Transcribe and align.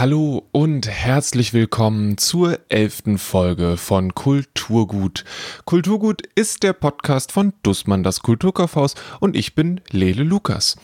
Hallo 0.00 0.48
und 0.50 0.88
herzlich 0.88 1.52
willkommen 1.52 2.16
zur 2.16 2.58
elften 2.70 3.18
Folge 3.18 3.76
von 3.76 4.14
Kulturgut. 4.14 5.26
Kulturgut 5.66 6.22
ist 6.34 6.62
der 6.62 6.72
Podcast 6.72 7.32
von 7.32 7.52
Dussmann, 7.62 8.02
das 8.02 8.20
Kulturkaufhaus 8.20 8.94
und 9.20 9.36
ich 9.36 9.54
bin 9.54 9.82
Lele 9.90 10.22
Lukas. 10.22 10.78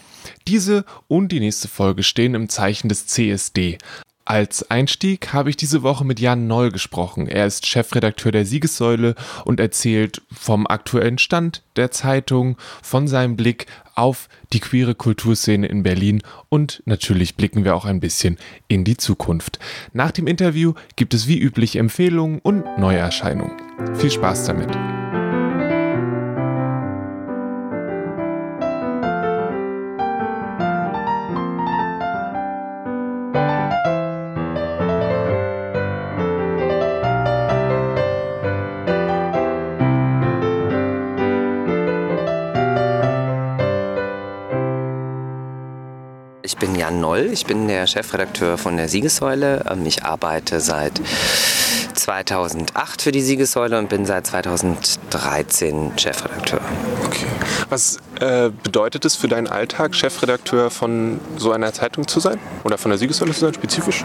Diese 0.46 0.84
und 1.08 1.32
die 1.32 1.40
nächste 1.40 1.66
Folge 1.66 2.02
stehen 2.02 2.34
im 2.34 2.50
Zeichen 2.50 2.90
des 2.90 3.06
CSD, 3.06 3.79
als 4.27 4.71
Einstieg 4.71 5.33
habe 5.33 5.51
ich 5.51 5.56
diese 5.56 5.83
Woche 5.83 6.04
mit 6.04 6.21
Jan 6.21 6.47
Noll 6.47 6.71
gesprochen. 6.71 7.29
Er 7.29 7.47
ist 7.47 7.65
Chefredakteur 7.67 8.33
der 8.33 8.45
Siegessäule 8.45 9.15
und 9.45 9.60
erzählt 9.60 10.21
vom 10.33 10.67
aktuellen 10.67 11.19
Stand 11.19 11.63
der 11.77 11.91
Zeitung, 11.92 12.56
von 12.83 13.09
seinem 13.09 13.37
Blick 13.37 13.67
auf 13.95 14.28
die 14.53 14.60
queere 14.60 14.95
Kulturszene 14.95 15.67
in 15.67 15.83
Berlin 15.83 16.23
und 16.48 16.83
natürlich 16.87 17.37
blicken 17.37 17.65
wir 17.65 17.74
auch 17.74 17.84
ein 17.84 18.01
bisschen 18.01 18.37
in 18.69 18.84
die 18.84 18.97
Zukunft. 18.97 19.59
Nach 19.92 20.10
dem 20.10 20.27
Interview 20.27 20.74
gibt 20.97 21.14
es 21.14 21.28
wie 21.28 21.38
üblich 21.38 21.77
Empfehlungen 21.77 22.41
und 22.41 22.64
Neuerscheinungen. 22.78 23.56
Viel 23.95 24.11
Spaß 24.11 24.45
damit! 24.47 24.77
Noll, 47.16 47.33
ich 47.33 47.47
bin 47.47 47.66
der 47.66 47.87
Chefredakteur 47.87 48.59
von 48.59 48.77
der 48.77 48.88
Siegessäule. 48.88 49.65
Ähm, 49.70 49.87
ich 49.87 50.05
arbeite 50.05 50.61
seit 50.61 51.01
2008 51.95 53.00
für 53.00 53.12
die 53.12 53.23
Siegessäule 53.23 53.78
und 53.78 53.89
bin 53.89 54.05
seit 54.05 54.27
2013 54.27 55.92
Chefredakteur. 55.97 56.61
Okay. 57.06 57.27
Was 57.70 57.98
äh, 58.20 58.50
bedeutet 58.62 59.05
es 59.05 59.17
für 59.17 59.28
deinen 59.28 59.47
Alltag, 59.47 59.95
Chefredakteur 59.95 60.70
von 60.70 61.20
so 61.36 61.53
einer 61.53 61.72
Zeitung 61.72 62.09
zu 62.09 62.20
sein? 62.20 62.39
Oder 62.64 62.78
von 62.78 62.91
der 62.91 62.98
Siegessäule 62.98 63.33
zu 63.33 63.41
sein, 63.41 63.55
spezifisch? 63.55 64.05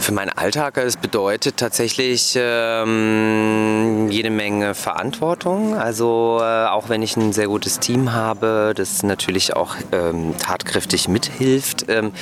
Für 0.00 0.12
meinen 0.12 0.30
Alltag, 0.30 0.76
es 0.78 0.96
bedeutet 0.96 1.56
tatsächlich 1.56 2.36
ähm, 2.36 4.08
jede 4.10 4.30
Menge 4.30 4.74
Verantwortung. 4.74 5.76
Also 5.76 6.38
äh, 6.40 6.66
auch 6.66 6.88
wenn 6.88 7.02
ich 7.02 7.16
ein 7.16 7.32
sehr 7.32 7.46
gutes 7.46 7.78
Team 7.78 8.12
habe, 8.12 8.72
das 8.76 9.02
natürlich 9.02 9.54
auch 9.54 9.76
ähm, 9.92 10.34
tatkräftig 10.38 11.08
mithilft, 11.08 11.86
ähm, 11.88 12.12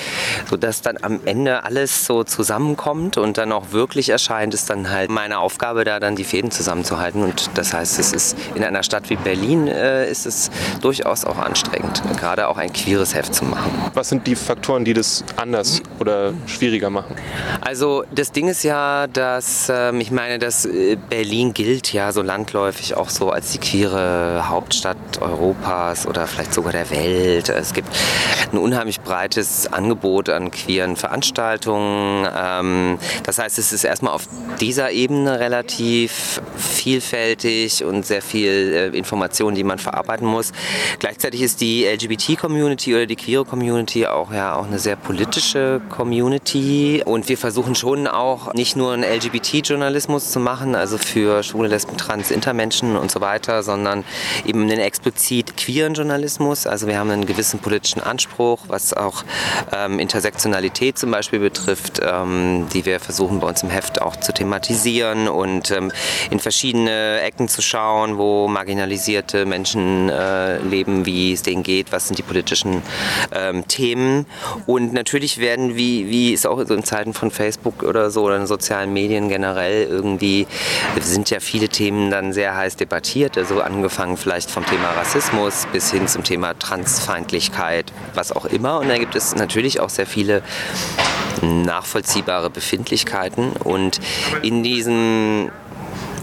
sodass 0.48 0.82
dann 0.82 0.98
am 1.00 1.20
Ende 1.24 1.64
alles 1.64 2.04
so 2.06 2.24
zusammenkommt 2.24 3.16
und 3.16 3.38
dann 3.38 3.52
auch 3.52 3.72
wirklich 3.72 4.10
erscheint, 4.10 4.52
ist 4.52 4.68
dann 4.68 4.90
halt 4.90 5.10
meine 5.10 5.38
Aufgabe, 5.38 5.84
da 5.84 6.00
dann 6.00 6.16
die 6.16 6.24
Fäden 6.24 6.50
zusammenzuhalten. 6.50 7.22
Und 7.22 7.50
das 7.54 7.72
heißt, 7.72 7.98
es 7.98 8.12
ist 8.12 8.36
in 8.54 8.62
einer 8.62 8.82
Stadt 8.82 9.08
wie 9.08 9.16
Berlin 9.16 9.68
äh, 9.68 10.10
ist 10.10 10.26
es 10.26 10.50
durchaus 10.80 11.13
durchaus 11.14 11.24
auch 11.24 11.38
anstrengend, 11.38 12.02
gerade 12.18 12.48
auch 12.48 12.56
ein 12.56 12.72
queeres 12.72 13.14
Heft 13.14 13.34
zu 13.34 13.44
machen. 13.44 13.70
Was 13.94 14.08
sind 14.08 14.26
die 14.26 14.34
Faktoren, 14.34 14.84
die 14.84 14.94
das 14.94 15.24
anders 15.36 15.82
oder 16.00 16.32
schwieriger 16.46 16.90
machen? 16.90 17.14
Also 17.60 18.04
das 18.12 18.32
Ding 18.32 18.48
ist 18.48 18.62
ja, 18.62 19.06
dass 19.06 19.68
ähm, 19.70 20.00
ich 20.00 20.10
meine, 20.10 20.38
dass 20.38 20.64
äh, 20.64 20.96
Berlin 20.96 21.54
gilt 21.54 21.92
ja 21.92 22.12
so 22.12 22.22
landläufig 22.22 22.96
auch 22.96 23.08
so 23.08 23.30
als 23.30 23.52
die 23.52 23.58
queere 23.58 24.48
Hauptstadt 24.48 24.96
Europas 25.20 26.06
oder 26.06 26.26
vielleicht 26.26 26.52
sogar 26.52 26.72
der 26.72 26.90
Welt. 26.90 27.48
Es 27.48 27.72
gibt 27.72 27.88
ein 28.52 28.58
unheimlich 28.58 29.00
breites 29.00 29.72
Angebot 29.72 30.28
an 30.28 30.50
queeren 30.50 30.96
Veranstaltungen. 30.96 32.26
Ähm, 32.36 32.98
das 33.24 33.38
heißt, 33.38 33.58
es 33.58 33.72
ist 33.72 33.84
erstmal 33.84 34.14
auf 34.14 34.28
dieser 34.60 34.90
Ebene 34.90 35.38
relativ 35.38 36.40
vielfältig 36.56 37.84
und 37.84 38.04
sehr 38.04 38.22
viel 38.22 38.92
äh, 38.94 38.96
Information, 38.96 39.54
die 39.54 39.64
man 39.64 39.78
verarbeiten 39.78 40.26
muss. 40.26 40.52
Gleichzeitig 41.04 41.42
ist 41.42 41.60
die 41.60 41.84
LGBT-Community 41.84 42.94
oder 42.94 43.04
die 43.04 43.16
queere 43.16 43.44
Community 43.44 44.06
auch 44.06 44.32
ja 44.32 44.56
auch 44.56 44.64
eine 44.66 44.78
sehr 44.78 44.96
politische 44.96 45.82
Community 45.90 47.02
und 47.04 47.28
wir 47.28 47.36
versuchen 47.36 47.74
schon 47.74 48.06
auch 48.06 48.54
nicht 48.54 48.74
nur 48.74 48.94
einen 48.94 49.04
LGBT-Journalismus 49.04 50.30
zu 50.30 50.40
machen, 50.40 50.74
also 50.74 50.96
für 50.96 51.42
schwule, 51.42 51.68
Lesben, 51.68 51.98
Trans, 51.98 52.30
Intermenschen 52.30 52.96
und 52.96 53.10
so 53.10 53.20
weiter, 53.20 53.62
sondern 53.62 54.02
eben 54.46 54.62
einen 54.62 54.80
explizit 54.80 55.58
queeren 55.58 55.92
Journalismus. 55.92 56.66
Also 56.66 56.86
wir 56.86 56.98
haben 56.98 57.10
einen 57.10 57.26
gewissen 57.26 57.58
politischen 57.58 58.00
Anspruch, 58.00 58.60
was 58.68 58.94
auch 58.94 59.24
ähm, 59.72 59.98
Intersektionalität 59.98 60.96
zum 60.96 61.10
Beispiel 61.10 61.38
betrifft, 61.38 62.00
ähm, 62.02 62.66
die 62.72 62.86
wir 62.86 62.98
versuchen 62.98 63.40
bei 63.40 63.48
uns 63.48 63.62
im 63.62 63.68
Heft 63.68 64.00
auch 64.00 64.16
zu 64.16 64.32
thematisieren 64.32 65.28
und 65.28 65.70
ähm, 65.70 65.92
in 66.30 66.40
verschiedene 66.40 67.20
Ecken 67.20 67.48
zu 67.48 67.60
schauen, 67.60 68.16
wo 68.16 68.48
marginalisierte 68.48 69.44
Menschen 69.44 70.08
äh, 70.08 70.56
leben 70.60 70.93
beschreiben, 70.94 71.06
wie 71.06 71.32
es 71.32 71.42
denen 71.42 71.62
geht, 71.62 71.92
was 71.92 72.06
sind 72.06 72.18
die 72.18 72.22
politischen 72.22 72.82
ähm, 73.32 73.66
Themen. 73.66 74.26
Und 74.66 74.92
natürlich 74.92 75.38
werden, 75.38 75.76
wie, 75.76 76.08
wie 76.08 76.32
es 76.32 76.46
auch 76.46 76.58
in 76.58 76.84
Zeiten 76.84 77.14
von 77.14 77.30
Facebook 77.30 77.82
oder 77.82 78.10
so 78.10 78.22
oder 78.22 78.36
in 78.36 78.46
sozialen 78.46 78.92
Medien 78.92 79.28
generell 79.28 79.86
irgendwie, 79.86 80.46
sind 81.00 81.30
ja 81.30 81.40
viele 81.40 81.68
Themen 81.68 82.10
dann 82.10 82.32
sehr 82.32 82.56
heiß 82.56 82.76
debattiert. 82.76 83.36
Also 83.36 83.60
angefangen 83.60 84.16
vielleicht 84.16 84.50
vom 84.50 84.64
Thema 84.66 84.90
Rassismus 84.90 85.66
bis 85.72 85.90
hin 85.90 86.06
zum 86.08 86.24
Thema 86.24 86.54
Transfeindlichkeit, 86.58 87.92
was 88.14 88.32
auch 88.32 88.46
immer. 88.46 88.80
Und 88.80 88.88
da 88.88 88.98
gibt 88.98 89.14
es 89.14 89.34
natürlich 89.34 89.80
auch 89.80 89.90
sehr 89.90 90.06
viele 90.06 90.42
nachvollziehbare 91.42 92.50
Befindlichkeiten. 92.50 93.52
Und 93.52 94.00
in 94.42 94.62
diesen 94.62 95.50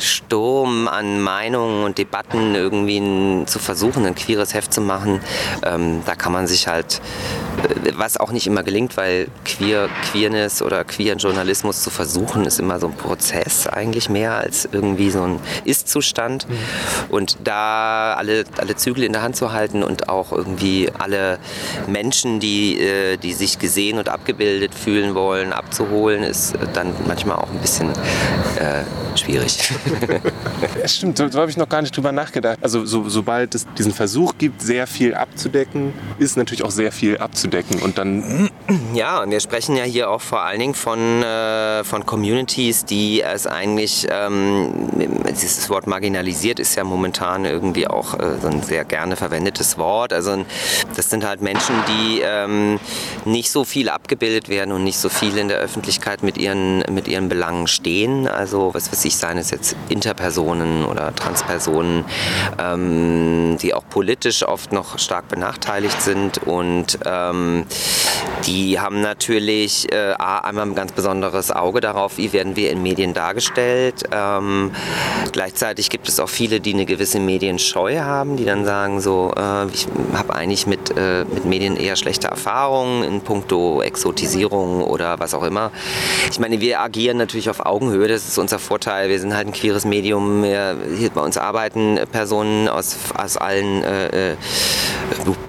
Sturm 0.02 0.88
an 0.88 1.22
Meinungen 1.22 1.84
und 1.84 1.98
Debatten 1.98 2.56
irgendwie 2.56 3.46
zu 3.46 3.60
versuchen, 3.60 4.06
ein 4.06 4.16
queeres 4.16 4.54
Heft 4.54 4.74
zu 4.74 4.82
machen, 4.82 5.22
ähm, 5.64 6.02
da 6.06 6.16
kann 6.16 6.32
man 6.32 6.48
sich 6.48 6.68
halt, 6.68 7.02
äh, 7.64 7.92
was 7.96 8.18
auch 8.18 8.32
nicht 8.32 8.48
immer 8.48 8.64
gelingt, 8.64 8.98
weil 8.98 9.28
Queer, 9.46 9.90
Queerness 10.12 10.62
oder 10.62 10.84
queeren 10.84 11.20
Journalismus 11.20 11.82
zu 11.82 11.90
versuchen, 11.90 12.46
ist 12.46 12.60
immer 12.60 12.80
so 12.80 12.88
ein 12.88 12.96
Prozess 12.96 13.68
eigentlich 13.68 14.10
mehr 14.10 14.36
als 14.36 14.68
irgendwie 14.72 15.10
so 15.10 15.24
ein 15.24 15.40
Ist-Zustand. 15.66 16.48
Mhm. 16.50 16.56
Und 17.10 17.38
da 17.44 18.16
alle, 18.16 18.46
alle 18.58 18.76
Zügel 18.76 19.04
in 19.04 19.14
der 19.14 19.22
Hand 19.22 19.36
zu 19.36 19.52
halten 19.52 19.84
und 19.84 20.10
auch 20.10 20.32
irgendwie 20.32 20.90
alle 20.98 21.40
Menschen, 21.88 22.40
die, 22.40 22.80
äh, 22.80 23.18
die 23.18 23.34
sich 23.34 23.60
gesehen 23.60 23.98
und 23.98 24.10
abgebildet 24.10 24.74
fühlen 24.76 25.16
wollen, 25.16 25.54
abzuholen, 25.54 26.24
ist 26.24 26.56
dann 26.74 26.94
manchmal 27.08 27.38
auch 27.38 27.50
ein 27.50 27.60
bisschen 27.60 27.90
äh, 27.92 28.84
schwierig. 29.18 29.58
ja, 30.80 30.88
stimmt, 30.88 31.18
so, 31.18 31.28
so 31.30 31.40
habe 31.40 31.52
ich 31.52 31.58
noch 31.58 31.70
gar 31.70 31.82
nicht 31.82 31.96
drüber 31.96 32.12
nachgedacht. 32.12 32.60
Also 32.62 32.86
so, 32.86 33.10
sobald 33.10 33.56
es 33.56 33.66
diesen 33.78 33.94
Versuch 33.94 34.34
gibt, 34.38 34.62
sehr 34.62 34.88
viel 34.88 35.14
abzudecken, 35.14 35.94
ist 36.20 36.38
natürlich 36.38 36.64
auch 36.64 36.72
sehr 36.72 36.92
viel 36.92 37.18
abzudecken 37.18 37.82
und 37.82 37.98
dann... 37.98 38.50
Ja, 38.94 39.22
und 39.22 39.32
wir 39.32 39.40
sprechen 39.40 39.76
ja 39.76 39.84
hier 39.84 40.10
auch 40.10 40.22
vor 40.22 40.42
allen 40.42 40.60
Dingen 40.60 40.76
von, 40.76 41.24
äh, 41.24 41.84
von 41.84 42.06
Communities, 42.06 42.86
die 42.86 43.22
es 43.22 43.48
eigentlich, 43.48 44.08
ähm, 44.10 44.90
dieses 45.30 45.70
Wort 45.70 45.88
marginalisiert 45.88 46.60
ist 46.60 46.76
ja 46.76 46.84
momentan 46.84 47.46
irgendwie 47.46 47.88
auch 47.88 48.18
äh, 48.20 48.38
so 48.42 48.48
ein 48.48 48.62
sehr 48.62 48.86
gerne 48.86 49.16
verwendetes 49.16 49.78
Wort. 49.78 50.14
Also 50.14 50.46
das 50.96 51.10
sind 51.10 51.26
halt 51.26 51.42
Menschen, 51.42 51.76
die 51.88 52.22
ähm, 52.24 52.80
nicht 53.26 53.52
so 53.52 53.64
viel 53.64 53.90
abgebildet 53.90 54.50
werden 54.50 54.72
und 54.72 54.84
nicht 54.84 54.98
so 54.98 55.10
viel 55.10 55.38
in 55.38 55.48
der 55.48 55.58
Öffentlichkeit 55.58 56.24
mit 56.24 56.38
ihren, 56.38 56.80
mit 56.90 57.08
ihren 57.08 57.30
Belangen 57.30 57.68
stehen. 57.68 58.28
Also 58.28 58.74
was 58.74 58.92
weiß 58.92 59.06
ich, 59.06 59.16
seien 59.16 59.38
es 59.38 59.52
jetzt 59.52 59.76
Interpersonen 59.90 60.86
oder 60.86 61.16
Transpersonen, 61.16 62.06
ähm, 62.60 63.58
die 63.62 63.74
auch 63.74 63.84
politisch 63.90 64.44
oft 64.48 64.72
noch 64.72 65.00
stark 65.00 65.28
benachteiligt 65.28 66.02
sind 66.02 66.40
und 66.40 67.00
ähm, 67.06 67.66
die 68.46 68.80
haben 68.80 69.02
natürlich 69.02 69.92
äh, 69.92 70.14
einmal 70.18 70.66
ein 70.66 70.76
ganz 70.76 70.92
besonderes 70.92 71.52
Auge 71.52 71.80
darauf, 71.82 72.18
wie 72.18 72.34
werden 72.34 72.56
wir 72.56 72.72
in 72.72 72.82
Medien 72.82 73.14
dargestellt. 73.14 74.04
Ähm, 74.12 74.72
gleichzeitig 75.32 75.90
gibt 75.90 76.08
es 76.08 76.20
auch 76.20 76.30
viele, 76.30 76.60
die 76.60 76.74
eine 76.74 76.86
gewisse 76.86 77.20
Medienscheu 77.20 78.00
haben, 78.00 78.38
die 78.38 78.46
dann 78.46 78.66
sagen 78.66 79.00
so, 79.00 79.32
äh, 79.38 79.68
ich 79.68 79.88
habe 80.14 80.36
eigentlich 80.36 80.68
mit, 80.68 80.98
äh, 80.98 81.26
mit 81.26 81.46
Medien 81.46 81.78
eher 81.78 81.96
schlechte 81.96 82.28
Erfahrungen 82.28 83.04
in 83.04 83.22
puncto 83.22 83.82
Exotisierung 83.82 84.84
oder 84.84 85.20
was 85.20 85.34
auch 85.34 85.44
immer. 85.44 85.72
Ich 86.32 86.40
meine, 86.40 86.60
wir 86.62 86.82
agieren 86.82 87.18
natürlich 87.18 87.50
auf 87.50 87.66
Augenhöhe, 87.66 88.08
das 88.08 88.28
ist 88.28 88.38
unser 88.38 88.60
Vorteil. 88.60 89.10
Wir 89.10 89.20
sind 89.20 89.36
halt 89.36 89.48
ein 89.48 89.54
queeres 89.62 89.86
Medium. 89.86 90.44
Hier 90.44 91.12
bei 91.14 91.22
uns 91.22 91.38
arbeiten 91.38 92.00
Personen 92.12 92.68
aus, 92.68 92.98
aus 93.16 93.38
allen 93.38 93.84
äh, 93.84 94.32
äh 94.32 94.36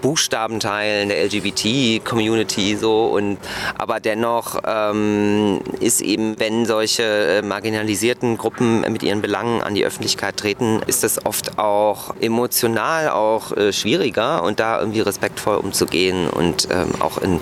Buchstabenteilen 0.02 1.08
der 1.08 1.24
LGBT-Community 1.24 2.76
so 2.76 3.06
und 3.06 3.38
aber 3.78 4.00
dennoch 4.00 4.60
ähm, 4.66 5.60
ist 5.80 6.00
eben, 6.00 6.38
wenn 6.38 6.66
solche 6.66 7.02
äh, 7.02 7.42
marginalisierten 7.42 8.36
Gruppen 8.36 8.80
mit 8.80 9.02
ihren 9.02 9.22
Belangen 9.22 9.62
an 9.62 9.74
die 9.74 9.84
Öffentlichkeit 9.84 10.36
treten, 10.36 10.80
ist 10.86 11.04
das 11.04 11.24
oft 11.24 11.58
auch 11.58 12.14
emotional 12.20 13.10
auch 13.10 13.56
äh, 13.56 13.72
schwieriger 13.72 14.42
und 14.42 14.60
da 14.60 14.80
irgendwie 14.80 15.00
respektvoll 15.00 15.56
umzugehen 15.56 16.28
und 16.28 16.68
ähm, 16.70 17.00
auch 17.00 17.18
in 17.18 17.40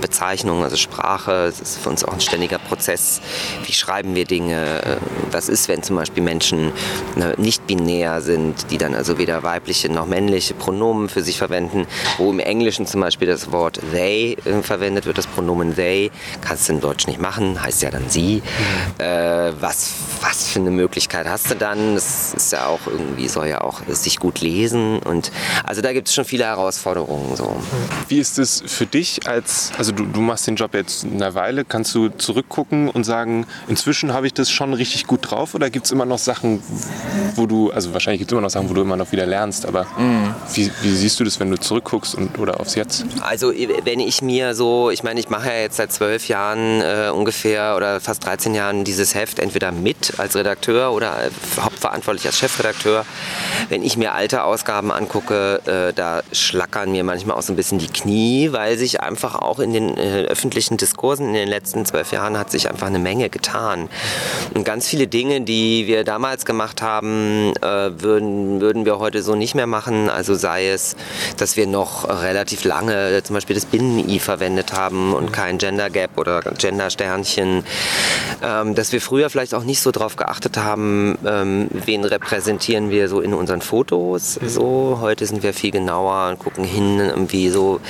Bezeichnungen, 0.00 0.62
also 0.62 0.76
Sprache, 0.76 1.46
das 1.46 1.60
ist 1.60 1.78
für 1.78 1.90
uns 1.90 2.04
auch 2.04 2.12
ein 2.12 2.20
ständiger 2.20 2.58
Prozess. 2.58 3.20
Wie 3.64 3.72
schreiben 3.72 4.14
wir 4.14 4.24
Dinge? 4.24 4.82
Äh, 4.82 4.96
was 5.32 5.48
ist, 5.48 5.68
wenn 5.68 5.80
zum 5.90 5.96
Beispiel 5.96 6.22
Menschen 6.22 6.70
ne, 7.16 7.34
nicht 7.36 7.66
binär 7.66 8.20
sind, 8.20 8.70
die 8.70 8.78
dann 8.78 8.94
also 8.94 9.18
weder 9.18 9.42
weibliche 9.42 9.90
noch 9.90 10.06
männliche 10.06 10.54
Pronomen 10.54 11.08
für 11.08 11.20
sich 11.20 11.36
verwenden, 11.36 11.88
wo 12.16 12.30
im 12.30 12.38
Englischen 12.38 12.86
zum 12.86 13.00
Beispiel 13.00 13.26
das 13.26 13.50
Wort 13.50 13.80
they 13.90 14.36
äh, 14.44 14.62
verwendet 14.62 15.04
wird, 15.06 15.18
das 15.18 15.26
Pronomen 15.26 15.74
they, 15.74 16.12
kannst 16.42 16.68
du 16.68 16.74
in 16.74 16.80
Deutsch 16.80 17.08
nicht 17.08 17.20
machen, 17.20 17.60
heißt 17.60 17.82
ja 17.82 17.90
dann 17.90 18.08
sie. 18.08 18.40
Äh, 18.98 19.52
was, 19.58 19.94
was 20.20 20.46
für 20.46 20.60
eine 20.60 20.70
Möglichkeit 20.70 21.26
hast 21.28 21.50
du 21.50 21.56
dann? 21.56 21.96
Das 21.96 22.34
ist 22.34 22.52
ja 22.52 22.66
auch 22.66 22.86
irgendwie, 22.86 23.26
soll 23.26 23.48
ja 23.48 23.62
auch 23.62 23.80
sich 23.88 24.20
gut 24.20 24.40
lesen 24.40 25.00
und 25.00 25.32
also 25.64 25.82
da 25.82 25.92
gibt 25.92 26.06
es 26.06 26.14
schon 26.14 26.24
viele 26.24 26.44
Herausforderungen. 26.44 27.34
So. 27.34 27.56
Wie 28.06 28.20
ist 28.20 28.38
es 28.38 28.62
für 28.64 28.86
dich 28.86 29.26
als, 29.26 29.72
also 29.76 29.90
du, 29.90 30.04
du 30.04 30.20
machst 30.20 30.46
den 30.46 30.54
Job 30.54 30.72
jetzt 30.72 31.04
eine 31.04 31.34
Weile, 31.34 31.64
kannst 31.64 31.92
du 31.96 32.10
zurückgucken 32.10 32.88
und 32.88 33.02
sagen, 33.02 33.44
inzwischen 33.66 34.12
habe 34.12 34.28
ich 34.28 34.34
das 34.34 34.52
schon 34.52 34.72
richtig 34.72 35.08
gut 35.08 35.28
drauf 35.28 35.56
oder 35.56 35.68
gibt 35.68 35.79
es 35.84 35.92
immer 35.92 36.04
noch 36.04 36.18
Sachen, 36.18 36.62
wo 37.36 37.46
du, 37.46 37.70
also 37.70 37.92
wahrscheinlich 37.92 38.20
gibt 38.20 38.30
es 38.30 38.32
immer 38.32 38.42
noch 38.42 38.50
Sachen, 38.50 38.68
wo 38.68 38.74
du 38.74 38.82
immer 38.82 38.96
noch 38.96 39.10
wieder 39.12 39.26
lernst, 39.26 39.66
aber 39.66 39.86
mhm. 39.96 40.34
wie, 40.54 40.70
wie, 40.82 40.90
siehst 40.90 41.20
du 41.20 41.24
das, 41.24 41.40
wenn 41.40 41.50
du 41.50 41.58
zurückguckst 41.58 42.14
und, 42.14 42.38
oder 42.38 42.60
aufs 42.60 42.74
Jetzt? 42.74 43.04
Also 43.20 43.52
wenn 43.84 44.00
ich 44.00 44.22
mir 44.22 44.54
so, 44.54 44.90
ich 44.90 45.02
meine, 45.02 45.20
ich 45.20 45.28
mache 45.28 45.48
ja 45.48 45.56
jetzt 45.56 45.76
seit 45.76 45.92
zwölf 45.92 46.28
Jahren 46.28 46.80
äh, 46.80 47.10
ungefähr 47.12 47.74
oder 47.76 48.00
fast 48.00 48.24
13 48.24 48.54
Jahren 48.54 48.84
dieses 48.84 49.14
Heft 49.14 49.38
entweder 49.38 49.72
mit 49.72 50.18
als 50.18 50.36
Redakteur 50.36 50.92
oder 50.92 51.30
hauptverantwortlich 51.60 52.26
als 52.26 52.38
Chefredakteur. 52.38 53.04
Wenn 53.68 53.82
ich 53.82 53.96
mir 53.96 54.14
alte 54.14 54.44
Ausgaben 54.44 54.90
angucke, 54.90 55.60
äh, 55.66 55.92
da 55.92 56.22
schlackern 56.32 56.92
mir 56.92 57.04
manchmal 57.04 57.36
auch 57.36 57.42
so 57.42 57.52
ein 57.52 57.56
bisschen 57.56 57.78
die 57.78 57.88
Knie, 57.88 58.52
weil 58.52 58.78
sich 58.78 59.00
einfach 59.00 59.34
auch 59.34 59.58
in 59.58 59.72
den 59.72 59.96
äh, 59.96 60.24
öffentlichen 60.24 60.76
Diskursen 60.76 61.28
in 61.28 61.34
den 61.34 61.48
letzten 61.48 61.84
zwölf 61.86 62.12
Jahren 62.12 62.38
hat 62.38 62.50
sich 62.50 62.68
einfach 62.68 62.86
eine 62.86 62.98
Menge 62.98 63.30
getan. 63.30 63.88
Und 64.54 64.64
ganz 64.64 64.86
viele 64.86 65.06
Dinge, 65.06 65.40
die 65.40 65.69
wir 65.86 66.04
damals 66.04 66.44
gemacht 66.44 66.82
haben, 66.82 67.52
äh, 67.62 68.02
würden, 68.02 68.60
würden 68.60 68.84
wir 68.84 68.98
heute 68.98 69.22
so 69.22 69.34
nicht 69.34 69.54
mehr 69.54 69.66
machen. 69.66 70.10
Also 70.10 70.34
sei 70.34 70.68
es, 70.68 70.96
dass 71.36 71.56
wir 71.56 71.66
noch 71.66 72.08
relativ 72.08 72.64
lange 72.64 73.22
zum 73.22 73.34
Beispiel 73.34 73.54
das 73.54 73.66
Binnen-I 73.66 74.18
verwendet 74.18 74.72
haben 74.72 75.14
und 75.14 75.32
kein 75.32 75.58
Gender 75.58 75.90
Gap 75.90 76.18
oder 76.18 76.40
Gender 76.58 76.90
Sternchen. 76.90 77.64
Ähm, 78.42 78.74
dass 78.74 78.92
wir 78.92 79.00
früher 79.00 79.30
vielleicht 79.30 79.54
auch 79.54 79.64
nicht 79.64 79.80
so 79.80 79.90
darauf 79.90 80.16
geachtet 80.16 80.56
haben, 80.56 81.18
ähm, 81.26 81.68
wen 81.84 82.04
repräsentieren 82.04 82.90
wir 82.90 83.08
so 83.08 83.20
in 83.20 83.34
unseren 83.34 83.60
Fotos. 83.60 84.38
So, 84.44 84.98
heute 85.00 85.26
sind 85.26 85.42
wir 85.42 85.52
viel 85.54 85.70
genauer 85.70 86.30
und 86.30 86.38
gucken 86.38 86.64
hin, 86.64 86.98
irgendwie 86.98 87.48
so, 87.48 87.80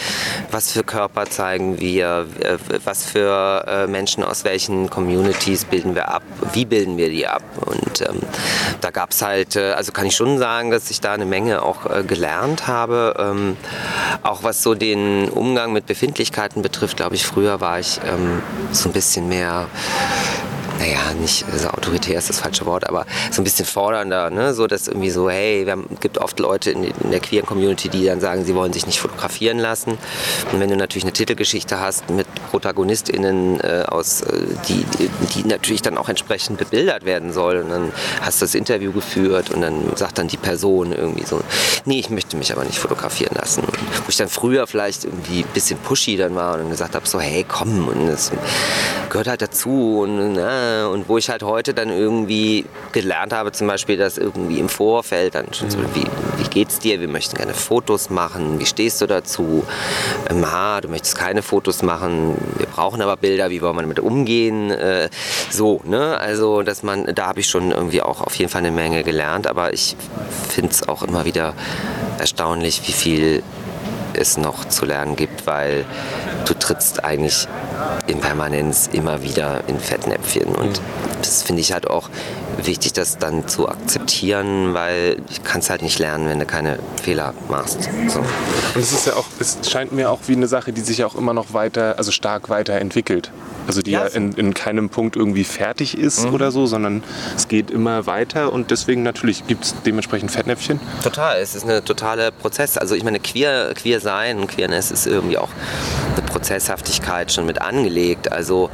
was 0.50 0.72
für 0.72 0.82
Körper 0.82 1.26
zeigen 1.26 1.80
wir, 1.80 2.26
äh, 2.40 2.58
was 2.84 3.04
für 3.04 3.64
äh, 3.66 3.86
Menschen 3.86 4.24
aus 4.24 4.44
welchen 4.44 4.90
Communities 4.90 5.64
bilden 5.64 5.94
wir 5.94 6.08
ab, 6.08 6.22
wie 6.52 6.64
bilden 6.64 6.96
wir 6.96 7.08
die 7.08 7.26
ab. 7.26 7.42
Und 7.70 8.00
ähm, 8.02 8.20
da 8.80 8.90
gab 8.90 9.10
es 9.10 9.22
halt, 9.22 9.56
äh, 9.56 9.72
also 9.72 9.92
kann 9.92 10.06
ich 10.06 10.16
schon 10.16 10.38
sagen, 10.38 10.70
dass 10.70 10.90
ich 10.90 11.00
da 11.00 11.12
eine 11.12 11.26
Menge 11.26 11.62
auch 11.62 11.86
äh, 11.86 12.02
gelernt 12.02 12.66
habe. 12.66 13.14
Ähm, 13.18 13.56
auch 14.22 14.42
was 14.42 14.62
so 14.62 14.74
den 14.74 15.28
Umgang 15.28 15.72
mit 15.72 15.86
Befindlichkeiten 15.86 16.62
betrifft, 16.62 16.96
glaube 16.96 17.14
ich, 17.14 17.24
früher 17.24 17.60
war 17.60 17.78
ich 17.78 18.00
ähm, 18.04 18.42
so 18.72 18.88
ein 18.88 18.92
bisschen 18.92 19.28
mehr 19.28 19.66
naja, 20.80 21.12
nicht 21.12 21.44
so 21.54 21.68
autoritär 21.68 22.18
ist 22.18 22.30
das 22.30 22.40
falsche 22.40 22.64
Wort, 22.64 22.88
aber 22.88 23.04
so 23.30 23.42
ein 23.42 23.44
bisschen 23.44 23.66
fordernder, 23.66 24.30
ne? 24.30 24.54
so 24.54 24.66
dass 24.66 24.88
irgendwie 24.88 25.10
so, 25.10 25.28
hey, 25.28 25.68
es 25.68 26.00
gibt 26.00 26.16
oft 26.16 26.38
Leute 26.40 26.70
in, 26.70 26.84
in 26.84 27.10
der 27.10 27.20
queeren 27.20 27.44
Community, 27.44 27.90
die 27.90 28.06
dann 28.06 28.20
sagen, 28.20 28.46
sie 28.46 28.54
wollen 28.54 28.72
sich 28.72 28.86
nicht 28.86 28.98
fotografieren 28.98 29.58
lassen. 29.58 29.98
Und 30.52 30.58
wenn 30.58 30.70
du 30.70 30.76
natürlich 30.76 31.04
eine 31.04 31.12
Titelgeschichte 31.12 31.80
hast 31.80 32.08
mit 32.08 32.26
ProtagonistInnen 32.50 33.60
äh, 33.60 33.84
aus, 33.86 34.22
äh, 34.22 34.46
die, 34.68 34.86
die 35.34 35.46
natürlich 35.46 35.82
dann 35.82 35.98
auch 35.98 36.08
entsprechend 36.08 36.58
bebildert 36.58 37.04
werden 37.04 37.34
soll 37.34 37.58
und 37.58 37.68
dann 37.68 37.92
hast 38.22 38.40
du 38.40 38.46
das 38.46 38.54
Interview 38.54 38.92
geführt 38.92 39.50
und 39.50 39.60
dann 39.60 39.94
sagt 39.96 40.16
dann 40.16 40.28
die 40.28 40.38
Person 40.38 40.92
irgendwie 40.92 41.26
so, 41.26 41.42
nee, 41.84 41.98
ich 41.98 42.08
möchte 42.08 42.38
mich 42.38 42.52
aber 42.52 42.64
nicht 42.64 42.78
fotografieren 42.78 43.36
lassen. 43.36 43.60
Und 43.64 43.76
wo 43.76 44.08
ich 44.08 44.16
dann 44.16 44.30
früher 44.30 44.66
vielleicht 44.66 45.04
irgendwie 45.04 45.40
ein 45.40 45.52
bisschen 45.52 45.78
pushy 45.78 46.16
dann 46.16 46.34
war 46.34 46.58
und 46.58 46.70
gesagt 46.70 46.94
habe, 46.94 47.06
so, 47.06 47.20
hey, 47.20 47.44
komm, 47.46 47.88
und 47.88 48.06
das 48.06 48.32
gehört 49.10 49.28
halt 49.28 49.42
dazu 49.42 50.00
und 50.00 50.34
na, 50.34 50.69
äh, 50.70 50.84
und 50.84 51.08
wo 51.08 51.18
ich 51.18 51.30
halt 51.30 51.42
heute 51.42 51.74
dann 51.74 51.90
irgendwie 51.90 52.64
gelernt 52.92 53.32
habe, 53.32 53.52
zum 53.52 53.66
Beispiel, 53.66 53.96
dass 53.96 54.18
irgendwie 54.18 54.58
im 54.58 54.68
Vorfeld 54.68 55.34
dann 55.34 55.52
schon 55.52 55.70
so, 55.70 55.78
wie, 55.94 56.04
wie 56.38 56.48
geht's 56.48 56.78
dir? 56.78 57.00
Wir 57.00 57.08
möchten 57.08 57.36
gerne 57.36 57.54
Fotos 57.54 58.10
machen. 58.10 58.58
Wie 58.60 58.66
stehst 58.66 59.00
du 59.00 59.06
dazu? 59.06 59.64
Ähm, 60.28 60.44
ah, 60.44 60.80
du 60.80 60.88
möchtest 60.88 61.16
keine 61.16 61.42
Fotos 61.42 61.82
machen. 61.82 62.36
Wir 62.56 62.66
brauchen 62.66 63.02
aber 63.02 63.16
Bilder. 63.16 63.50
Wie 63.50 63.60
wollen 63.60 63.76
wir 63.76 63.82
damit 63.82 64.00
umgehen? 64.00 64.70
Äh, 64.70 65.08
so, 65.50 65.80
ne? 65.84 66.18
Also, 66.18 66.62
dass 66.62 66.82
man, 66.82 67.06
da 67.14 67.26
habe 67.26 67.40
ich 67.40 67.48
schon 67.48 67.70
irgendwie 67.70 68.02
auch 68.02 68.20
auf 68.20 68.34
jeden 68.36 68.50
Fall 68.50 68.60
eine 68.60 68.70
Menge 68.70 69.02
gelernt. 69.02 69.46
Aber 69.46 69.72
ich 69.72 69.96
finde 70.48 70.70
es 70.72 70.88
auch 70.88 71.02
immer 71.02 71.24
wieder 71.24 71.54
erstaunlich, 72.18 72.82
wie 72.86 72.92
viel 72.92 73.42
es 74.14 74.36
noch 74.36 74.66
zu 74.66 74.84
lernen 74.84 75.16
gibt, 75.16 75.46
weil 75.46 75.84
du 76.46 76.54
trittst 76.54 77.04
eigentlich 77.04 77.46
in 78.06 78.20
Permanenz 78.20 78.88
immer 78.92 79.22
wieder 79.22 79.62
in 79.66 79.78
Fettnäpfchen. 79.78 80.54
Und 80.54 80.80
das 81.20 81.42
finde 81.42 81.60
ich 81.60 81.72
halt 81.72 81.88
auch 81.88 82.08
wichtig, 82.66 82.92
das 82.92 83.18
dann 83.18 83.48
zu 83.48 83.68
akzeptieren, 83.68 84.74
weil 84.74 85.16
ich 85.30 85.42
kann 85.44 85.60
es 85.60 85.70
halt 85.70 85.82
nicht 85.82 85.98
lernen, 85.98 86.28
wenn 86.28 86.38
du 86.38 86.46
keine 86.46 86.78
Fehler 87.02 87.34
machst. 87.48 87.88
So. 88.08 88.20
Und 88.20 88.26
es 88.76 88.92
ist 88.92 89.06
ja 89.06 89.14
auch, 89.14 89.26
es 89.38 89.58
scheint 89.68 89.92
mir 89.92 90.10
auch 90.10 90.20
wie 90.26 90.34
eine 90.34 90.46
Sache, 90.46 90.72
die 90.72 90.80
sich 90.80 91.04
auch 91.04 91.14
immer 91.14 91.32
noch 91.32 91.52
weiter, 91.52 91.94
also 91.98 92.10
stark 92.10 92.48
weiterentwickelt. 92.48 93.30
Also 93.66 93.82
die 93.82 93.92
ja, 93.92 94.06
ja 94.06 94.08
in, 94.08 94.32
in, 94.32 94.54
keinem 94.54 94.88
Punkt 94.88 95.16
irgendwie 95.16 95.44
fertig 95.44 95.96
ist 95.96 96.26
mhm. 96.26 96.34
oder 96.34 96.50
so, 96.50 96.66
sondern 96.66 97.04
es 97.36 97.46
geht 97.46 97.70
immer 97.70 98.06
weiter 98.06 98.52
und 98.52 98.70
deswegen 98.70 99.02
natürlich 99.02 99.46
gibt 99.46 99.64
es 99.64 99.74
dementsprechend 99.84 100.30
Fettnäpfchen. 100.30 100.80
Total, 101.02 101.40
es 101.40 101.54
ist 101.54 101.68
ein 101.68 101.84
totaler 101.84 102.30
Prozess. 102.30 102.76
Also 102.76 102.94
ich 102.94 103.04
meine, 103.04 103.20
queer, 103.20 103.72
queer 103.74 103.99
sein. 104.00 104.38
Und 104.38 104.48
Queerness 104.48 104.90
ist 104.90 105.06
irgendwie 105.06 105.38
auch 105.38 105.50
eine 106.16 106.26
Prozesshaftigkeit 106.26 107.32
schon 107.32 107.46
mit 107.46 107.60
angelegt. 107.60 108.32
Also 108.32 108.70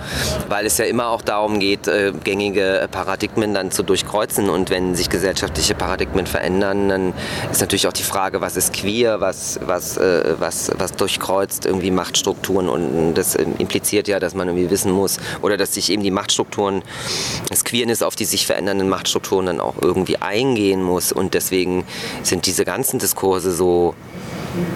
weil 0.48 0.66
es 0.66 0.78
ja 0.78 0.84
immer 0.84 1.08
auch 1.08 1.22
darum 1.22 1.58
geht, 1.58 1.88
äh, 1.88 2.12
gängige 2.24 2.88
Paradigmen 2.90 3.54
dann 3.54 3.70
zu 3.70 3.82
durchkreuzen. 3.82 4.48
Und 4.48 4.70
wenn 4.70 4.94
sich 4.94 5.10
gesellschaftliche 5.10 5.74
Paradigmen 5.74 6.26
verändern, 6.26 6.88
dann 6.88 7.14
ist 7.50 7.60
natürlich 7.60 7.86
auch 7.86 7.92
die 7.92 8.02
Frage, 8.02 8.40
was 8.40 8.56
ist 8.56 8.72
queer, 8.72 9.20
was, 9.20 9.58
was, 9.62 9.96
äh, 9.96 10.34
was, 10.38 10.70
was 10.76 10.92
durchkreuzt 10.92 11.66
irgendwie 11.66 11.90
Machtstrukturen. 11.90 12.68
Und 12.68 13.14
das 13.14 13.34
impliziert 13.34 14.08
ja, 14.08 14.18
dass 14.18 14.34
man 14.34 14.48
irgendwie 14.48 14.70
wissen 14.70 14.92
muss 14.92 15.18
oder 15.42 15.56
dass 15.56 15.74
sich 15.74 15.90
eben 15.90 16.02
die 16.02 16.10
Machtstrukturen, 16.10 16.82
das 17.48 17.64
Queerness 17.64 18.02
auf 18.02 18.16
die 18.16 18.24
sich 18.24 18.46
verändernden 18.46 18.88
Machtstrukturen 18.88 19.46
dann 19.46 19.60
auch 19.60 19.74
irgendwie 19.80 20.16
eingehen 20.18 20.82
muss. 20.82 21.12
Und 21.12 21.34
deswegen 21.34 21.84
sind 22.22 22.46
diese 22.46 22.64
ganzen 22.64 22.98
Diskurse 22.98 23.52
so 23.52 23.94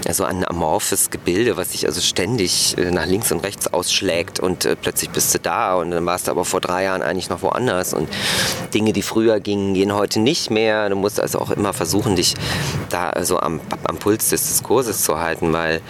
ja, 0.07 0.15
so 0.15 0.25
ein 0.25 0.47
amorphes 0.47 1.11
Gebilde, 1.11 1.57
was 1.57 1.73
sich 1.73 1.87
also 1.87 2.01
ständig 2.01 2.77
äh, 2.79 2.91
nach 2.91 3.07
links 3.07 3.33
und 3.33 3.41
rechts 3.41 3.73
ausschlägt 3.73 4.41
und 4.41 4.65
äh, 4.65 4.77
plötzlich 4.77 5.11
bist 5.11 5.35
du 5.35 5.39
da 5.39 5.75
und 5.75 5.91
dann 5.91 6.05
warst 6.07 6.27
du 6.27 6.31
aber 6.31 6.45
vor 6.45 6.61
drei 6.61 6.85
Jahren 6.85 7.03
eigentlich 7.03 7.31
noch 7.31 7.43
woanders 7.43 7.95
und 7.95 8.09
Dinge, 8.75 8.93
die 8.93 9.03
früher 9.03 9.41
gingen, 9.41 9.75
gehen 9.75 9.95
heute 9.95 10.21
nicht 10.21 10.51
mehr. 10.51 10.89
Du 10.89 10.97
musst 10.97 11.21
also 11.21 11.39
auch 11.39 11.51
immer 11.51 11.73
versuchen, 11.73 12.17
dich 12.17 12.35
da 12.89 13.13
so 13.23 13.41
am, 13.41 13.61
am 13.85 13.97
Puls 13.97 14.31
des 14.31 14.49
Diskurses 14.49 15.03
zu 15.03 15.19
halten, 15.19 15.53
weil 15.53 15.81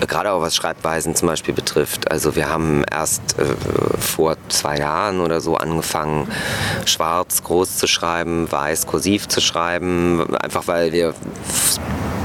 äh, 0.00 0.06
gerade 0.06 0.32
auch 0.32 0.40
was 0.40 0.54
Schreibweisen 0.56 1.14
zum 1.14 1.28
Beispiel 1.28 1.54
betrifft. 1.54 2.10
Also 2.10 2.36
wir 2.36 2.48
haben 2.48 2.84
erst 2.90 3.22
vor 3.98 4.36
zwei 4.48 4.78
Jahren 4.78 5.20
oder 5.20 5.40
so 5.40 5.56
angefangen, 5.56 6.28
schwarz 6.84 7.42
groß 7.42 7.76
zu 7.76 7.86
schreiben, 7.86 8.50
weiß 8.50 8.86
kursiv 8.86 9.28
zu 9.28 9.40
schreiben, 9.40 10.36
einfach 10.36 10.66
weil 10.66 10.92
wir 10.92 11.14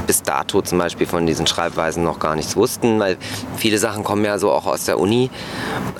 bis 0.06 0.22
dato 0.22 0.62
zum 0.62 0.78
Beispiel 0.78 1.06
von 1.06 1.26
diesen 1.26 1.46
Schreibweisen 1.46 2.02
noch 2.04 2.18
gar 2.18 2.36
nichts 2.36 2.56
wussten, 2.56 3.00
weil 3.00 3.16
viele 3.56 3.78
Sachen 3.78 4.04
kommen 4.04 4.24
ja 4.24 4.38
so 4.38 4.50
auch 4.50 4.66
aus 4.66 4.84
der 4.84 4.98
Uni, 4.98 5.30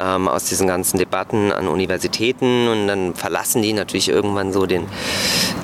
ähm, 0.01 0.29
aus 0.29 0.45
diesen 0.45 0.67
ganzen 0.67 0.99
Debatten 0.99 1.53
an 1.53 1.69
Universitäten 1.69 2.69
und 2.69 2.87
dann 2.87 3.15
verlassen 3.15 3.63
die 3.63 3.73
natürlich 3.73 4.09
irgendwann 4.09 4.53
so 4.53 4.67
den, 4.67 4.87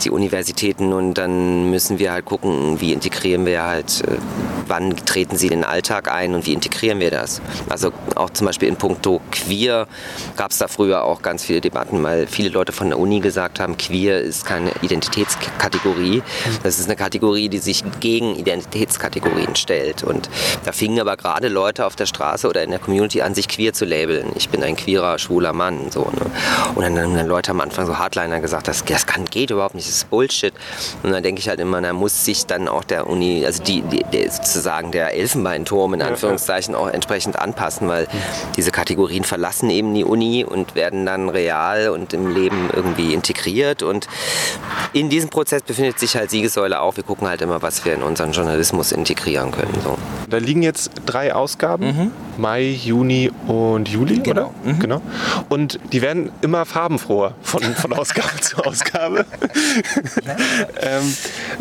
die 0.03 0.11
Universitäten 0.11 0.93
und 0.93 1.15
dann 1.15 1.71
müssen 1.71 1.99
wir 1.99 2.13
halt 2.13 2.25
gucken, 2.25 2.81
wie 2.81 2.93
integrieren 2.93 3.47
wir 3.47 3.65
halt, 3.65 4.03
äh, 4.07 4.17
wann 4.67 4.97
treten 4.97 5.37
sie 5.37 5.47
in 5.47 5.53
den 5.53 5.65
Alltag 5.65 6.13
ein 6.13 6.35
und 6.35 6.47
wie 6.47 6.53
integrieren 6.53 7.01
wir 7.01 7.11
das. 7.11 7.41
Also 7.69 7.93
auch 8.15 8.31
zum 8.31 8.47
Beispiel 8.47 8.69
in 8.69 8.77
puncto 8.77 9.21
queer 9.31 9.87
gab 10.37 10.51
es 10.51 10.59
da 10.59 10.69
früher 10.69 11.05
auch 11.05 11.23
ganz 11.23 11.45
viele 11.45 11.61
Debatten, 11.61 12.03
weil 12.03 12.27
viele 12.27 12.51
Leute 12.51 12.73
von 12.73 12.89
der 12.89 12.99
Uni 12.99 13.21
gesagt 13.21 13.61
haben, 13.61 13.77
queer 13.77 14.21
ist 14.21 14.45
keine 14.45 14.73
Identitätskategorie. 14.83 16.23
Das 16.63 16.79
ist 16.79 16.87
eine 16.87 16.97
Kategorie, 16.97 17.49
die 17.49 17.59
sich 17.59 17.85
gegen 18.01 18.30
Identitätskategorien 18.37 19.57
stellt. 19.57 20.03
Und 20.03 20.29
da 20.65 20.73
fingen 20.73 21.01
aber 21.01 21.17
gerade 21.17 21.49
Leute 21.49 21.87
auf 21.87 21.97
der 21.97 22.07
Straße 22.07 22.49
oder 22.49 22.63
in 22.63 22.71
der 22.71 22.79
Community 22.79 23.23
an, 23.23 23.35
sich 23.35 23.49
queer 23.49 23.73
zu 23.73 23.85
labeln. 23.85 24.33
Ich 24.37 24.49
bin 24.49 24.63
ein 24.63 24.77
queerer, 24.77 25.19
schwuler 25.19 25.53
Mann. 25.53 25.91
So, 25.91 26.01
ne? 26.01 26.31
Und 26.75 26.83
dann 26.83 26.99
haben 26.99 27.15
dann 27.15 27.27
Leute 27.27 27.51
am 27.51 27.61
Anfang 27.61 27.87
so 27.87 27.99
Hardliner 27.99 28.41
gesagt, 28.41 28.69
das, 28.69 28.85
das 28.85 29.07
kann, 29.07 29.25
geht 29.25 29.51
überhaupt 29.51 29.75
nicht, 29.75 29.89
das 29.89 29.97
ist 29.97 30.11
Bullshit. 30.11 30.53
Und 31.03 31.13
dann 31.13 31.23
denke 31.23 31.41
ich 31.41 31.49
halt 31.49 31.61
immer, 31.61 31.81
da 31.81 31.93
muss 31.93 32.25
sich 32.25 32.47
dann 32.47 32.69
auch 32.69 32.85
der 32.85 33.07
Uni, 33.07 33.45
also 33.45 33.63
die, 33.63 33.83
die, 33.83 34.05
die 34.13 34.29
sozusagen 34.29 34.93
der 34.93 35.15
Elfenbeinturm 35.15 35.95
in 35.95 36.03
Anführungszeichen 36.03 36.75
auch 36.75 36.89
entsprechend 36.89 37.39
anpassen, 37.39 37.89
weil 37.89 38.07
diese 38.57 38.71
Kategorien 38.71 39.25
verlassen 39.25 39.71
eben 39.71 39.95
die 39.95 40.05
Uni 40.05 40.45
und 40.45 40.75
werden 40.75 41.07
dann 41.07 41.29
real 41.29 41.91
und 41.91 42.13
im 42.13 42.35
Leben 42.35 42.71
irgendwie 42.75 43.15
integriert. 43.15 43.83
Und 43.83 44.09
in 44.93 45.11
diesem 45.11 45.31
Prozess 45.31 45.63
befindet 45.63 45.99
sich 45.99 46.17
halt 46.17 46.31
Siegessäule 46.31 46.81
auch. 46.81 46.97
Wir 46.97 47.05
gucken 47.05 47.29
halt 47.29 47.41
immer, 47.43 47.63
was 47.63 47.85
wir 47.85 47.95
in 47.95 48.03
unseren 48.21 48.33
Journalismus 48.33 48.93
integrieren 48.93 49.51
können. 49.51 49.75
So. 49.83 49.99
Da 50.31 50.39
liegen 50.39 50.63
jetzt 50.63 50.93
drei 51.07 51.35
Ausgaben, 51.35 51.87
mhm. 51.87 52.13
Mai, 52.39 52.63
Juni 52.63 53.31
und 53.49 53.89
Juli, 53.89 54.21
genau. 54.21 54.53
oder? 54.65 54.73
Mhm. 54.73 54.79
Genau. 54.79 55.03
Und 55.49 55.79
die 55.93 56.03
werden 56.03 56.31
immer 56.41 56.65
farbenfroher 56.65 57.35
von, 57.43 57.63
von 57.75 57.93
Ausgabe 57.93 58.29
zu 58.41 58.59
Ausgabe. 58.59 59.27
ähm, 60.81 61.15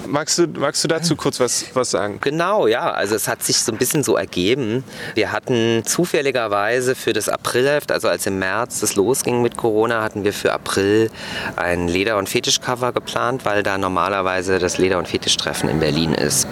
magst, 0.07 0.37
du, 0.37 0.47
magst 0.47 0.83
du 0.83 0.87
dazu 0.87 1.15
kurz 1.15 1.39
was, 1.39 1.65
was 1.73 1.91
sagen? 1.91 2.19
Genau, 2.21 2.67
ja. 2.67 2.91
Also 2.91 3.15
es 3.15 3.27
hat 3.27 3.43
sich 3.43 3.57
so 3.57 3.71
ein 3.71 3.77
bisschen 3.77 4.03
so 4.03 4.15
ergeben. 4.15 4.83
Wir 5.15 5.31
hatten 5.31 5.81
zufälligerweise 5.85 6.93
für 6.93 7.13
das 7.13 7.27
Aprilheft, 7.27 7.91
also 7.91 8.07
als 8.07 8.25
im 8.27 8.39
März 8.39 8.79
das 8.79 8.95
losging 8.95 9.41
mit 9.41 9.57
Corona, 9.57 10.03
hatten 10.03 10.23
wir 10.23 10.33
für 10.33 10.53
April 10.53 11.09
ein 11.55 11.87
Leder- 11.87 12.17
und 12.17 12.29
Fetischcover 12.29 12.93
geplant, 12.93 13.45
weil 13.45 13.63
da 13.63 13.77
normalerweise 13.77 14.59
das 14.59 14.77
Leder- 14.77 14.99
und 14.99 15.07
Fetischtreffen 15.07 15.69
in 15.69 15.79
Berlin 15.79 16.13
ist. 16.13 16.47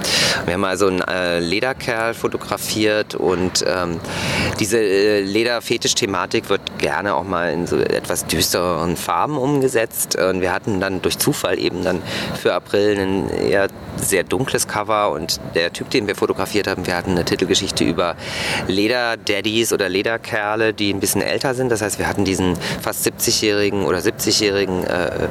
Wir 0.46 0.56
haben 0.56 0.66
also 0.66 0.88
einen 0.88 1.02
äh, 1.02 1.40
Lederkerl 1.40 2.07
fotografiert 2.14 3.16
und 3.16 3.64
ähm, 3.68 4.00
diese 4.60 4.80
äh, 4.80 5.22
Leder-Fetisch-Thematik 5.22 6.50
wird 6.50 6.62
gerne 6.78 7.16
auch 7.16 7.24
mal 7.24 7.52
in 7.52 7.68
so 7.68 7.78
etwas 7.78 8.26
düstereren 8.26 8.98
Farben 8.98 9.38
umgesetzt. 9.38 10.18
Und 10.18 10.42
wir 10.42 10.52
hatten 10.52 10.80
dann 10.80 11.02
durch 11.02 11.18
Zufall 11.18 11.60
eben 11.60 11.84
dann 11.84 12.02
für 12.42 12.54
April 12.54 13.00
ein 13.00 13.30
eher 13.30 13.68
sehr 13.98 14.24
dunkles 14.24 14.68
Cover 14.68 15.12
und 15.12 15.40
der 15.56 15.74
Typ, 15.74 15.90
den 15.90 16.08
wir 16.08 16.16
fotografiert 16.16 16.68
haben, 16.68 16.86
wir 16.86 16.96
hatten 16.96 17.12
eine 17.12 17.26
Titelgeschichte 17.26 17.84
über 17.84 18.16
Leder-Daddies 18.68 19.74
oder 19.74 19.90
Lederkerle, 19.90 20.74
die 20.74 20.94
ein 20.94 21.00
bisschen 21.00 21.22
älter 21.22 21.56
sind. 21.56 21.70
Das 21.72 21.82
heißt, 21.82 22.00
wir 22.00 22.08
hatten 22.08 22.26
diesen 22.26 22.58
fast 22.82 23.06
70-jährigen 23.08 23.86
oder 23.86 24.00
70-jährigen 24.00 24.84
äh, 24.84 25.28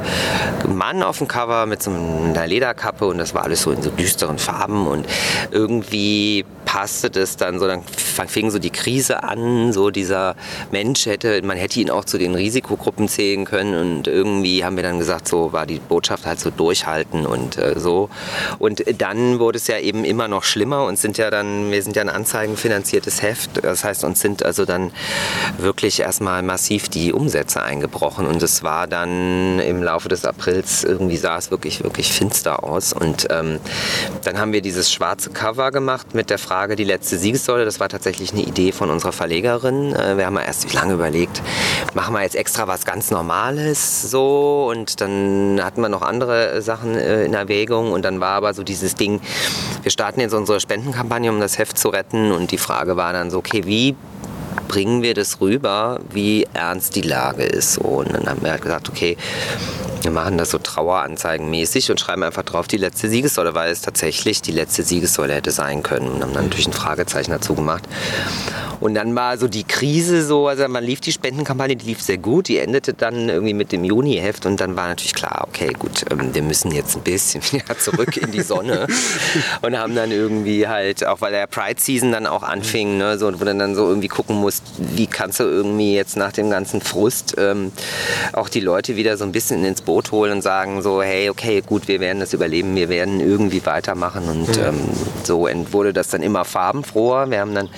Mann 0.67 1.03
auf 1.03 1.17
dem 1.17 1.27
Cover 1.27 1.65
mit 1.65 1.81
so 1.81 1.91
einer 1.91 2.47
Lederkappe 2.47 3.05
und 3.05 3.17
das 3.17 3.33
war 3.33 3.43
alles 3.43 3.61
so 3.61 3.71
in 3.71 3.81
so 3.81 3.89
düsteren 3.89 4.37
Farben 4.37 4.87
und 4.87 5.05
irgendwie 5.51 6.45
passte 6.67 7.09
das 7.09 7.37
dann 7.37 7.59
so, 7.59 7.65
dann 7.65 7.81
fing 8.27 8.51
so 8.51 8.59
die 8.59 8.71
Krise 8.71 9.23
an, 9.23 9.71
so 9.71 9.89
dieser 9.89 10.35
Mensch 10.69 11.05
hätte, 11.05 11.41
man 11.41 11.55
hätte 11.55 11.79
ihn 11.79 11.89
auch 11.89 12.03
zu 12.03 12.17
den 12.17 12.35
Risikogruppen 12.35 13.07
zählen 13.07 13.45
können 13.45 13.73
und 13.73 14.07
irgendwie 14.09 14.65
haben 14.65 14.75
wir 14.75 14.83
dann 14.83 14.99
gesagt, 14.99 15.29
so 15.29 15.53
war 15.53 15.65
die 15.65 15.79
Botschaft 15.79 16.25
halt 16.25 16.41
so 16.41 16.49
durchhalten 16.49 17.25
und 17.25 17.57
äh, 17.57 17.79
so. 17.79 18.09
Und 18.59 18.83
dann 18.97 19.39
wurde 19.39 19.57
es 19.57 19.67
ja 19.67 19.79
eben 19.79 20.03
immer 20.03 20.27
noch 20.27 20.43
schlimmer 20.43 20.83
und 20.85 20.99
sind 20.99 21.17
ja 21.17 21.31
dann, 21.31 21.71
wir 21.71 21.81
sind 21.81 21.95
ja 21.95 22.01
ein 22.01 22.09
anzeigenfinanziertes 22.09 23.21
Heft, 23.21 23.63
das 23.63 23.85
heißt, 23.85 24.03
uns 24.03 24.19
sind 24.19 24.43
also 24.43 24.65
dann 24.65 24.91
wirklich 25.57 26.01
erstmal 26.01 26.43
massiv 26.43 26.89
die 26.89 27.13
Umsätze 27.13 27.63
eingebrochen 27.63 28.27
und 28.27 28.43
es 28.43 28.61
war 28.61 28.87
dann 28.87 29.59
im 29.59 29.81
Laufe 29.81 30.09
des 30.09 30.25
Aprils, 30.25 30.83
irgendwie 30.83 31.15
sah 31.15 31.37
es 31.37 31.49
wirklich, 31.49 31.81
wirklich 31.81 32.11
finster 32.11 32.65
aus 32.65 32.91
und 32.91 33.27
ähm, 33.29 33.59
dann 34.25 34.37
haben 34.37 34.51
wir 34.51 34.61
dieses 34.61 34.91
schwarze 34.91 35.29
Cover 35.29 35.71
gemacht 35.71 36.13
mit 36.13 36.29
der 36.29 36.37
Frage, 36.37 36.56
die 36.65 36.83
letzte 36.83 37.17
Siegessäule, 37.17 37.65
das 37.65 37.79
war 37.79 37.89
tatsächlich 37.89 38.33
eine 38.33 38.41
Idee 38.41 38.71
von 38.71 38.89
unserer 38.89 39.11
Verlegerin. 39.11 39.93
Äh, 39.93 40.17
wir 40.17 40.25
haben 40.25 40.37
erst 40.37 40.73
lange 40.73 40.93
überlegt, 40.93 41.41
machen 41.93 42.15
wir 42.15 42.23
jetzt 42.23 42.35
extra 42.35 42.67
was 42.67 42.85
ganz 42.85 43.11
Normales 43.11 44.09
so 44.09 44.67
und 44.71 44.99
dann 45.01 45.59
hatten 45.63 45.81
wir 45.81 45.89
noch 45.89 46.01
andere 46.01 46.61
Sachen 46.61 46.95
äh, 46.95 47.25
in 47.25 47.33
Erwägung 47.33 47.91
und 47.91 48.03
dann 48.03 48.19
war 48.19 48.35
aber 48.35 48.53
so 48.53 48.63
dieses 48.63 48.95
Ding, 48.95 49.21
wir 49.83 49.91
starten 49.91 50.19
jetzt 50.19 50.33
unsere 50.33 50.59
Spendenkampagne, 50.59 51.29
um 51.31 51.39
das 51.39 51.57
Heft 51.57 51.77
zu 51.77 51.89
retten 51.89 52.31
und 52.31 52.51
die 52.51 52.57
Frage 52.57 52.97
war 52.97 53.13
dann 53.13 53.29
so, 53.29 53.37
okay, 53.37 53.63
wie 53.65 53.95
bringen 54.67 55.01
wir 55.01 55.13
das 55.13 55.39
rüber, 55.41 55.99
wie 56.11 56.45
ernst 56.53 56.95
die 56.95 57.01
Lage 57.01 57.43
ist. 57.43 57.73
So. 57.73 57.81
Und 57.81 58.13
dann 58.13 58.25
haben 58.25 58.41
wir 58.41 58.51
halt 58.51 58.61
gesagt, 58.61 58.89
okay, 58.89 59.17
wir 60.01 60.11
machen 60.11 60.37
das 60.37 60.51
so 60.51 60.57
Traueranzeigenmäßig 60.57 61.91
und 61.91 61.99
schreiben 61.99 62.23
einfach 62.23 62.43
drauf 62.43 62.67
die 62.67 62.77
letzte 62.77 63.09
Siegessäule, 63.09 63.53
weil 63.53 63.71
es 63.71 63.81
tatsächlich 63.81 64.41
die 64.41 64.51
letzte 64.51 64.83
Siegessäule 64.83 65.33
hätte 65.33 65.51
sein 65.51 65.83
können. 65.83 66.07
Und 66.07 66.21
haben 66.23 66.33
dann 66.33 66.45
natürlich 66.45 66.67
ein 66.67 66.73
Fragezeichen 66.73 67.31
dazu 67.31 67.55
gemacht. 67.55 67.87
Und 68.79 68.93
dann 68.93 69.15
war 69.15 69.37
so 69.37 69.47
die 69.47 69.63
Krise 69.63 70.23
so, 70.23 70.47
also 70.47 70.67
man 70.67 70.83
lief 70.83 71.01
die 71.01 71.11
Spendenkampagne, 71.11 71.75
die 71.75 71.85
lief 71.85 72.01
sehr 72.01 72.17
gut, 72.17 72.47
die 72.47 72.57
endete 72.57 72.93
dann 72.93 73.29
irgendwie 73.29 73.53
mit 73.53 73.71
dem 73.71 73.83
Juni-Heft 73.83 74.45
und 74.45 74.61
dann 74.61 74.75
war 74.75 74.87
natürlich 74.87 75.15
klar, 75.15 75.45
okay, 75.47 75.73
gut, 75.77 76.05
ähm, 76.11 76.33
wir 76.33 76.43
müssen 76.43 76.71
jetzt 76.71 76.95
ein 76.95 77.01
bisschen 77.01 77.41
wieder 77.51 77.77
zurück 77.79 78.17
in 78.17 78.31
die 78.31 78.41
Sonne 78.41 78.87
und 79.61 79.77
haben 79.77 79.95
dann 79.95 80.11
irgendwie 80.11 80.67
halt, 80.67 81.05
auch 81.05 81.21
weil 81.21 81.31
der 81.31 81.47
Pride-Season 81.47 82.11
dann 82.11 82.27
auch 82.27 82.43
anfing, 82.43 82.97
ne, 82.97 83.17
so, 83.17 83.27
wo 83.27 83.45
du 83.45 83.55
dann 83.55 83.75
so 83.75 83.87
irgendwie 83.87 84.09
gucken 84.09 84.35
musst, 84.35 84.63
wie 84.77 85.07
kannst 85.07 85.39
du 85.39 85.45
irgendwie 85.45 85.95
jetzt 85.95 86.15
nach 86.15 86.31
dem 86.31 86.49
ganzen 86.49 86.81
Frust 86.81 87.35
ähm, 87.37 87.71
auch 88.33 88.49
die 88.49 88.59
Leute 88.59 88.95
wieder 88.95 89.17
so 89.17 89.23
ein 89.23 89.31
bisschen 89.31 89.65
ins 89.65 89.81
Boot 89.87 90.11
holen 90.11 90.33
und 90.33 90.41
sagen 90.41 90.81
so, 90.81 91.01
hey, 91.01 91.29
okay, 91.29 91.63
gut, 91.65 91.87
wir 91.87 92.01
werden 92.01 92.19
das 92.19 92.33
überleben, 92.33 92.75
wir 92.75 92.89
werden 92.89 93.21
irgendwie 93.21 93.65
weitermachen 93.65 94.25
und 94.27 94.57
mhm. 94.57 94.63
ähm, 94.63 94.79
so 95.23 95.47
wurde 95.71 95.93
das 95.93 96.09
dann 96.09 96.21
immer 96.21 96.43
farbenfroher. 96.43 97.31
Wir 97.31 97.39
haben 97.39 97.55
dann 97.55 97.69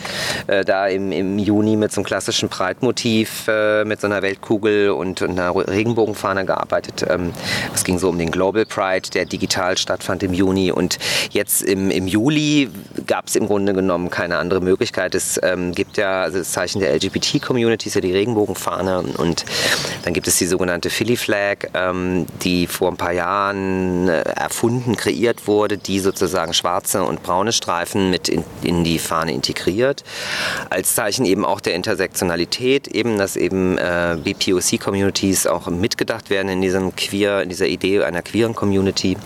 äh, 0.48 0.66
da 0.66 0.88
im, 0.88 1.12
im 1.12 1.38
Juni 1.38 1.76
mit 1.76 1.92
so 1.92 2.02
einem 2.02 2.06
klassischen 2.06 2.50
Breitmotiv, 2.50 3.48
äh, 3.48 3.86
mit 3.86 4.02
so 4.02 4.08
einer 4.08 4.24
Weltkugel 4.24 4.90
und, 4.90 5.22
und 5.22 5.40
einer 5.40 5.56
Regenbogenfahne 5.56 6.46
gearbeitet. 6.46 7.06
Ähm, 7.08 7.32
es 7.76 7.84
ging 7.84 8.00
so 8.00 8.10
um 8.10 8.18
den 8.18 8.32
Global 8.32 8.66
Pride, 8.66 9.10
der 9.14 9.26
digital 9.26 9.78
stattfand 9.78 10.24
im 10.24 10.34
Juni. 10.34 10.72
Und 10.72 10.98
jetzt 11.30 11.62
im, 11.62 11.92
im 11.92 12.08
Juli 12.08 12.70
gab 13.06 13.28
es 13.28 13.36
im 13.36 13.46
Grunde 13.46 13.74
genommen 13.74 14.10
keine 14.10 14.38
andere 14.38 14.62
Möglichkeit. 14.62 15.14
Es 15.14 15.40
ähm, 15.44 15.74
gibt 15.76 15.98
ja 15.98 16.24
also 16.24 16.40
das 16.40 16.52
Zeichen 16.52 16.80
der 16.80 16.92
LGBT-Community, 16.96 17.90
ist 17.90 17.94
ja 17.96 18.02
die 18.02 18.14
Regenbogenfahne. 18.14 19.04
Und 19.18 19.46
dann 20.04 20.14
gibt 20.14 20.28
es 20.28 20.38
die 20.38 20.48
sogenannte 20.48 20.90
Philly 20.90 21.18
Flag, 21.18 21.68
ähm, 21.76 21.99
die 22.44 22.68
vor 22.68 22.90
ein 22.90 22.98
paar 22.98 23.14
Jahren 23.14 24.08
äh, 24.08 24.22
erfunden, 24.22 24.96
kreiert 24.96 25.48
wurde, 25.48 25.78
die 25.78 26.00
sozusagen 26.00 26.54
schwarze 26.54 27.04
und 27.04 27.24
braune 27.24 27.52
Streifen 27.52 28.10
mit 28.10 28.30
in, 28.30 28.44
in 28.62 28.84
die 28.84 29.00
Fahne 29.00 29.34
integriert 29.34 30.04
als 30.70 30.96
Zeichen 30.96 31.26
eben 31.26 31.46
auch 31.46 31.60
der 31.60 31.76
Intersektionalität, 31.76 32.88
eben, 32.88 33.18
dass 33.18 33.36
eben 33.36 33.78
äh, 33.78 34.18
BPOC-Communities 34.24 35.48
auch 35.48 35.68
mitgedacht 35.68 36.30
werden 36.30 36.50
in 36.50 36.62
diesem 36.62 36.96
queer, 36.96 37.44
in 37.44 37.50
dieser 37.50 37.68
Idee 37.68 38.04
einer 38.04 38.22
queeren 38.22 38.56
Community. 38.56 39.18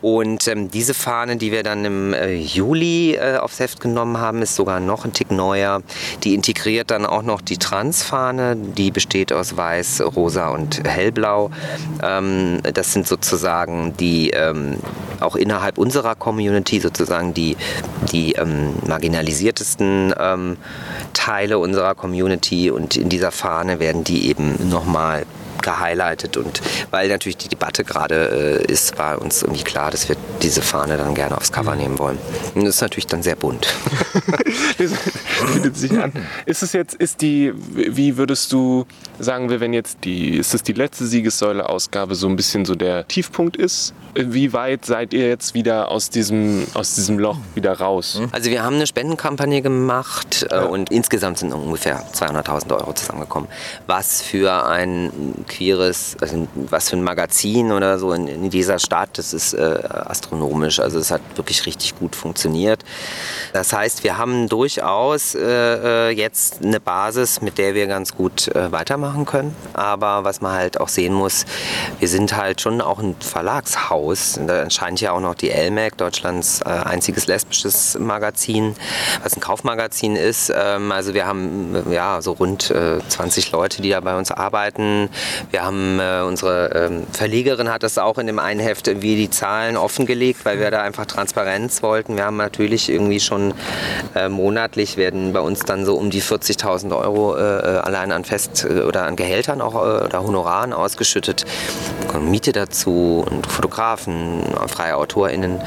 Und 0.00 0.48
ähm, 0.48 0.70
diese 0.70 0.94
Fahne, 0.94 1.36
die 1.36 1.52
wir 1.52 1.62
dann 1.62 1.84
im 1.84 2.14
äh, 2.14 2.34
Juli 2.34 3.14
äh, 3.14 3.36
aufs 3.36 3.60
Heft 3.60 3.80
genommen 3.80 4.18
haben, 4.18 4.42
ist 4.42 4.54
sogar 4.54 4.80
noch 4.80 5.04
ein 5.04 5.12
Tick 5.12 5.30
neuer. 5.30 5.82
Die 6.24 6.34
integriert 6.34 6.90
dann 6.90 7.06
auch 7.06 7.22
noch 7.22 7.40
die 7.40 7.58
Transfahne, 7.58 8.56
die 8.56 8.90
besteht 8.90 9.32
aus 9.32 9.56
weiß, 9.56 10.02
rosa 10.16 10.48
und 10.48 10.86
hellblau. 10.86 11.50
Ähm, 12.06 12.60
das 12.62 12.92
sind 12.92 13.06
sozusagen 13.06 13.96
die 13.96 14.30
ähm, 14.30 14.76
auch 15.20 15.36
innerhalb 15.36 15.78
unserer 15.78 16.14
Community 16.14 16.80
sozusagen 16.80 17.34
die, 17.34 17.56
die 18.12 18.32
ähm, 18.32 18.74
marginalisiertesten 18.86 20.14
ähm, 20.18 20.56
Teile 21.12 21.58
unserer 21.58 21.94
Community. 21.94 22.70
Und 22.70 22.96
in 22.96 23.08
dieser 23.08 23.32
Fahne 23.32 23.80
werden 23.80 24.04
die 24.04 24.28
eben 24.28 24.68
nochmal 24.68 25.24
gehighlightet 25.66 26.36
und 26.36 26.62
weil 26.90 27.08
natürlich 27.08 27.36
die 27.36 27.48
Debatte 27.48 27.84
gerade 27.84 28.62
äh, 28.64 28.72
ist, 28.72 28.96
war 28.98 29.20
uns 29.20 29.42
irgendwie 29.42 29.64
klar, 29.64 29.90
dass 29.90 30.08
wir 30.08 30.16
diese 30.40 30.62
Fahne 30.62 30.96
dann 30.96 31.14
gerne 31.14 31.36
aufs 31.36 31.52
Cover 31.52 31.72
mhm. 31.72 31.80
nehmen 31.80 31.98
wollen. 31.98 32.18
Und 32.54 32.64
das 32.64 32.76
ist 32.76 32.80
natürlich 32.80 33.08
dann 33.08 33.22
sehr 33.22 33.36
bunt. 33.36 33.66
das 34.78 34.92
bietet 35.52 35.76
sich 35.76 35.92
an. 35.98 36.12
Ist 36.46 36.62
es 36.62 36.72
jetzt, 36.72 36.94
ist 36.94 37.20
die, 37.20 37.52
wie 37.54 38.16
würdest 38.16 38.52
du 38.52 38.86
sagen 39.18 39.50
wir, 39.50 39.60
wenn 39.60 39.72
jetzt 39.72 39.98
die, 40.04 40.36
ist 40.36 40.54
das 40.54 40.62
die 40.62 40.72
letzte 40.72 41.06
Siegessäule-Ausgabe 41.06 42.14
so 42.14 42.28
ein 42.28 42.36
bisschen 42.36 42.64
so 42.64 42.74
der 42.74 43.06
Tiefpunkt 43.08 43.56
ist? 43.56 43.94
Wie 44.14 44.52
weit 44.52 44.84
seid 44.84 45.12
ihr 45.12 45.28
jetzt 45.28 45.54
wieder 45.54 45.90
aus 45.90 46.10
diesem, 46.10 46.66
aus 46.74 46.94
diesem 46.94 47.18
Loch 47.18 47.38
wieder 47.54 47.78
raus? 47.78 48.20
Also 48.32 48.50
wir 48.50 48.62
haben 48.62 48.76
eine 48.76 48.86
Spendenkampagne 48.86 49.62
gemacht 49.62 50.46
äh, 50.50 50.60
und 50.60 50.90
insgesamt 50.90 51.38
sind 51.38 51.52
ungefähr 51.52 52.02
200.000 52.12 52.72
Euro 52.72 52.92
zusammengekommen. 52.92 53.48
Was 53.86 54.22
für 54.22 54.66
ein 54.66 55.44
queeres, 55.56 56.16
also 56.20 56.46
was 56.54 56.90
für 56.90 56.96
ein 56.96 57.02
Magazin 57.02 57.72
oder 57.72 57.98
so 57.98 58.12
in, 58.12 58.28
in 58.28 58.50
dieser 58.50 58.78
Stadt, 58.78 59.10
das 59.14 59.32
ist 59.32 59.54
äh, 59.54 59.60
astronomisch. 59.60 60.80
Also 60.80 60.98
es 60.98 61.10
hat 61.10 61.20
wirklich 61.36 61.64
richtig 61.66 61.98
gut 61.98 62.14
funktioniert. 62.14 62.84
Das 63.52 63.72
heißt, 63.72 64.04
wir 64.04 64.18
haben 64.18 64.48
durchaus 64.48 65.34
äh, 65.34 65.40
äh 65.40 66.10
jetzt 66.10 66.62
eine 66.62 66.80
Basis, 66.80 67.40
mit 67.42 67.58
der 67.58 67.74
wir 67.74 67.86
ganz 67.86 68.14
gut 68.14 68.48
äh, 68.48 68.70
weitermachen 68.72 69.24
können. 69.24 69.54
Aber 69.72 70.24
was 70.24 70.40
man 70.40 70.52
halt 70.52 70.80
auch 70.80 70.88
sehen 70.88 71.12
muss, 71.12 71.44
wir 71.98 72.08
sind 72.08 72.36
halt 72.36 72.60
schon 72.60 72.80
auch 72.80 72.98
ein 72.98 73.16
Verlagshaus. 73.20 74.38
Da 74.46 74.54
erscheint 74.54 75.00
ja 75.00 75.12
auch 75.12 75.20
noch 75.20 75.34
die 75.34 75.48
LMAC, 75.48 75.96
Deutschlands 75.96 76.60
äh, 76.62 76.68
einziges 76.68 77.26
lesbisches 77.26 77.98
Magazin, 77.98 78.74
was 79.22 79.36
ein 79.36 79.40
Kaufmagazin 79.40 80.16
ist. 80.16 80.52
Ähm, 80.54 80.92
also 80.92 81.14
wir 81.14 81.26
haben 81.26 81.74
äh, 81.74 81.94
ja 81.94 82.20
so 82.20 82.32
rund 82.32 82.70
äh, 82.70 82.98
20 83.08 83.52
Leute, 83.52 83.82
die 83.82 83.90
da 83.90 84.00
bei 84.00 84.16
uns 84.16 84.30
arbeiten. 84.30 85.08
Wir 85.50 85.64
haben 85.64 86.00
äh, 86.00 86.22
unsere 86.26 86.70
ähm, 86.74 87.06
Verlegerin 87.12 87.70
hat 87.70 87.82
das 87.82 87.98
auch 87.98 88.18
in 88.18 88.26
dem 88.26 88.38
einen 88.38 88.60
Heft 88.60 88.86
wie 89.00 89.16
die 89.16 89.30
Zahlen 89.30 89.76
offengelegt, 89.76 90.44
weil 90.44 90.58
wir 90.58 90.70
da 90.70 90.82
einfach 90.82 91.06
Transparenz 91.06 91.82
wollten. 91.82 92.16
Wir 92.16 92.24
haben 92.24 92.36
natürlich 92.36 92.88
irgendwie 92.88 93.20
schon 93.20 93.54
äh, 94.14 94.28
monatlich 94.28 94.96
werden 94.96 95.32
bei 95.32 95.40
uns 95.40 95.60
dann 95.60 95.84
so 95.84 95.96
um 95.96 96.10
die 96.10 96.22
40.000 96.22 96.96
Euro 96.96 97.36
äh, 97.36 97.40
äh, 97.40 97.78
allein 97.78 98.12
an 98.12 98.24
Fest 98.24 98.66
oder 98.66 99.04
an 99.04 99.16
Gehältern 99.16 99.60
auch 99.60 99.74
oder 99.74 100.22
Honoraren 100.22 100.72
ausgeschüttet. 100.72 101.44
Miete 102.20 102.52
dazu 102.52 103.24
und 103.30 103.46
Fotografen, 103.46 104.42
freie 104.68 104.96
AutorInnen. 104.96 105.60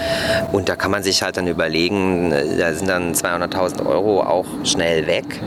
Und 0.51 0.67
da 0.67 0.75
kann 0.75 0.91
man 0.91 1.03
sich 1.03 1.21
halt 1.21 1.37
dann 1.37 1.47
überlegen, 1.47 2.31
da 2.57 2.73
sind 2.73 2.87
dann 2.87 3.13
200.000 3.13 3.85
Euro 3.85 4.21
auch 4.23 4.45
schnell 4.63 5.07
weg. 5.07 5.41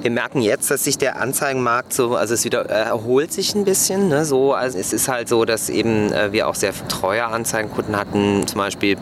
Wir 0.00 0.12
merken 0.12 0.42
jetzt, 0.42 0.70
dass 0.70 0.84
sich 0.84 0.96
der 0.96 1.20
Anzeigenmarkt 1.20 1.92
so, 1.92 2.14
also 2.14 2.34
es 2.34 2.44
wieder 2.44 2.70
äh, 2.70 2.84
erholt 2.84 3.32
sich 3.32 3.54
ein 3.54 3.64
bisschen. 3.64 4.08
Ne, 4.08 4.24
so, 4.24 4.54
also 4.54 4.78
es 4.78 4.92
ist 4.92 5.08
halt 5.08 5.28
so, 5.28 5.44
dass 5.44 5.68
eben 5.68 6.12
äh, 6.12 6.30
wir 6.32 6.48
auch 6.48 6.54
sehr 6.54 6.72
treue 6.88 7.24
Anzeigenkunden 7.24 7.96
hatten, 7.96 8.46
zum 8.46 8.58
Beispiel, 8.58 8.96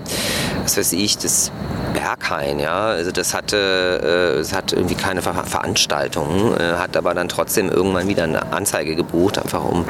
was 0.62 0.79
weiß 0.79 0.95
ich, 0.95 1.19
das 1.19 1.53
Berghain, 1.93 2.61
ja. 2.61 2.87
Also 2.87 3.11
das 3.11 3.35
hatte, 3.35 4.37
äh, 4.37 4.41
es 4.41 4.55
hat 4.55 4.73
irgendwie 4.73 4.95
keine 4.95 5.21
Ver 5.21 5.35
Veranstaltung, 5.45 6.55
hat 6.59 6.97
aber 6.97 7.12
dann 7.12 7.29
trotzdem 7.29 7.69
irgendwann 7.69 8.09
wieder 8.09 8.25
eine 8.25 8.53
Anzeige 8.53 8.97
gebucht, 8.97 9.38
einfach 9.38 9.65
um 9.65 9.85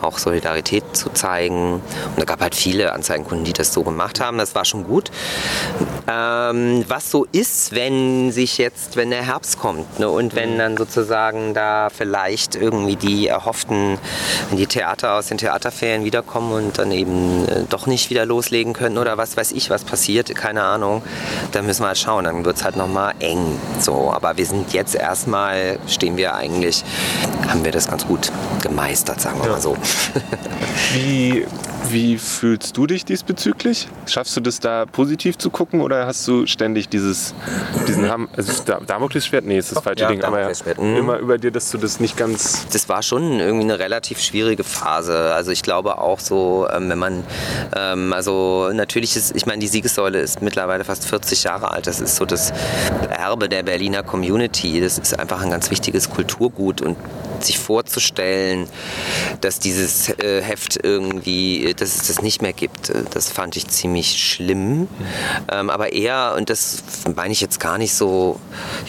auch 0.00 0.18
Solidarität 0.18 0.84
zu 0.92 1.10
zeigen. 1.10 1.74
Und 1.74 2.18
da 2.18 2.24
gab 2.24 2.40
halt 2.40 2.54
viele 2.54 2.92
Anzeigenkunden, 2.92 3.44
die 3.44 3.52
das 3.52 3.72
so 3.72 3.82
gemacht 3.82 4.20
haben. 4.20 4.38
Das 4.38 4.54
war 4.54 4.64
schon 4.64 4.84
gut. 4.84 5.10
Ähm, 6.08 6.84
was 6.88 7.10
so 7.10 7.26
ist, 7.32 7.74
wenn 7.74 8.30
sich 8.30 8.58
jetzt, 8.58 8.96
wenn 8.96 9.10
der 9.10 9.22
Herbst 9.22 9.58
kommt 9.58 9.98
ne, 9.98 10.08
und 10.08 10.34
wenn 10.34 10.51
dann 10.58 10.76
sozusagen 10.76 11.54
da 11.54 11.88
vielleicht 11.90 12.54
irgendwie 12.54 12.96
die 12.96 13.28
erhofften, 13.28 13.98
wenn 14.48 14.58
die 14.58 14.66
Theater 14.66 15.14
aus 15.14 15.26
den 15.26 15.38
Theaterferien 15.38 16.04
wiederkommen 16.04 16.52
und 16.52 16.78
dann 16.78 16.92
eben 16.92 17.46
äh, 17.48 17.64
doch 17.68 17.86
nicht 17.86 18.10
wieder 18.10 18.26
loslegen 18.26 18.72
können 18.72 18.98
oder 18.98 19.18
was 19.18 19.36
weiß 19.36 19.52
ich, 19.52 19.70
was 19.70 19.84
passiert, 19.84 20.34
keine 20.34 20.62
Ahnung 20.62 21.02
dann 21.52 21.66
müssen 21.66 21.82
wir 21.82 21.88
halt 21.88 21.98
schauen, 21.98 22.24
dann 22.24 22.44
wird 22.44 22.56
es 22.56 22.64
halt 22.64 22.76
nochmal 22.76 23.14
eng. 23.20 23.58
So, 23.78 24.12
aber 24.12 24.36
wir 24.36 24.46
sind 24.46 24.72
jetzt 24.72 24.94
erstmal, 24.94 25.78
stehen 25.86 26.16
wir 26.16 26.34
eigentlich, 26.34 26.84
haben 27.48 27.64
wir 27.64 27.72
das 27.72 27.88
ganz 27.88 28.06
gut 28.06 28.32
gemeistert, 28.62 29.20
sagen 29.20 29.38
wir 29.40 29.46
ja. 29.46 29.52
mal 29.52 29.60
so. 29.60 29.76
Wie 30.94 31.46
wie 31.90 32.18
fühlst 32.18 32.76
du 32.76 32.86
dich 32.86 33.04
diesbezüglich? 33.04 33.88
Schaffst 34.06 34.36
du 34.36 34.40
das 34.40 34.60
da 34.60 34.86
positiv 34.86 35.38
zu 35.38 35.50
gucken 35.50 35.80
oder 35.80 36.06
hast 36.06 36.26
du 36.28 36.46
ständig 36.46 36.88
dieses 36.88 37.34
diesen 37.86 38.08
Ham 38.10 38.28
also 38.36 38.52
Damoklesschwert? 38.86 39.44
Nee, 39.44 39.58
ist 39.58 39.74
das 39.74 39.82
falsche 39.82 40.02
ja, 40.02 40.08
Ding, 40.08 40.22
aber 40.22 40.50
mhm. 40.78 40.96
immer 40.96 41.18
über 41.18 41.38
dir, 41.38 41.50
dass 41.50 41.70
du 41.70 41.78
das 41.78 42.00
nicht 42.00 42.16
ganz. 42.16 42.66
Das 42.72 42.88
war 42.88 43.02
schon 43.02 43.40
irgendwie 43.40 43.64
eine 43.64 43.78
relativ 43.78 44.20
schwierige 44.20 44.64
Phase. 44.64 45.32
Also 45.34 45.50
ich 45.50 45.62
glaube 45.62 45.98
auch 45.98 46.20
so, 46.20 46.68
ähm, 46.72 46.88
wenn 46.88 46.98
man 46.98 47.24
ähm, 47.74 48.12
also 48.12 48.70
natürlich 48.72 49.16
ist, 49.16 49.34
ich 49.36 49.46
meine, 49.46 49.60
die 49.60 49.68
Siegessäule 49.68 50.20
ist 50.20 50.42
mittlerweile 50.42 50.84
fast 50.84 51.06
40 51.06 51.44
Jahre 51.44 51.70
alt. 51.70 51.86
Das 51.86 52.00
ist 52.00 52.16
so 52.16 52.24
das 52.24 52.52
Erbe 53.10 53.48
der 53.48 53.62
Berliner 53.62 54.02
Community. 54.02 54.80
Das 54.80 54.98
ist 54.98 55.18
einfach 55.18 55.42
ein 55.42 55.50
ganz 55.50 55.70
wichtiges 55.70 56.10
Kulturgut 56.10 56.80
und 56.80 56.96
sich 57.44 57.58
vorzustellen, 57.58 58.68
dass 59.40 59.58
dieses 59.58 60.08
äh, 60.08 60.42
Heft 60.42 60.78
irgendwie, 60.82 61.74
dass 61.74 61.96
es 61.96 62.06
das 62.08 62.22
nicht 62.22 62.42
mehr 62.42 62.52
gibt, 62.52 62.90
äh, 62.90 63.04
das 63.10 63.30
fand 63.30 63.56
ich 63.56 63.68
ziemlich 63.68 64.22
schlimm. 64.22 64.88
Ähm, 65.50 65.70
aber 65.70 65.92
eher, 65.92 66.34
und 66.36 66.50
das 66.50 66.82
meine 67.14 67.32
ich 67.32 67.40
jetzt 67.40 67.60
gar 67.60 67.78
nicht 67.78 67.94
so 67.94 68.40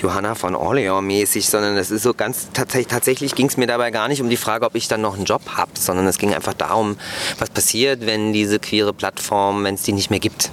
Johanna 0.01 0.36
von 0.36 0.55
Orleans 0.55 1.01
mäßig, 1.01 1.50
sondern 1.50 1.77
es 1.77 1.91
ist 1.91 2.03
so 2.03 2.13
ganz, 2.13 2.48
tatsächlich, 2.53 2.88
tatsächlich 2.88 3.36
ging 3.36 3.48
es 3.48 3.57
mir 3.57 3.67
dabei 3.67 3.91
gar 3.91 4.07
nicht 4.07 4.22
um 4.22 4.29
die 4.29 4.38
Frage, 4.38 4.65
ob 4.65 4.75
ich 4.75 4.88
dann 4.88 5.01
noch 5.01 5.15
einen 5.15 5.25
Job 5.25 5.41
habe, 5.55 5.72
sondern 5.75 6.07
es 6.07 6.17
ging 6.17 6.33
einfach 6.33 6.53
darum, 6.53 6.98
was 7.39 7.50
passiert, 7.50 8.05
wenn 8.05 8.33
diese 8.33 8.60
queere 8.60 8.93
Plattform, 8.93 9.63
wenn 9.63 9.75
es 9.75 9.83
die 9.83 9.93
nicht 9.93 10.10
mehr 10.10 10.19
gibt. 10.19 10.51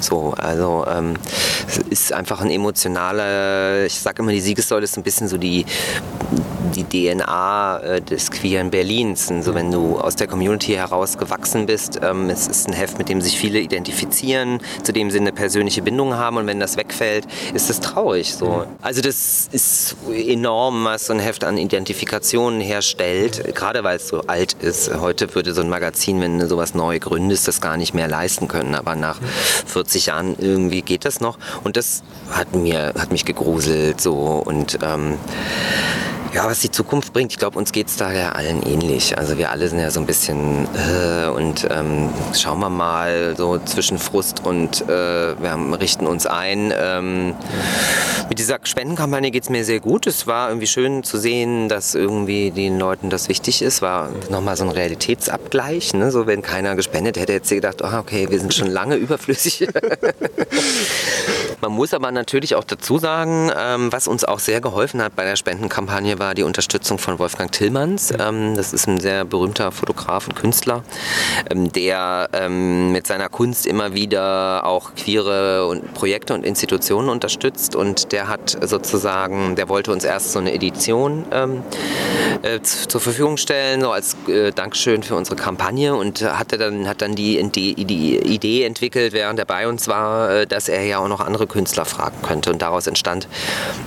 So, 0.00 0.34
also 0.36 0.86
ähm, 0.88 1.14
es 1.68 1.78
ist 1.78 2.12
einfach 2.12 2.40
ein 2.40 2.50
emotionaler, 2.50 3.84
ich 3.84 4.00
sage 4.00 4.22
immer, 4.22 4.32
die 4.32 4.40
Siegessäule 4.40 4.84
ist 4.84 4.96
ein 4.96 5.02
bisschen 5.02 5.28
so 5.28 5.36
die, 5.36 5.66
die 6.74 6.84
DNA 6.84 7.39
äh, 7.82 8.00
des 8.00 8.30
queeren 8.30 8.70
Berlins. 8.70 9.30
Und 9.30 9.42
so, 9.42 9.54
wenn 9.54 9.70
du 9.70 9.98
aus 9.98 10.16
der 10.16 10.26
Community 10.26 10.72
heraus 10.72 11.18
gewachsen 11.18 11.66
bist, 11.66 12.00
ähm, 12.02 12.30
es 12.30 12.46
ist 12.46 12.68
ein 12.68 12.72
Heft, 12.72 12.98
mit 12.98 13.08
dem 13.08 13.20
sich 13.20 13.38
viele 13.38 13.60
identifizieren, 13.60 14.60
zu 14.82 14.92
dem 14.92 15.10
sie 15.10 15.18
eine 15.18 15.32
persönliche 15.32 15.82
Bindung 15.82 16.14
haben 16.14 16.36
und 16.36 16.46
wenn 16.46 16.60
das 16.60 16.76
wegfällt, 16.76 17.26
ist 17.54 17.70
das 17.70 17.80
traurig. 17.80 18.34
So. 18.34 18.66
Also 18.82 19.00
das 19.00 19.48
ist 19.52 19.96
enorm, 20.12 20.84
was 20.84 21.06
so 21.06 21.12
ein 21.12 21.20
Heft 21.20 21.44
an 21.44 21.58
Identifikationen 21.58 22.60
herstellt, 22.60 23.54
gerade 23.54 23.84
weil 23.84 23.96
es 23.96 24.08
so 24.08 24.22
alt 24.26 24.54
ist. 24.54 24.94
Heute 25.00 25.34
würde 25.34 25.54
so 25.54 25.62
ein 25.62 25.68
Magazin, 25.68 26.20
wenn 26.20 26.38
du 26.38 26.48
sowas 26.48 26.74
neu 26.74 26.98
gründest, 26.98 27.48
das 27.48 27.60
gar 27.60 27.76
nicht 27.76 27.94
mehr 27.94 28.08
leisten 28.08 28.48
können. 28.48 28.74
Aber 28.74 28.94
nach 28.96 29.18
40 29.66 30.06
Jahren 30.06 30.36
irgendwie 30.38 30.82
geht 30.82 31.04
das 31.04 31.20
noch. 31.20 31.38
Und 31.64 31.76
das 31.76 32.02
hat 32.30 32.54
mir, 32.54 32.92
hat 32.98 33.12
mich 33.12 33.24
gegruselt 33.24 34.00
so 34.00 34.42
und 34.44 34.78
ähm, 34.82 35.18
ja, 36.32 36.46
was 36.46 36.60
die 36.60 36.70
Zukunft 36.70 37.12
bringt, 37.12 37.32
ich 37.32 37.38
glaube, 37.38 37.58
uns 37.58 37.72
geht 37.72 37.88
es 37.88 37.96
da 37.96 38.12
ja 38.12 38.32
allen 38.32 38.62
ähnlich. 38.62 39.18
Also 39.18 39.36
wir 39.36 39.50
alle 39.50 39.68
sind 39.68 39.80
ja 39.80 39.90
so 39.90 39.98
ein 40.00 40.06
bisschen 40.06 40.68
äh, 40.76 41.28
und 41.28 41.66
ähm, 41.70 42.10
schauen 42.34 42.60
wir 42.60 42.70
mal 42.70 43.34
so 43.36 43.58
zwischen 43.58 43.98
Frust 43.98 44.44
und 44.44 44.82
äh, 44.82 44.88
wir 44.88 45.80
richten 45.80 46.06
uns 46.06 46.26
ein. 46.26 46.72
Ähm, 46.76 47.34
mit 48.28 48.38
dieser 48.38 48.60
Spendenkampagne 48.62 49.32
geht 49.32 49.42
es 49.42 49.50
mir 49.50 49.64
sehr 49.64 49.80
gut. 49.80 50.06
Es 50.06 50.28
war 50.28 50.50
irgendwie 50.50 50.68
schön 50.68 51.02
zu 51.02 51.18
sehen, 51.18 51.68
dass 51.68 51.96
irgendwie 51.96 52.52
den 52.52 52.78
Leuten 52.78 53.10
das 53.10 53.28
wichtig 53.28 53.60
ist. 53.60 53.82
War 53.82 54.10
nochmal 54.30 54.56
so 54.56 54.62
ein 54.62 54.70
Realitätsabgleich. 54.70 55.94
Ne? 55.94 56.12
So 56.12 56.28
wenn 56.28 56.42
keiner 56.42 56.76
gespendet 56.76 57.18
hätte, 57.18 57.32
hätte 57.32 57.48
sie 57.48 57.56
gedacht, 57.56 57.82
oh, 57.82 57.98
okay, 57.98 58.30
wir 58.30 58.38
sind 58.38 58.54
schon 58.54 58.68
lange 58.68 58.94
überflüssig. 59.00 59.66
Man 61.60 61.72
muss 61.72 61.92
aber 61.92 62.12
natürlich 62.12 62.54
auch 62.54 62.64
dazu 62.64 62.98
sagen, 62.98 63.50
ähm, 63.58 63.92
was 63.92 64.06
uns 64.06 64.24
auch 64.24 64.38
sehr 64.38 64.60
geholfen 64.60 65.02
hat 65.02 65.16
bei 65.16 65.24
der 65.24 65.34
Spendenkampagne, 65.34 66.19
war 66.20 66.34
die 66.34 66.44
Unterstützung 66.44 66.98
von 66.98 67.18
Wolfgang 67.18 67.50
Tillmanns. 67.50 68.12
Ähm, 68.16 68.54
das 68.54 68.72
ist 68.72 68.86
ein 68.86 69.00
sehr 69.00 69.24
berühmter 69.24 69.72
Fotograf 69.72 70.28
und 70.28 70.36
Künstler, 70.36 70.84
ähm, 71.50 71.72
der 71.72 72.28
ähm, 72.32 72.92
mit 72.92 73.08
seiner 73.08 73.28
Kunst 73.28 73.66
immer 73.66 73.94
wieder 73.94 74.64
auch 74.64 74.94
queere 74.94 75.66
und 75.66 75.94
Projekte 75.94 76.34
und 76.34 76.44
Institutionen 76.44 77.08
unterstützt. 77.08 77.74
Und 77.74 78.12
der 78.12 78.28
hat 78.28 78.56
sozusagen, 78.60 79.56
der 79.56 79.68
wollte 79.68 79.90
uns 79.90 80.04
erst 80.04 80.32
so 80.32 80.38
eine 80.38 80.52
Edition 80.52 81.24
ähm, 81.32 81.62
äh, 82.42 82.60
zur 82.60 83.00
Verfügung 83.00 83.38
stellen, 83.38 83.80
so 83.80 83.90
als 83.90 84.16
äh, 84.28 84.52
Dankeschön 84.52 85.02
für 85.02 85.16
unsere 85.16 85.36
Kampagne 85.36 85.94
und 85.94 86.22
hatte 86.22 86.58
dann, 86.58 86.86
hat 86.86 87.00
dann 87.00 87.16
die, 87.16 87.42
die, 87.50 87.84
die 87.84 88.18
Idee 88.18 88.64
entwickelt, 88.64 89.14
während 89.14 89.38
er 89.38 89.46
bei 89.46 89.66
uns 89.66 89.88
war, 89.88 90.30
äh, 90.30 90.46
dass 90.46 90.68
er 90.68 90.84
ja 90.84 90.98
auch 90.98 91.08
noch 91.08 91.20
andere 91.20 91.46
Künstler 91.46 91.86
fragen 91.86 92.20
könnte. 92.22 92.52
Und 92.52 92.60
daraus 92.60 92.86
entstand 92.86 93.26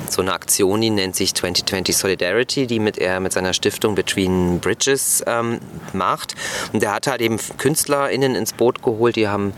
so 0.09 0.23
eine 0.23 0.33
Aktion, 0.33 0.81
die 0.81 0.89
nennt 0.89 1.15
sich 1.15 1.35
2020 1.35 1.95
Solidarity 1.95 2.22
Solidarity, 2.23 2.67
die 2.67 2.79
mit 2.79 2.97
er 2.97 3.19
mit 3.19 3.33
seiner 3.33 3.53
Stiftung 3.53 3.95
Between 3.95 4.59
Bridges 4.59 5.23
ähm, 5.27 5.59
macht. 5.91 6.35
Und 6.71 6.81
der 6.81 6.93
hat 6.93 7.07
halt 7.07 7.21
eben 7.21 7.37
KünstlerInnen 7.57 8.35
ins 8.35 8.53
Boot 8.53 8.81
geholt, 8.81 9.15
die 9.15 9.27
haben 9.27 9.53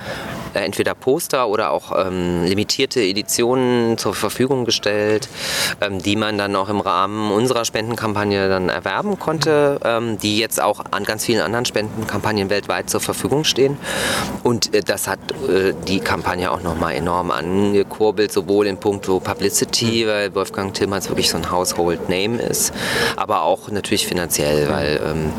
äh, 0.55 0.59
entweder 0.59 0.95
Poster 0.95 1.47
oder 1.47 1.71
auch 1.71 1.91
ähm, 1.95 2.43
limitierte 2.43 3.01
Editionen 3.01 3.97
zur 3.97 4.15
Verfügung 4.15 4.65
gestellt, 4.65 5.29
ähm, 5.81 6.01
die 6.01 6.15
man 6.15 6.37
dann 6.37 6.55
auch 6.55 6.69
im 6.69 6.79
Rahmen 6.79 7.31
unserer 7.31 7.65
Spendenkampagne 7.65 8.49
dann 8.49 8.69
erwerben 8.69 9.19
konnte, 9.19 9.79
ähm, 9.83 10.17
die 10.17 10.39
jetzt 10.39 10.61
auch 10.61 10.83
an 10.91 11.03
ganz 11.03 11.25
vielen 11.25 11.41
anderen 11.41 11.65
Spendenkampagnen 11.65 12.49
weltweit 12.49 12.89
zur 12.89 13.01
Verfügung 13.01 13.43
stehen. 13.43 13.77
Und 14.43 14.73
äh, 14.73 14.81
das 14.81 15.07
hat 15.07 15.19
äh, 15.47 15.73
die 15.87 15.99
Kampagne 15.99 16.51
auch 16.51 16.63
nochmal 16.63 16.95
enorm 16.95 17.29
angekurbelt, 17.29 18.31
sowohl 18.31 18.65
in 18.65 18.77
puncto 18.77 19.19
Publicity, 19.19 20.07
weil 20.07 20.33
Wolfgang 20.33 20.73
Tillmanns 20.73 21.09
wirklich 21.09 21.29
so 21.29 21.37
ein 21.37 21.51
Household 21.51 22.09
Name 22.09 22.41
ist, 22.41 22.54
aber 23.15 23.41
auch 23.41 23.69
natürlich 23.69 24.07
finanziell, 24.07 24.69
weil 24.69 25.01
ähm, 25.05 25.31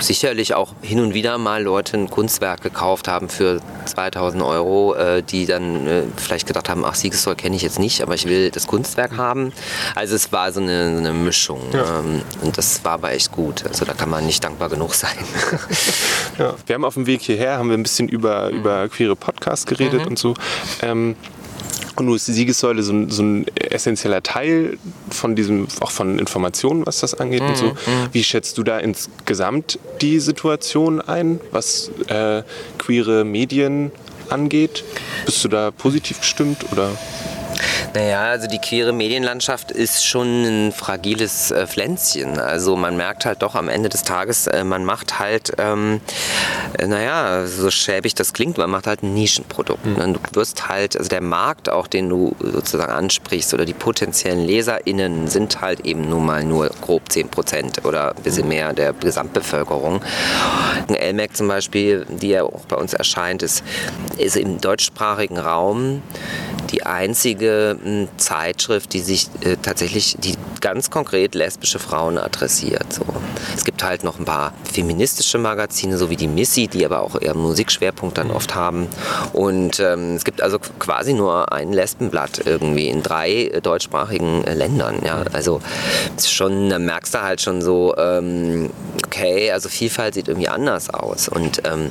sicherlich 0.00 0.54
auch 0.54 0.74
hin 0.82 1.00
und 1.00 1.14
wieder 1.14 1.38
mal 1.38 1.62
Leute 1.62 1.96
ein 1.96 2.10
Kunstwerk 2.10 2.62
gekauft 2.62 3.08
haben 3.08 3.28
für 3.28 3.60
2000 3.86 4.42
Euro, 4.42 4.94
äh, 4.94 5.22
die 5.22 5.46
dann 5.46 5.86
äh, 5.86 6.02
vielleicht 6.16 6.46
gedacht 6.46 6.68
haben, 6.68 6.84
ach, 6.84 6.94
Siegessäule 6.94 7.36
kenne 7.36 7.56
ich 7.56 7.62
jetzt 7.62 7.78
nicht, 7.78 8.02
aber 8.02 8.14
ich 8.14 8.26
will 8.26 8.50
das 8.50 8.66
Kunstwerk 8.66 9.16
haben. 9.16 9.52
Also 9.94 10.14
es 10.14 10.32
war 10.32 10.52
so 10.52 10.60
eine, 10.60 10.92
so 10.92 10.98
eine 10.98 11.12
Mischung 11.12 11.60
ja. 11.72 12.00
ähm, 12.00 12.22
und 12.42 12.58
das 12.58 12.84
war 12.84 12.92
aber 12.92 13.12
echt 13.12 13.32
gut. 13.32 13.64
Also 13.66 13.84
da 13.84 13.94
kann 13.94 14.10
man 14.10 14.26
nicht 14.26 14.42
dankbar 14.42 14.68
genug 14.68 14.94
sein. 14.94 15.16
ja. 16.38 16.54
Wir 16.66 16.74
haben 16.74 16.84
auf 16.84 16.94
dem 16.94 17.06
Weg 17.06 17.22
hierher 17.22 17.58
haben 17.58 17.68
wir 17.68 17.76
ein 17.76 17.82
bisschen 17.82 18.08
über, 18.08 18.50
mhm. 18.50 18.58
über 18.58 18.88
queere 18.88 19.16
Podcasts 19.16 19.66
geredet 19.66 20.02
mhm. 20.02 20.08
und 20.08 20.18
so. 20.18 20.34
Ähm, 20.82 21.16
und 21.96 22.06
nun 22.06 22.16
ist 22.16 22.26
die 22.28 22.32
Siegessäule 22.32 22.82
so 22.82 22.92
ein, 22.92 23.10
so 23.10 23.22
ein, 23.22 23.46
essentieller 23.54 24.22
Teil 24.22 24.78
von 25.10 25.36
diesem, 25.36 25.66
auch 25.80 25.90
von 25.90 26.18
Informationen, 26.18 26.86
was 26.86 27.00
das 27.00 27.14
angeht 27.14 27.42
mhm. 27.42 27.48
und 27.48 27.56
so. 27.56 27.66
Mhm. 27.66 28.08
Wie 28.12 28.24
schätzt 28.24 28.58
du 28.58 28.62
da 28.62 28.78
insgesamt 28.78 29.78
die 30.00 30.18
Situation 30.20 31.00
ein, 31.00 31.40
was 31.50 31.90
äh, 32.08 32.42
queere 32.78 33.24
Medien 33.24 33.92
angeht? 34.28 34.84
Bist 35.24 35.44
du 35.44 35.48
da 35.48 35.70
positiv 35.70 36.20
gestimmt 36.20 36.64
oder? 36.72 36.90
Naja, 37.94 38.22
also 38.22 38.48
die 38.48 38.58
queere 38.58 38.92
Medienlandschaft 38.92 39.70
ist 39.70 40.04
schon 40.04 40.44
ein 40.44 40.72
fragiles 40.72 41.50
äh, 41.50 41.66
Pflänzchen. 41.66 42.38
Also 42.38 42.76
man 42.76 42.96
merkt 42.96 43.24
halt 43.24 43.42
doch 43.42 43.54
am 43.54 43.68
Ende 43.68 43.88
des 43.88 44.02
Tages, 44.02 44.46
äh, 44.46 44.64
man 44.64 44.84
macht 44.84 45.18
halt, 45.18 45.52
ähm, 45.58 46.00
äh, 46.78 46.86
naja, 46.86 47.46
so 47.46 47.70
schäbig 47.70 48.14
das 48.14 48.32
klingt, 48.32 48.58
man 48.58 48.70
macht 48.70 48.86
halt 48.86 49.02
ein 49.02 49.14
Nischenprodukt. 49.14 49.84
Mhm. 49.86 50.14
Du 50.14 50.20
wirst 50.32 50.68
halt, 50.68 50.96
also 50.96 51.08
der 51.08 51.20
Markt 51.20 51.68
auch, 51.68 51.86
den 51.86 52.08
du 52.08 52.34
sozusagen 52.40 52.92
ansprichst 52.92 53.54
oder 53.54 53.64
die 53.64 53.74
potenziellen 53.74 54.44
LeserInnen 54.44 55.28
sind 55.28 55.60
halt 55.60 55.80
eben 55.80 56.08
nun 56.08 56.26
mal 56.26 56.44
nur 56.44 56.70
grob 56.80 57.10
10 57.10 57.28
Prozent 57.28 57.84
oder 57.84 58.16
ein 58.16 58.22
bisschen 58.22 58.48
mehr 58.48 58.72
der 58.72 58.92
Gesamtbevölkerung. 58.92 60.00
LMAC 60.88 61.36
zum 61.36 61.48
Beispiel, 61.48 62.06
die 62.08 62.28
ja 62.28 62.42
auch 62.42 62.64
bei 62.66 62.76
uns 62.76 62.94
erscheint, 62.94 63.42
ist, 63.42 63.62
ist 64.16 64.36
im 64.36 64.60
deutschsprachigen 64.60 65.38
Raum 65.38 66.02
die 66.70 66.84
einzige 66.84 67.53
hm, 67.82 68.08
Zeitschrift, 68.16 68.92
die 68.92 69.00
sich 69.00 69.28
äh, 69.40 69.56
tatsächlich, 69.60 70.16
die 70.18 70.34
ganz 70.64 70.88
konkret 70.88 71.34
lesbische 71.34 71.78
Frauen 71.78 72.16
adressiert. 72.16 72.90
So. 72.90 73.04
Es 73.54 73.66
gibt 73.66 73.84
halt 73.84 74.02
noch 74.02 74.18
ein 74.18 74.24
paar 74.24 74.54
feministische 74.72 75.36
Magazine, 75.36 75.98
so 75.98 76.08
wie 76.08 76.16
die 76.16 76.26
Missy, 76.26 76.68
die 76.68 76.86
aber 76.86 77.02
auch 77.02 77.20
eher 77.20 77.34
Musikschwerpunkt 77.34 78.16
dann 78.16 78.30
oft 78.30 78.54
haben. 78.54 78.88
Und 79.34 79.78
ähm, 79.78 80.14
es 80.14 80.24
gibt 80.24 80.40
also 80.40 80.58
quasi 80.78 81.12
nur 81.12 81.52
ein 81.52 81.74
Lesbenblatt 81.74 82.46
irgendwie 82.46 82.88
in 82.88 83.02
drei 83.02 83.52
deutschsprachigen 83.62 84.42
äh, 84.44 84.54
Ländern. 84.54 85.02
Ja? 85.04 85.24
Also 85.34 85.60
schon, 86.18 86.70
da 86.70 86.78
merkst 86.78 87.12
du 87.12 87.20
halt 87.20 87.42
schon 87.42 87.60
so, 87.60 87.94
ähm, 87.98 88.70
okay, 89.04 89.52
also 89.52 89.68
Vielfalt 89.68 90.14
sieht 90.14 90.28
irgendwie 90.28 90.48
anders 90.48 90.88
aus. 90.88 91.28
Und 91.28 91.60
ähm, 91.64 91.90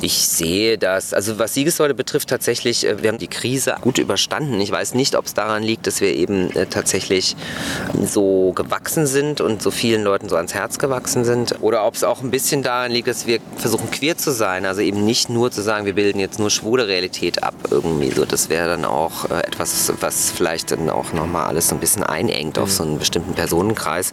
ich 0.00 0.26
sehe 0.26 0.78
das, 0.78 1.12
also 1.12 1.38
was 1.38 1.52
Siegessäule 1.52 1.92
betrifft, 1.92 2.30
tatsächlich, 2.30 2.86
äh, 2.86 3.02
wir 3.02 3.10
haben 3.10 3.18
die 3.18 3.28
Krise 3.28 3.76
gut 3.82 3.98
überstanden. 3.98 4.58
Ich 4.62 4.70
weiß 4.70 4.94
nicht, 4.94 5.16
ob 5.16 5.26
es 5.26 5.34
daran 5.34 5.62
liegt, 5.62 5.86
dass 5.86 6.00
wir 6.00 6.14
eben 6.14 6.50
äh, 6.56 6.64
tatsächlich 6.64 7.36
so 8.06 8.52
gewachsen 8.52 9.06
sind 9.06 9.40
und 9.40 9.62
so 9.62 9.70
vielen 9.70 10.02
Leuten 10.02 10.28
so 10.28 10.36
ans 10.36 10.54
Herz 10.54 10.78
gewachsen 10.78 11.24
sind. 11.24 11.56
Oder 11.60 11.86
ob 11.86 11.94
es 11.94 12.04
auch 12.04 12.22
ein 12.22 12.30
bisschen 12.30 12.62
daran 12.62 12.92
liegt, 12.92 13.08
dass 13.08 13.26
wir 13.26 13.40
versuchen 13.56 13.90
queer 13.90 14.16
zu 14.16 14.32
sein. 14.32 14.66
Also 14.66 14.80
eben 14.80 15.04
nicht 15.04 15.28
nur 15.28 15.50
zu 15.50 15.62
sagen, 15.62 15.86
wir 15.86 15.94
bilden 15.94 16.18
jetzt 16.18 16.38
nur 16.38 16.50
schwule 16.50 16.86
Realität 16.86 17.42
ab 17.42 17.54
irgendwie. 17.70 18.10
So, 18.10 18.24
das 18.24 18.48
wäre 18.48 18.68
dann 18.68 18.84
auch 18.84 19.30
äh, 19.30 19.40
etwas, 19.46 19.92
was 20.00 20.30
vielleicht 20.30 20.70
dann 20.70 20.90
auch 20.90 21.12
nochmal 21.12 21.46
alles 21.46 21.68
so 21.68 21.74
ein 21.74 21.80
bisschen 21.80 22.02
einengt 22.02 22.56
mhm. 22.56 22.62
auf 22.62 22.72
so 22.72 22.82
einen 22.82 22.98
bestimmten 22.98 23.34
Personenkreis. 23.34 24.12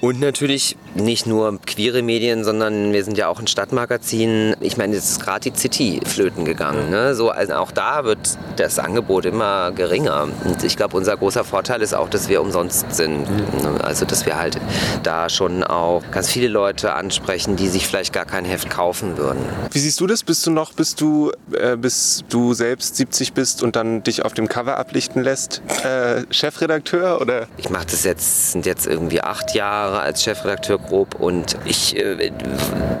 Und 0.00 0.20
natürlich 0.20 0.76
nicht 0.94 1.26
nur 1.26 1.58
queere 1.64 2.02
Medien, 2.02 2.44
sondern 2.44 2.92
wir 2.92 3.04
sind 3.04 3.16
ja 3.16 3.28
auch 3.28 3.40
ein 3.40 3.46
Stadtmagazin. 3.46 4.54
Ich 4.60 4.76
meine, 4.76 4.94
jetzt 4.94 5.10
ist 5.10 5.20
gerade 5.20 5.50
die 5.50 5.58
City 5.58 6.00
flöten 6.04 6.44
gegangen. 6.44 6.90
Ne? 6.90 7.14
So, 7.14 7.30
also 7.30 7.54
auch 7.54 7.70
da 7.70 8.04
wird 8.04 8.38
das 8.56 8.78
Angebot 8.78 9.24
immer 9.24 9.72
geringer. 9.72 10.28
Und 10.44 10.62
ich 10.62 10.76
glaube, 10.76 10.96
unser 10.96 11.16
großer 11.16 11.44
Vorteil 11.44 11.82
ist 11.82 11.94
auch, 11.94 12.08
dass 12.08 12.28
wir 12.28 12.42
umsonst 12.42 12.73
sind. 12.88 13.28
Mhm. 13.28 13.80
Also, 13.82 14.04
dass 14.04 14.26
wir 14.26 14.36
halt 14.36 14.58
da 15.02 15.28
schon 15.28 15.62
auch 15.62 16.02
ganz 16.10 16.30
viele 16.30 16.48
Leute 16.48 16.94
ansprechen, 16.94 17.56
die 17.56 17.68
sich 17.68 17.86
vielleicht 17.86 18.12
gar 18.12 18.24
kein 18.24 18.44
Heft 18.44 18.70
kaufen 18.70 19.16
würden. 19.16 19.42
Wie 19.70 19.78
siehst 19.78 20.00
du 20.00 20.06
das? 20.06 20.22
Bist 20.22 20.46
du 20.46 20.50
noch, 20.50 20.72
bis 20.72 20.94
du, 20.94 21.32
äh, 21.52 21.76
bis 21.76 22.24
du 22.28 22.54
selbst 22.54 22.96
70 22.96 23.32
bist 23.32 23.62
und 23.62 23.76
dann 23.76 24.02
dich 24.02 24.24
auf 24.24 24.34
dem 24.34 24.48
Cover 24.48 24.78
ablichten 24.78 25.22
lässt, 25.22 25.62
äh, 25.84 26.22
Chefredakteur 26.30 27.20
oder? 27.20 27.46
Ich 27.56 27.70
mache 27.70 27.86
das 27.86 28.04
jetzt, 28.04 28.52
sind 28.52 28.66
jetzt 28.66 28.86
irgendwie 28.86 29.20
acht 29.20 29.54
Jahre 29.54 29.74
Jahre 29.84 30.00
als 30.00 30.22
Chefredakteur 30.22 30.78
grob 30.78 31.14
und 31.20 31.56
ich 31.64 31.96
äh, 31.96 32.30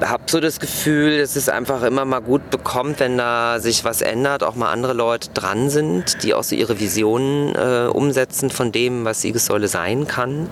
habe 0.04 0.24
so 0.26 0.40
das 0.40 0.60
Gefühl, 0.60 1.18
dass 1.18 1.36
es 1.36 1.48
einfach 1.48 1.82
immer 1.82 2.04
mal 2.04 2.20
gut 2.20 2.50
bekommt, 2.50 3.00
wenn 3.00 3.16
da 3.16 3.60
sich 3.60 3.84
was 3.84 4.02
ändert, 4.02 4.42
auch 4.42 4.54
mal 4.54 4.70
andere 4.70 4.92
Leute 4.92 5.30
dran 5.34 5.70
sind, 5.70 6.22
die 6.22 6.34
auch 6.34 6.44
so 6.44 6.54
ihre 6.54 6.80
Visionen 6.80 7.54
äh, 7.54 7.88
umsetzen 7.88 8.50
von 8.50 8.72
dem, 8.72 9.04
was 9.04 9.20
Siegessäule 9.20 9.63
sein 9.68 10.06
kann 10.06 10.48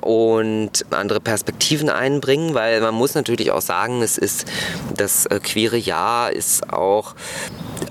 und 0.00 0.84
andere 0.90 1.20
Perspektiven 1.20 1.90
einbringen, 1.90 2.54
weil 2.54 2.80
man 2.80 2.94
muss 2.94 3.14
natürlich 3.14 3.50
auch 3.50 3.60
sagen, 3.60 4.02
es 4.02 4.18
ist 4.18 4.46
das 4.94 5.26
äh, 5.26 5.40
queere 5.40 5.76
Jahr 5.76 6.32
ist 6.32 6.72
auch 6.72 7.14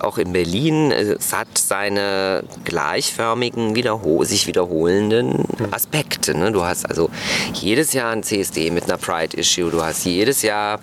auch 0.02 0.18
in 0.18 0.34
Berlin, 0.34 0.92
es 0.92 1.34
hat 1.34 1.58
seine 1.58 2.44
gleichförmigen, 2.64 3.76
wiederhol 3.76 4.26
sich 4.26 4.48
wiederholenden 4.48 5.46
Aspekte. 5.72 6.36
Ne? 6.38 6.52
Du 6.52 6.64
hast 6.64 6.90
also 6.90 7.10
jedes 7.54 7.94
Jahr 7.94 8.12
ein 8.12 8.24
CSD 8.24 8.72
mit 8.72 8.86
einer 8.86 8.98
Pride-Issue, 8.98 9.72
du 9.72 9.84
hast 9.84 10.06
jedes 10.06 10.42
Jahr 10.42 10.80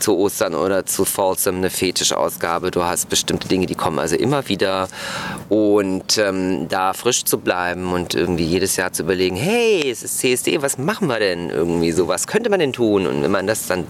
zu 0.00 0.16
Ostern 0.16 0.54
oder 0.54 0.86
zu 0.86 1.04
Folsom 1.04 1.56
eine 1.56 1.70
Fetischausgabe, 1.70 2.70
du 2.70 2.84
hast 2.84 3.08
bestimmte 3.08 3.48
Dinge, 3.48 3.66
die 3.66 3.74
kommen 3.74 3.98
also 3.98 4.16
immer 4.16 4.48
wieder 4.48 4.88
und 5.48 6.18
ähm, 6.18 6.68
da 6.68 6.92
frisch 6.92 7.24
zu 7.24 7.38
bleiben 7.38 7.92
und 7.92 8.14
irgendwie 8.14 8.44
jedes 8.44 8.76
Jahr 8.76 8.92
zu 8.92 9.02
überlegen, 9.02 9.36
hey, 9.36 9.90
es 9.90 10.02
ist 10.02 10.18
CSD, 10.18 10.62
was 10.62 10.78
machen 10.78 11.08
wir 11.08 11.18
denn 11.18 11.50
irgendwie 11.50 11.92
so, 11.92 12.08
was 12.08 12.26
könnte 12.26 12.50
man 12.50 12.60
denn 12.60 12.72
tun 12.72 13.06
und 13.06 13.22
wenn 13.22 13.30
man 13.30 13.46
das 13.46 13.66
dann 13.66 13.86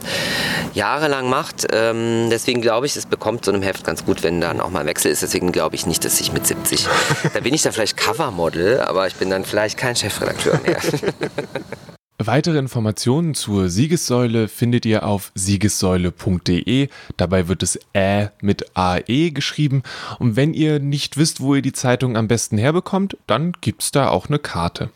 jahrelang 0.75 1.29
macht, 1.29 1.67
ähm, 1.73 2.29
deswegen 2.31 2.61
glaube 2.61 2.87
ich, 2.87 2.97
es 2.97 3.07
bekommt 3.07 3.45
so 3.45 3.53
einem 3.53 3.63
Heft 3.63 3.85
ganz 3.85 4.05
gut, 4.05 4.23
wenn 4.23 4.41
dann 4.41 4.61
auch 4.65 4.71
mal 4.71 4.87
Wechsel 4.87 5.11
ist, 5.11 5.23
deswegen 5.23 5.53
glaube 5.53 5.77
ich 5.77 5.87
nicht, 5.87 6.05
dass 6.05 6.21
ich 6.21 6.33
mit 6.33 6.47
70, 6.47 6.87
da 7.35 7.41
bin 7.41 7.55
ich 7.55 7.63
dann 7.63 7.73
vielleicht 7.73 7.97
Covermodel, 7.97 8.81
aber 8.81 9.07
ich 9.07 9.15
bin 9.15 9.31
dann 9.31 9.45
vielleicht 9.45 9.79
kein 9.79 9.95
Chefredakteur 9.95 10.61
mehr. 10.65 10.79
Weitere 12.19 12.59
Informationen 12.59 13.35
zur 13.35 13.69
Siegessäule 13.69 14.47
findet 14.47 14.87
ihr 14.87 15.05
auf 15.05 15.33
siegessäule.de. 15.35 16.89
Dabei 17.17 17.49
wird 17.49 17.65
es 17.65 17.79
Ä 17.93 18.29
mit 18.41 18.77
AE 18.77 19.33
geschrieben. 19.33 19.83
Und 20.21 20.37
wenn 20.37 20.55
ihr 20.55 20.79
nicht 20.79 21.17
wisst, 21.17 21.41
wo 21.41 21.57
ihr 21.57 21.63
die 21.63 21.73
Zeitung 21.73 22.17
am 22.17 22.29
besten 22.29 22.57
herbekommt, 22.57 23.17
dann 23.27 23.53
gibt 23.61 23.83
es 23.83 23.91
da 23.91 24.09
auch 24.09 24.29
eine 24.29 24.39
Karte. 24.39 24.91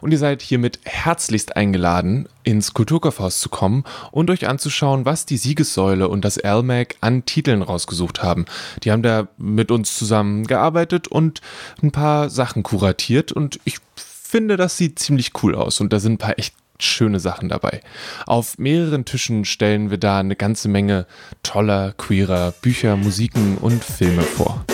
Und 0.00 0.12
ihr 0.12 0.18
seid 0.18 0.42
hiermit 0.42 0.78
herzlichst 0.84 1.56
eingeladen, 1.56 2.28
ins 2.42 2.74
Kulturkaufhaus 2.74 3.40
zu 3.40 3.48
kommen 3.48 3.84
und 4.10 4.30
euch 4.30 4.48
anzuschauen, 4.48 5.04
was 5.04 5.26
die 5.26 5.36
Siegessäule 5.36 6.08
und 6.08 6.24
das 6.24 6.42
LMAC 6.42 6.96
an 7.00 7.24
Titeln 7.24 7.62
rausgesucht 7.62 8.22
haben. 8.22 8.46
Die 8.82 8.90
haben 8.90 9.02
da 9.02 9.28
mit 9.36 9.70
uns 9.70 9.98
zusammen 9.98 10.46
gearbeitet 10.46 11.08
und 11.08 11.40
ein 11.82 11.92
paar 11.92 12.30
Sachen 12.30 12.62
kuratiert 12.62 13.32
und 13.32 13.60
ich 13.64 13.78
finde, 13.94 14.56
das 14.56 14.76
sieht 14.76 14.98
ziemlich 14.98 15.32
cool 15.42 15.54
aus 15.54 15.80
und 15.80 15.92
da 15.92 15.98
sind 15.98 16.14
ein 16.14 16.18
paar 16.18 16.38
echt 16.38 16.54
schöne 16.78 17.20
Sachen 17.20 17.48
dabei. 17.48 17.80
Auf 18.26 18.58
mehreren 18.58 19.04
Tischen 19.04 19.44
stellen 19.44 19.90
wir 19.90 19.98
da 19.98 20.18
eine 20.18 20.36
ganze 20.36 20.68
Menge 20.68 21.06
toller, 21.42 21.92
queerer 21.96 22.52
Bücher, 22.62 22.96
Musiken 22.96 23.58
und 23.58 23.84
Filme 23.84 24.22
vor. 24.22 24.64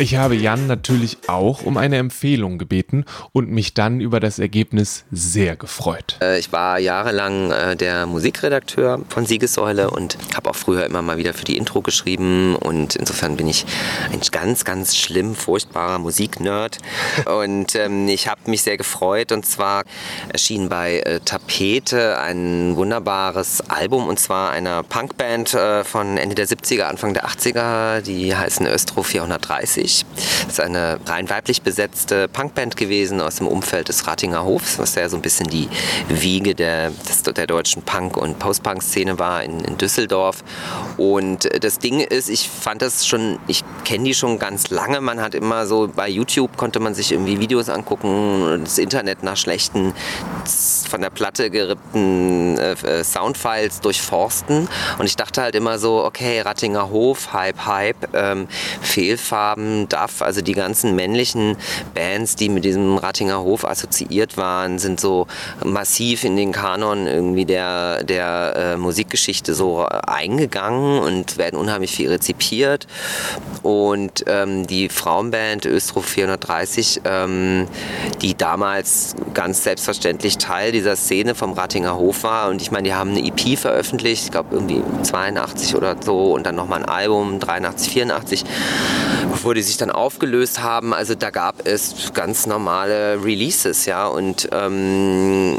Ich 0.00 0.16
habe 0.16 0.34
Jan 0.34 0.66
natürlich 0.66 1.18
auch 1.26 1.62
um 1.62 1.76
eine 1.76 1.98
Empfehlung 1.98 2.56
gebeten 2.56 3.04
und 3.32 3.50
mich 3.50 3.74
dann 3.74 4.00
über 4.00 4.18
das 4.18 4.38
Ergebnis 4.38 5.04
sehr 5.10 5.56
gefreut. 5.56 6.16
Äh, 6.22 6.38
ich 6.38 6.52
war 6.52 6.78
jahrelang 6.78 7.50
äh, 7.50 7.76
der 7.76 8.06
Musikredakteur 8.06 9.02
von 9.10 9.26
Siegessäule 9.26 9.90
und 9.90 10.16
habe 10.34 10.48
auch 10.48 10.56
früher 10.56 10.86
immer 10.86 11.02
mal 11.02 11.18
wieder 11.18 11.34
für 11.34 11.44
die 11.44 11.58
Intro 11.58 11.82
geschrieben 11.82 12.56
und 12.56 12.96
insofern 12.96 13.36
bin 13.36 13.46
ich 13.46 13.66
ein 14.10 14.20
ganz, 14.30 14.64
ganz 14.64 14.96
schlimm, 14.96 15.34
furchtbarer 15.34 15.98
Musiknerd 15.98 16.78
und 17.26 17.74
ähm, 17.74 18.08
ich 18.08 18.26
habe 18.26 18.40
mich 18.46 18.62
sehr 18.62 18.78
gefreut 18.78 19.32
und 19.32 19.44
zwar 19.44 19.82
erschien 20.30 20.70
bei 20.70 21.00
äh, 21.00 21.20
Tapete 21.20 22.18
ein 22.18 22.74
wunderbares 22.74 23.68
Album 23.68 24.08
und 24.08 24.18
zwar 24.18 24.50
einer 24.50 24.82
Punkband 24.82 25.52
äh, 25.52 25.84
von 25.84 26.16
Ende 26.16 26.36
der 26.36 26.48
70er, 26.48 26.84
Anfang 26.84 27.12
der 27.12 27.26
80er, 27.26 28.00
die 28.00 28.34
heißen 28.34 28.66
Östro 28.66 29.02
430 29.02 29.89
1990. 29.90 30.06
Das 30.46 30.52
ist 30.54 30.60
eine 30.60 30.98
rein 31.06 31.28
weiblich 31.30 31.62
besetzte 31.62 32.28
Punkband 32.28 32.76
gewesen 32.76 33.20
aus 33.20 33.36
dem 33.36 33.46
Umfeld 33.46 33.88
des 33.88 34.06
Ratinger 34.06 34.44
Hofs, 34.44 34.78
was 34.78 34.94
ja 34.94 35.08
so 35.08 35.16
ein 35.16 35.22
bisschen 35.22 35.48
die 35.48 35.68
Wiege 36.08 36.54
der, 36.54 36.92
der 37.36 37.46
deutschen 37.46 37.82
Punk- 37.82 38.16
und 38.16 38.38
Post-Punk-Szene 38.38 39.18
war 39.18 39.42
in, 39.42 39.60
in, 39.60 39.78
Düsseldorf. 39.78 40.42
Und 40.96 41.48
das 41.62 41.78
Ding 41.78 42.00
ist, 42.00 42.28
ich 42.28 42.48
fand 42.48 42.82
das 42.82 43.06
schon, 43.06 43.38
ich 43.46 43.62
kenne 43.84 44.04
die 44.04 44.14
schon 44.14 44.38
ganz 44.38 44.70
lange. 44.70 45.00
Man 45.00 45.20
hat 45.20 45.34
immer 45.34 45.66
so, 45.66 45.88
bei 45.94 46.08
YouTube 46.08 46.56
konnte 46.56 46.80
man 46.80 46.94
sich 46.94 47.12
irgendwie 47.12 47.40
Videos 47.40 47.68
angucken 47.68 48.42
und 48.42 48.64
das 48.64 48.78
Internet 48.78 49.22
nach 49.22 49.36
schlechten, 49.36 49.94
von 50.88 51.00
der 51.00 51.10
Platte 51.10 51.50
gerippten 51.50 52.58
äh, 52.58 52.72
äh, 52.72 53.04
Soundfiles 53.04 53.80
durchforsten. 53.80 54.68
Und 54.98 55.06
ich 55.06 55.16
dachte 55.16 55.42
halt 55.42 55.54
immer 55.54 55.78
so, 55.78 56.04
okay, 56.04 56.40
Rattinger 56.40 56.90
Hof, 56.90 57.32
Hype, 57.32 57.66
Hype, 57.66 58.14
ähm, 58.14 58.48
Fehlfarben, 58.80 59.79
Duff, 59.88 60.22
also 60.22 60.40
die 60.40 60.52
ganzen 60.52 60.94
männlichen 60.96 61.56
Bands, 61.94 62.36
die 62.36 62.48
mit 62.48 62.64
diesem 62.64 62.96
Rattinger 62.98 63.40
Hof 63.42 63.64
assoziiert 63.64 64.36
waren, 64.36 64.78
sind 64.78 65.00
so 65.00 65.26
massiv 65.64 66.24
in 66.24 66.36
den 66.36 66.52
Kanon 66.52 67.06
irgendwie 67.06 67.44
der, 67.44 68.04
der 68.04 68.54
äh, 68.56 68.76
Musikgeschichte 68.76 69.54
so 69.54 69.84
eingegangen 69.86 71.00
und 71.00 71.38
werden 71.38 71.58
unheimlich 71.58 71.92
viel 71.92 72.10
rezipiert. 72.10 72.86
Und 73.62 74.24
ähm, 74.26 74.66
die 74.66 74.88
Frauenband 74.88 75.66
Östro 75.66 76.00
430, 76.00 77.02
ähm, 77.04 77.68
die 78.22 78.36
damals 78.36 79.14
ganz 79.34 79.62
selbstverständlich 79.62 80.38
Teil 80.38 80.72
dieser 80.72 80.96
Szene 80.96 81.34
vom 81.34 81.52
Rattinger 81.52 81.96
Hof 81.96 82.22
war. 82.22 82.48
Und 82.50 82.62
ich 82.62 82.70
meine, 82.70 82.88
die 82.88 82.94
haben 82.94 83.10
eine 83.10 83.26
EP 83.26 83.58
veröffentlicht, 83.58 84.24
ich 84.24 84.30
glaube 84.30 84.54
irgendwie 84.54 84.82
82 85.02 85.74
oder 85.74 85.96
so, 86.00 86.32
und 86.32 86.44
dann 86.46 86.54
nochmal 86.54 86.80
ein 86.80 86.88
Album, 86.88 87.38
83, 87.38 87.92
84, 87.92 88.44
bevor 89.30 89.54
die 89.60 89.64
sich 89.64 89.76
dann 89.76 89.90
aufgelöst 89.90 90.62
haben. 90.62 90.94
Also 90.94 91.14
da 91.14 91.28
gab 91.28 91.66
es 91.66 92.14
ganz 92.14 92.46
normale 92.46 93.22
Releases, 93.22 93.84
ja. 93.84 94.06
Und 94.06 94.48
ähm, 94.52 95.58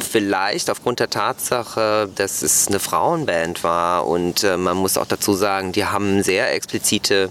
vielleicht 0.00 0.68
aufgrund 0.68 1.00
der 1.00 1.08
Tatsache, 1.08 2.10
dass 2.14 2.42
es 2.42 2.68
eine 2.68 2.78
Frauenband 2.78 3.64
war 3.64 4.06
und 4.06 4.44
äh, 4.44 4.58
man 4.58 4.76
muss 4.76 4.98
auch 4.98 5.06
dazu 5.06 5.32
sagen, 5.32 5.72
die 5.72 5.86
haben 5.86 6.22
sehr 6.22 6.52
explizite 6.52 7.30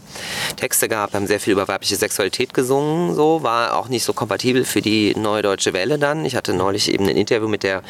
Texte 0.55 0.89
gehabt, 0.89 1.13
haben 1.13 1.27
sehr 1.27 1.39
viel 1.39 1.53
über 1.53 1.67
weibliche 1.67 1.95
Sexualität 1.97 2.55
gesungen, 2.55 3.13
so 3.13 3.43
war 3.43 3.77
auch 3.77 3.87
nicht 3.87 4.03
so 4.03 4.13
kompatibel 4.13 4.65
für 4.65 4.81
die 4.81 5.13
Neue 5.15 5.43
Deutsche 5.43 5.73
Welle 5.73 5.99
dann. 5.99 6.25
Ich 6.25 6.35
hatte 6.35 6.55
neulich 6.55 6.91
eben 6.91 7.07
ein 7.07 7.15
Interview 7.15 7.47
mit 7.47 7.61
der 7.61 7.83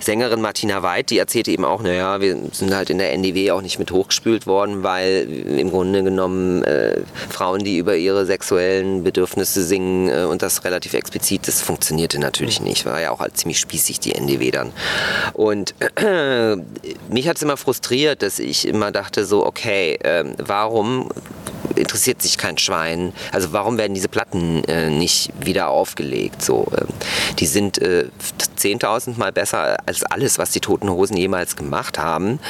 Sängerin 0.00 0.40
Martina 0.40 0.82
Weid, 0.82 1.10
die 1.10 1.18
erzählte 1.18 1.50
eben 1.50 1.66
auch, 1.66 1.82
naja, 1.82 2.22
wir 2.22 2.34
sind 2.50 2.74
halt 2.74 2.88
in 2.88 2.96
der 2.96 3.12
NDW 3.12 3.50
auch 3.50 3.60
nicht 3.60 3.78
mit 3.78 3.90
hochgespült 3.90 4.46
worden, 4.46 4.82
weil 4.82 5.28
im 5.58 5.70
Grunde 5.70 6.02
genommen 6.02 6.64
äh, 6.64 7.02
Frauen, 7.28 7.57
die 7.64 7.78
über 7.78 7.96
ihre 7.96 8.26
sexuellen 8.26 9.02
Bedürfnisse 9.02 9.62
singen 9.62 10.08
äh, 10.08 10.24
und 10.24 10.42
das 10.42 10.64
relativ 10.64 10.94
explizit, 10.94 11.48
das 11.48 11.60
funktionierte 11.60 12.18
natürlich 12.18 12.60
nicht. 12.60 12.86
War 12.86 13.00
ja 13.00 13.10
auch 13.10 13.20
halt 13.20 13.36
ziemlich 13.36 13.58
spießig, 13.58 14.00
die 14.00 14.14
NDW 14.14 14.50
dann. 14.50 14.72
Und 15.34 15.74
äh, 15.96 16.56
mich 17.08 17.28
hat 17.28 17.36
es 17.36 17.42
immer 17.42 17.56
frustriert, 17.56 18.22
dass 18.22 18.38
ich 18.38 18.66
immer 18.66 18.90
dachte 18.90 19.24
so, 19.24 19.44
okay, 19.46 19.94
äh, 20.02 20.24
warum 20.38 21.08
interessiert 21.78 22.22
sich 22.22 22.36
kein 22.38 22.58
Schwein. 22.58 23.12
Also 23.32 23.52
warum 23.52 23.78
werden 23.78 23.94
diese 23.94 24.08
Platten 24.08 24.64
äh, 24.64 24.90
nicht 24.90 25.30
wieder 25.40 25.68
aufgelegt? 25.68 26.42
So, 26.42 26.66
äh, 26.76 26.84
die 27.38 27.46
sind 27.46 27.78
äh, 27.78 28.08
10.000 28.58 29.18
Mal 29.18 29.32
besser 29.32 29.76
als 29.86 30.02
alles, 30.04 30.38
was 30.38 30.50
die 30.50 30.60
Toten 30.60 30.90
Hosen 30.90 31.16
jemals 31.16 31.56
gemacht 31.56 31.98
haben. 31.98 32.40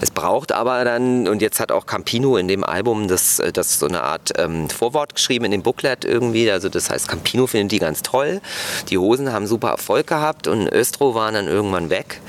Es 0.00 0.10
braucht 0.10 0.52
aber 0.52 0.84
dann, 0.84 1.28
und 1.28 1.42
jetzt 1.42 1.60
hat 1.60 1.72
auch 1.72 1.86
Campino 1.86 2.36
in 2.36 2.48
dem 2.48 2.64
Album 2.64 3.08
das, 3.08 3.38
äh, 3.38 3.52
das 3.52 3.78
so 3.78 3.86
eine 3.86 4.02
Art 4.02 4.32
ähm, 4.36 4.68
Vorwort 4.70 5.14
geschrieben 5.14 5.44
in 5.44 5.50
dem 5.50 5.62
Booklet 5.62 6.04
irgendwie. 6.04 6.50
Also 6.50 6.68
das 6.68 6.90
heißt, 6.90 7.08
Campino 7.08 7.46
findet 7.46 7.72
die 7.72 7.78
ganz 7.78 8.02
toll. 8.02 8.40
Die 8.88 8.98
Hosen 8.98 9.32
haben 9.32 9.46
super 9.46 9.70
Erfolg 9.70 10.06
gehabt 10.06 10.48
und 10.48 10.68
Östro 10.68 11.14
waren 11.14 11.34
dann 11.34 11.48
irgendwann 11.48 11.90
weg. 11.90 12.20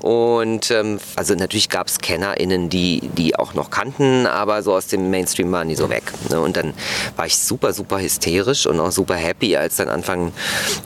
Und 0.00 0.70
ähm, 0.70 0.98
also 1.16 1.34
natürlich 1.34 1.68
gab 1.68 1.88
es 1.88 1.98
KennerInnen, 1.98 2.68
die, 2.68 3.08
die 3.16 3.36
auch 3.36 3.54
noch 3.54 3.70
kannten, 3.70 4.26
aber 4.26 4.62
so 4.62 4.74
aus 4.74 4.86
dem 4.86 5.10
Mainstream 5.10 5.52
waren 5.52 5.68
die 5.68 5.74
so 5.74 5.90
weg. 5.90 5.97
Ne? 6.30 6.40
Und 6.40 6.56
dann 6.56 6.74
war 7.16 7.26
ich 7.26 7.36
super, 7.38 7.72
super 7.72 8.00
hysterisch 8.00 8.66
und 8.66 8.80
auch 8.80 8.92
super 8.92 9.14
happy, 9.14 9.56
als 9.56 9.76
dann 9.76 9.88
Anfang 9.88 10.32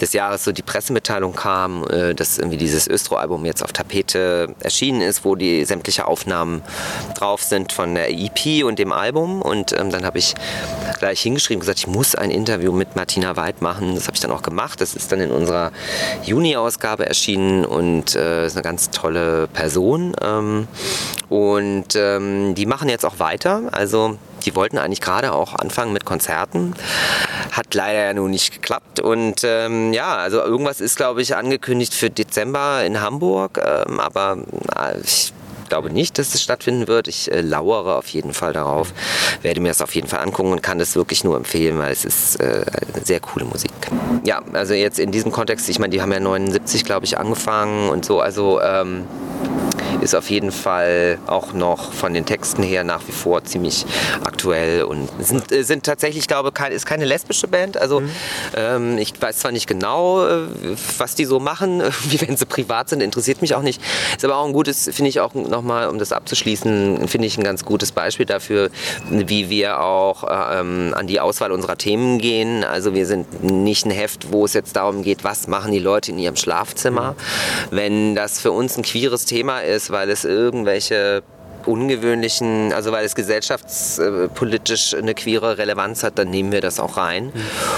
des 0.00 0.12
Jahres 0.12 0.44
so 0.44 0.52
die 0.52 0.62
Pressemitteilung 0.62 1.34
kam, 1.34 1.86
äh, 1.88 2.14
dass 2.14 2.38
irgendwie 2.38 2.56
dieses 2.56 2.88
Östro-Album 2.88 3.44
jetzt 3.44 3.62
auf 3.62 3.72
Tapete 3.72 4.54
erschienen 4.60 5.00
ist, 5.00 5.24
wo 5.24 5.34
die 5.34 5.64
sämtliche 5.64 6.06
Aufnahmen 6.06 6.62
drauf 7.16 7.42
sind 7.42 7.72
von 7.72 7.94
der 7.94 8.10
EP 8.10 8.64
und 8.64 8.78
dem 8.78 8.92
Album. 8.92 9.42
Und 9.42 9.72
ähm, 9.72 9.90
dann 9.90 10.04
habe 10.04 10.18
ich 10.18 10.34
gleich 10.98 11.20
hingeschrieben 11.20 11.60
gesagt, 11.60 11.78
ich 11.78 11.86
muss 11.86 12.14
ein 12.14 12.30
Interview 12.30 12.72
mit 12.72 12.96
Martina 12.96 13.36
Weid 13.36 13.62
machen. 13.62 13.94
Das 13.94 14.06
habe 14.06 14.14
ich 14.14 14.20
dann 14.20 14.30
auch 14.30 14.42
gemacht. 14.42 14.80
Das 14.80 14.94
ist 14.94 15.12
dann 15.12 15.20
in 15.20 15.30
unserer 15.30 15.72
Juni-Ausgabe 16.24 17.06
erschienen 17.06 17.64
und 17.64 18.14
äh, 18.14 18.46
ist 18.46 18.56
eine 18.56 18.62
ganz 18.62 18.90
tolle 18.90 19.48
Person. 19.48 20.14
Ähm, 20.20 20.68
und 21.28 21.96
ähm, 21.96 22.54
die 22.54 22.66
machen 22.66 22.88
jetzt 22.88 23.04
auch 23.04 23.18
weiter. 23.18 23.62
Also 23.72 24.18
die 24.42 24.54
wollten 24.54 24.78
eigentlich 24.78 25.00
gerade 25.00 25.32
auch 25.32 25.54
anfangen 25.54 25.92
mit 25.92 26.04
Konzerten. 26.04 26.74
Hat 27.50 27.74
leider 27.74 28.04
ja 28.04 28.14
nun 28.14 28.30
nicht 28.30 28.52
geklappt. 28.52 29.00
Und 29.00 29.42
ähm, 29.44 29.92
ja, 29.92 30.16
also 30.16 30.40
irgendwas 30.40 30.80
ist, 30.80 30.96
glaube 30.96 31.22
ich, 31.22 31.36
angekündigt 31.36 31.94
für 31.94 32.10
Dezember 32.10 32.84
in 32.84 33.00
Hamburg. 33.00 33.60
Ähm, 33.64 34.00
aber 34.00 34.38
äh, 34.76 35.00
ich 35.02 35.32
glaube 35.72 35.90
nicht, 35.90 36.18
dass 36.18 36.34
es 36.34 36.42
stattfinden 36.42 36.86
wird. 36.86 37.08
Ich 37.08 37.32
äh, 37.32 37.40
lauere 37.40 37.96
auf 37.96 38.08
jeden 38.08 38.34
Fall 38.34 38.52
darauf, 38.52 38.92
werde 39.40 39.58
mir 39.62 39.68
das 39.68 39.80
auf 39.80 39.94
jeden 39.94 40.06
Fall 40.06 40.20
angucken 40.20 40.52
und 40.52 40.62
kann 40.62 40.78
das 40.78 40.96
wirklich 40.96 41.24
nur 41.24 41.34
empfehlen, 41.34 41.78
weil 41.78 41.90
es 41.92 42.04
ist 42.04 42.38
äh, 42.40 42.66
sehr 43.02 43.20
coole 43.20 43.46
Musik. 43.46 43.72
Ja, 44.22 44.42
also 44.52 44.74
jetzt 44.74 44.98
in 44.98 45.12
diesem 45.12 45.32
Kontext, 45.32 45.70
ich 45.70 45.78
meine, 45.78 45.90
die 45.90 46.02
haben 46.02 46.12
ja 46.12 46.20
79, 46.20 46.84
glaube 46.84 47.06
ich, 47.06 47.16
angefangen 47.16 47.88
und 47.88 48.04
so, 48.04 48.20
also 48.20 48.60
ähm, 48.60 49.06
ist 50.00 50.14
auf 50.14 50.30
jeden 50.30 50.52
Fall 50.52 51.18
auch 51.26 51.52
noch 51.52 51.92
von 51.92 52.14
den 52.14 52.26
Texten 52.26 52.62
her 52.62 52.84
nach 52.84 53.02
wie 53.06 53.12
vor 53.12 53.44
ziemlich 53.44 53.84
aktuell 54.24 54.84
und 54.84 55.08
sind, 55.20 55.52
äh, 55.52 55.62
sind 55.62 55.84
tatsächlich, 55.84 56.26
glaube 56.26 56.52
ich, 56.56 56.72
ist 56.72 56.86
keine 56.86 57.04
lesbische 57.04 57.48
Band. 57.48 57.76
Also 57.76 58.00
mhm. 58.00 58.10
ähm, 58.56 58.98
ich 58.98 59.20
weiß 59.20 59.38
zwar 59.38 59.52
nicht 59.52 59.66
genau, 59.66 60.26
äh, 60.26 60.46
was 60.98 61.14
die 61.14 61.24
so 61.24 61.40
machen, 61.40 61.82
wie 62.08 62.20
wenn 62.20 62.36
sie 62.36 62.46
privat 62.46 62.88
sind, 62.88 63.02
interessiert 63.02 63.42
mich 63.42 63.54
auch 63.54 63.62
nicht. 63.62 63.80
Ist 64.16 64.24
aber 64.24 64.36
auch 64.36 64.46
ein 64.46 64.52
gutes, 64.52 64.84
finde 64.92 65.08
ich 65.08 65.20
auch 65.20 65.34
nochmal, 65.34 65.88
um 65.88 65.98
das 65.98 66.12
abzuschließen, 66.12 67.08
finde 67.08 67.26
ich 67.26 67.38
ein 67.38 67.44
ganz 67.44 67.64
gutes 67.64 67.92
Beispiel 67.92 68.26
dafür, 68.26 68.70
wie 69.10 69.50
wir 69.50 69.80
auch 69.80 70.24
ähm, 70.28 70.94
an 70.96 71.06
die 71.06 71.20
Auswahl 71.20 71.52
unserer 71.52 71.76
Themen 71.76 72.18
gehen. 72.18 72.64
Also 72.64 72.94
wir 72.94 73.06
sind 73.06 73.42
nicht 73.42 73.86
ein 73.86 73.90
Heft, 73.90 74.32
wo 74.32 74.44
es 74.44 74.54
jetzt 74.54 74.76
darum 74.76 75.02
geht, 75.02 75.24
was 75.24 75.48
machen 75.48 75.72
die 75.72 75.78
Leute 75.78 76.12
in 76.12 76.18
ihrem 76.18 76.36
Schlafzimmer. 76.36 77.12
Mhm. 77.12 77.76
Wenn 77.76 78.14
das 78.14 78.40
für 78.40 78.52
uns 78.52 78.76
ein 78.76 78.82
queeres 78.82 79.24
Thema 79.24 79.60
ist, 79.60 79.81
weil 79.90 80.10
es 80.10 80.24
irgendwelche 80.24 81.22
ungewöhnlichen, 81.66 82.72
also 82.72 82.92
weil 82.92 83.04
es 83.04 83.14
gesellschaftspolitisch 83.14 84.94
eine 84.94 85.14
queere 85.14 85.58
Relevanz 85.58 86.02
hat, 86.02 86.18
dann 86.18 86.30
nehmen 86.30 86.52
wir 86.52 86.60
das 86.60 86.80
auch 86.80 86.96
rein. 86.96 87.26
Mhm. 87.26 87.32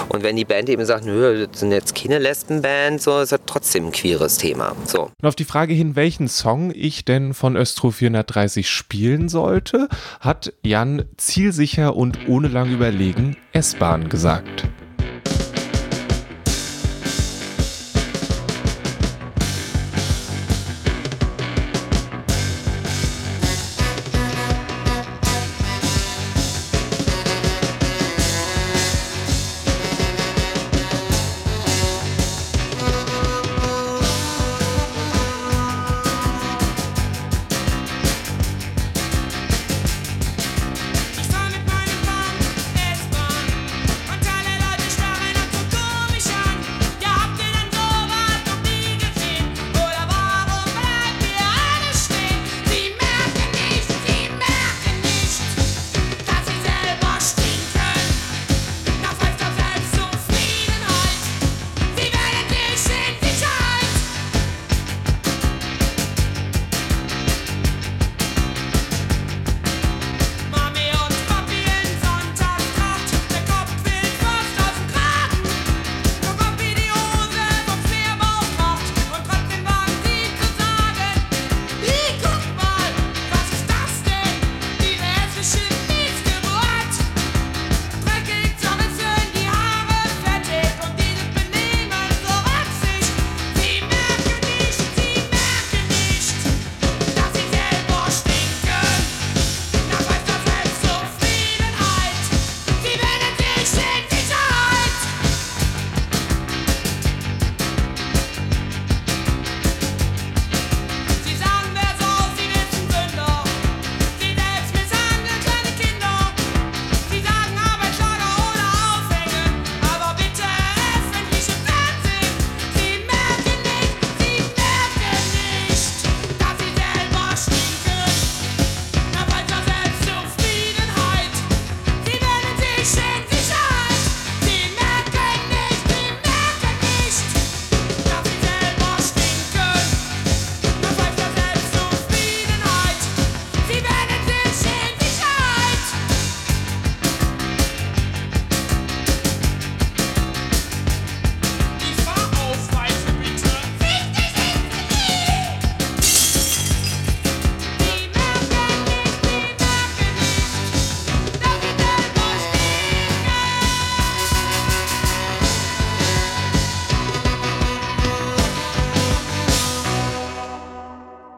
Und 0.08 0.22
wenn 0.22 0.36
die 0.36 0.44
Band 0.44 0.68
eben 0.68 0.84
sagt, 0.84 1.04
nö, 1.04 1.46
das 1.46 1.60
sind 1.60 1.72
jetzt 1.72 1.94
keine 1.94 2.18
Lesbenband, 2.18 3.00
so 3.00 3.20
ist 3.20 3.32
das 3.32 3.40
trotzdem 3.46 3.86
ein 3.86 3.92
queeres 3.92 4.38
Thema. 4.38 4.74
So. 4.86 5.10
Und 5.20 5.28
auf 5.28 5.36
die 5.36 5.44
Frage 5.44 5.74
hin, 5.74 5.96
welchen 5.96 6.28
Song 6.28 6.72
ich 6.74 7.04
denn 7.04 7.34
von 7.34 7.56
Östro 7.56 7.90
430 7.90 8.68
spielen 8.68 9.28
sollte, 9.28 9.88
hat 10.20 10.52
Jan 10.62 11.04
zielsicher 11.16 11.96
und 11.96 12.28
ohne 12.28 12.48
lang 12.48 12.72
überlegen 12.72 13.36
S-Bahn 13.52 14.08
gesagt. 14.08 14.64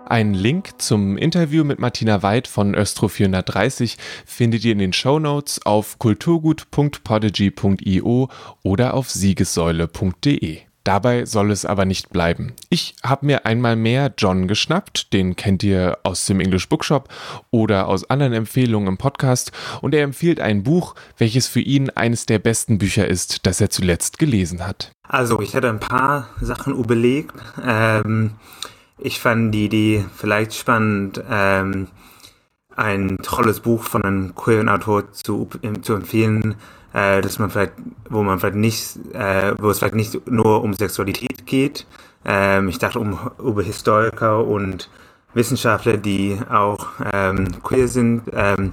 Einen 0.09 0.35
Link 0.35 0.81
zum 0.81 1.19
Interview 1.19 1.65
mit 1.65 1.81
Martina 1.81 2.23
Weid 2.23 2.47
von 2.47 2.77
Östro 2.77 3.09
430 3.09 3.97
findet 4.25 4.65
ihr 4.65 4.71
in 4.71 4.79
den 4.79 4.93
Show 4.93 5.19
Notes 5.19 5.67
auf 5.67 5.99
kulturgut.podigy.io 5.99 8.29
oder 8.63 8.95
auf 8.95 9.11
siegessäule.de. 9.11 10.59
Dabei 10.85 11.25
soll 11.25 11.51
es 11.51 11.65
aber 11.65 11.87
nicht 11.87 12.11
bleiben. 12.11 12.53
Ich 12.71 12.95
habe 13.03 13.27
mir 13.27 13.47
einmal 13.47 13.75
mehr 13.75 14.15
John 14.17 14.47
geschnappt, 14.47 15.13
den 15.13 15.35
kennt 15.35 15.65
ihr 15.65 15.99
aus 16.05 16.25
dem 16.27 16.39
English 16.39 16.69
Bookshop 16.69 17.09
oder 17.51 17.89
aus 17.89 18.09
anderen 18.09 18.33
Empfehlungen 18.33 18.87
im 18.87 18.99
Podcast 18.99 19.51
und 19.83 19.93
er 19.93 20.05
empfiehlt 20.05 20.39
ein 20.39 20.63
Buch, 20.63 20.95
welches 21.19 21.49
für 21.49 21.59
ihn 21.59 21.91
eines 21.91 22.27
der 22.27 22.39
besten 22.39 22.79
Bücher 22.79 23.09
ist, 23.09 23.45
das 23.45 23.61
er 23.61 23.71
zuletzt 23.71 24.21
gelesen 24.21 24.65
hat. 24.65 24.93
Also 25.03 25.41
ich 25.41 25.55
hätte 25.55 25.69
ein 25.69 25.81
paar 25.81 26.29
Sachen 26.41 26.77
überlegt. 26.77 27.35
Ähm 27.67 28.37
ich 28.99 29.21
fand 29.21 29.55
die 29.55 29.67
Idee 29.67 30.05
vielleicht 30.15 30.55
spannend, 30.55 31.23
ähm, 31.31 31.89
ein 32.75 33.19
tolles 33.23 33.61
Buch 33.61 33.83
von 33.83 34.03
einem 34.05 34.35
queeren 34.35 34.69
Autor 34.69 35.13
zu, 35.13 35.49
zu 35.83 35.95
empfehlen, 35.95 36.57
äh, 36.93 37.21
dass 37.23 37.39
man 37.39 37.51
vielleicht, 37.51 37.73
wo 38.11 38.23
man 38.23 38.39
vielleicht 38.39 38.57
nicht, 38.57 39.15
äh, 39.15 39.55
wo 39.59 39.71
es 39.71 39.79
vielleicht 39.79 39.95
nicht 39.95 40.31
nur 40.31 40.63
um 40.63 40.75
Sexualität 40.75 41.47
geht. 41.47 41.87
Ähm, 42.25 42.69
ich 42.69 42.79
dachte 42.79 42.99
um 42.99 43.19
über 43.39 43.63
Historiker 43.63 44.45
und 44.45 44.91
Wissenschaftler, 45.33 45.97
die 45.97 46.39
auch 46.51 46.89
ähm, 47.13 47.63
queer 47.63 47.89
sind. 47.89 48.23
Ähm, 48.33 48.73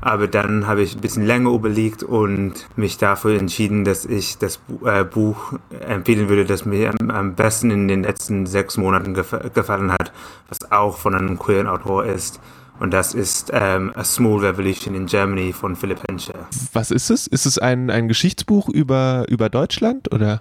aber 0.00 0.28
dann 0.28 0.66
habe 0.66 0.82
ich 0.82 0.94
ein 0.94 1.00
bisschen 1.00 1.24
länger 1.24 1.50
überlegt 1.50 2.02
und 2.02 2.54
mich 2.76 2.98
dafür 2.98 3.38
entschieden, 3.38 3.84
dass 3.84 4.04
ich 4.04 4.38
das 4.38 4.60
äh, 4.84 5.04
Buch 5.04 5.54
empfehlen 5.80 6.28
würde, 6.28 6.44
das 6.44 6.64
mir 6.64 6.92
am, 7.08 7.34
besten 7.34 7.70
in 7.70 7.88
den 7.88 8.02
letzten 8.02 8.46
sechs 8.46 8.76
Monaten 8.76 9.14
gef 9.14 9.34
gefallen 9.54 9.92
hat, 9.92 10.12
was 10.48 10.70
auch 10.70 10.96
von 10.96 11.14
einem 11.14 11.38
queeren 11.38 11.66
Autor 11.66 12.04
ist. 12.04 12.40
Und 12.78 12.92
das 12.92 13.14
ist 13.14 13.50
ähm, 13.54 13.92
A 13.94 14.04
Small 14.04 14.40
Revolution 14.40 14.94
in 14.94 15.06
Germany 15.06 15.52
von 15.52 15.76
Philipp 15.76 16.00
Henscher. 16.08 16.46
Was 16.72 16.90
ist 16.90 17.10
es? 17.10 17.26
Ist 17.26 17.46
es 17.46 17.58
ein, 17.58 17.90
ein 17.90 18.06
Geschichtsbuch 18.06 18.68
über, 18.68 19.24
über 19.28 19.48
Deutschland 19.48 20.12
oder? 20.12 20.38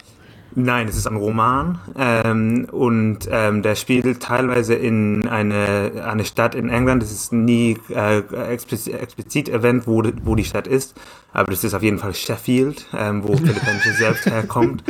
Nein, 0.57 0.87
es 0.87 0.95
ist 0.95 1.05
ein 1.05 1.17
Roman 1.17 1.79
ähm, 1.97 2.65
und 2.71 3.27
ähm, 3.29 3.61
der 3.61 3.75
spielt 3.75 4.21
teilweise 4.23 4.73
in 4.73 5.27
eine, 5.27 5.91
eine 6.05 6.23
Stadt 6.23 6.55
in 6.55 6.69
England. 6.69 7.03
Es 7.03 7.11
ist 7.11 7.33
nie 7.33 7.77
äh, 7.89 8.19
explizit, 8.51 8.93
explizit 8.93 9.49
erwähnt, 9.49 9.85
wo, 9.85 10.01
wo 10.23 10.35
die 10.35 10.45
Stadt 10.45 10.67
ist, 10.67 10.95
aber 11.35 11.51
das 11.51 11.63
ist 11.63 11.73
auf 11.73 11.83
jeden 11.83 11.99
Fall 11.99 12.13
Sheffield, 12.13 12.87
ähm, 12.97 13.23
wo 13.23 13.35
Philipp 13.35 13.61
selbst 13.97 14.25
herkommt. 14.31 14.83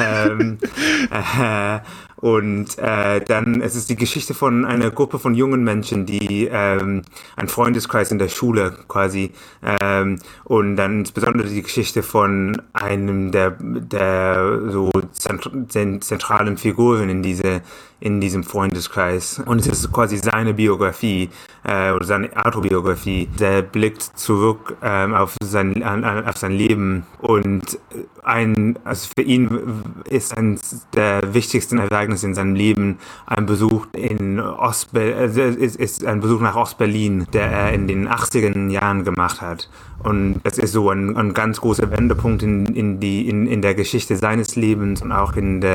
ähm, 0.00 0.58
äh, 1.10 1.80
und 2.20 2.76
äh, 2.78 3.20
dann 3.20 3.62
es 3.62 3.74
ist 3.74 3.88
die 3.88 3.96
Geschichte 3.96 4.34
von 4.34 4.66
einer 4.66 4.90
Gruppe 4.90 5.18
von 5.18 5.34
jungen 5.34 5.64
Menschen, 5.64 6.04
die 6.04 6.48
ähm, 6.52 7.02
ein 7.36 7.48
Freundeskreis 7.48 8.12
in 8.12 8.18
der 8.18 8.28
Schule 8.28 8.76
quasi 8.88 9.32
ähm, 9.62 10.18
und 10.44 10.76
dann 10.76 11.00
insbesondere 11.00 11.48
die 11.48 11.62
Geschichte 11.62 12.02
von 12.02 12.60
einem 12.74 13.32
der 13.32 13.56
der 13.58 14.60
so 14.68 14.90
zentralen 15.14 16.58
Figuren 16.58 17.08
in 17.08 17.22
diese 17.22 17.62
in 18.00 18.20
diesem 18.20 18.44
Freundeskreis. 18.44 19.40
Und 19.44 19.60
es 19.60 19.66
ist 19.66 19.92
quasi 19.92 20.16
seine 20.18 20.54
Biografie 20.54 21.30
äh, 21.64 21.92
oder 21.92 22.04
seine 22.04 22.30
Autobiografie. 22.44 23.28
Der 23.38 23.62
blickt 23.62 24.02
zurück 24.02 24.76
ähm, 24.82 25.14
auf, 25.14 25.36
sein, 25.42 25.82
an, 25.82 26.26
auf 26.26 26.36
sein 26.36 26.52
Leben 26.52 27.06
und 27.18 27.78
ein, 28.22 28.78
also 28.84 29.08
für 29.16 29.22
ihn 29.22 29.84
ist 30.04 30.36
eines 30.36 30.86
der 30.94 31.34
wichtigsten 31.34 31.78
Ereignisse 31.78 32.26
in 32.26 32.34
seinem 32.34 32.54
Leben 32.54 32.98
ein 33.26 33.46
Besuch 33.46 33.86
in 33.92 34.40
Ostberlin, 34.40 35.14
also 35.14 35.42
ist, 35.42 35.76
ist 35.76 36.04
ein 36.04 36.20
Besuch 36.20 36.40
nach 36.40 36.56
Ostberlin, 36.56 37.26
der 37.32 37.50
er 37.50 37.72
in 37.72 37.88
den 37.88 38.08
80er 38.08 38.70
Jahren 38.70 39.04
gemacht 39.04 39.40
hat. 39.40 39.68
Und 40.02 40.40
das 40.44 40.58
ist 40.58 40.72
so 40.72 40.90
ein, 40.90 41.16
ein 41.16 41.34
ganz 41.34 41.60
großer 41.60 41.90
Wendepunkt 41.90 42.42
in, 42.42 42.66
in, 42.66 43.00
die, 43.00 43.28
in, 43.28 43.46
in 43.46 43.60
der 43.60 43.74
Geschichte 43.74 44.16
seines 44.16 44.56
Lebens 44.56 45.02
und 45.02 45.12
auch 45.12 45.36
in 45.36 45.60
der 45.60 45.74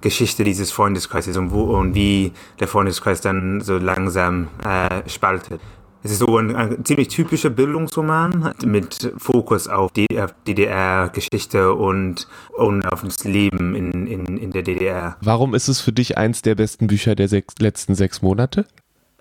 Geschichte 0.00 0.44
dieses 0.44 0.70
Freundeskreises 0.70 1.36
und, 1.36 1.50
wo, 1.50 1.76
und 1.76 1.94
wie 1.94 2.32
der 2.60 2.68
Freundeskreis 2.68 3.20
dann 3.20 3.60
so 3.60 3.78
langsam 3.78 4.48
äh, 4.64 5.08
spaltet. 5.08 5.60
Es 6.02 6.12
ist 6.12 6.20
so 6.20 6.38
ein, 6.38 6.54
ein, 6.54 6.84
ziemlich 6.84 7.08
typischer 7.08 7.50
Bildungsroman 7.50 8.54
mit 8.64 9.12
Fokus 9.18 9.66
auf 9.66 9.90
DDR-Geschichte 9.92 11.74
und, 11.74 12.28
und 12.56 12.86
auf 12.86 13.02
das 13.02 13.24
Leben 13.24 13.74
in, 13.74 14.06
in, 14.06 14.36
in 14.38 14.50
der 14.52 14.62
DDR. 14.62 15.16
Warum 15.20 15.54
ist 15.54 15.68
es 15.68 15.80
für 15.80 15.92
dich 15.92 16.16
eins 16.16 16.42
der 16.42 16.54
besten 16.54 16.86
Bücher 16.86 17.14
der 17.14 17.28
sechs, 17.28 17.54
letzten 17.58 17.94
sechs 17.94 18.22
Monate? 18.22 18.66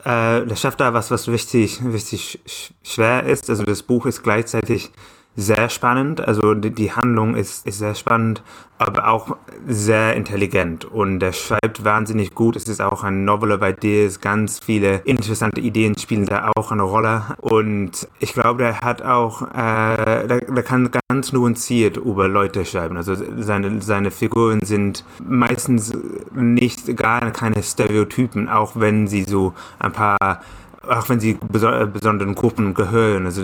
Äh, 0.04 0.46
das 0.46 0.62
schafft 0.62 0.80
da 0.80 0.94
was, 0.94 1.10
was 1.10 1.28
richtig, 1.28 1.82
richtig 1.84 2.40
schwer 2.84 3.24
ist. 3.24 3.50
Also 3.50 3.63
das 3.63 3.82
Buch 3.82 4.06
ist 4.06 4.22
gleichzeitig 4.22 4.92
sehr 5.38 5.69
spannend. 5.69 6.28
Also 6.28 6.56
die, 6.56 6.71
die 6.71 6.91
Handlung 6.91 7.36
ist, 7.36 7.65
ist 7.67 7.78
sehr 7.78 7.93
spannend, 7.93 8.41
aber 8.80 9.08
auch 9.08 9.38
sehr 9.67 10.15
intelligent. 10.15 10.84
Und 10.84 11.21
er 11.21 11.32
schreibt 11.32 11.86
wahnsinnig 11.86 12.34
gut. 12.34 12.56
Es 12.56 12.67
ist 12.67 12.82
auch 12.82 13.04
ein 13.04 13.23
Novel, 13.23 13.58
bei 13.60 13.71
dem 13.71 14.08
es 14.08 14.19
ganz 14.19 14.60
viele 14.60 14.95
interessante 15.06 15.62
Ideen 15.62 15.97
spielen 15.97 16.26
da 16.26 16.52
auch 16.56 16.71
eine 16.71 16.82
Rolle. 16.82 17.23
Und 17.39 18.08
ich 18.19 18.34
glaube, 18.34 18.63
der 18.63 18.82
hat 18.82 19.04
auch, 19.04 19.43
äh, 19.43 20.28
der, 20.28 20.41
der 20.41 20.63
kann 20.63 20.89
ganz 21.08 21.32
nuanciert 21.32 21.97
über 21.97 22.28
Leute 22.28 22.65
schreiben. 22.65 22.97
Also 22.97 23.15
seine, 23.38 23.82
seine 23.82 24.10
Figuren 24.10 24.60
sind 24.63 25.06
meistens 25.23 25.93
nicht 26.34 26.97
gar 26.97 27.30
keine 27.30 27.62
Stereotypen, 27.62 28.50
auch 28.50 28.71
wenn 28.76 29.06
sie 29.08 29.23
so 29.23 29.54
ein 29.78 29.91
paar 29.91 30.41
auch 30.88 31.10
wenn 31.10 31.20
sie 31.20 31.38
besonderen 31.52 32.36
Gruppen 32.36 32.74
gehören, 32.74 33.26
also 33.26 33.44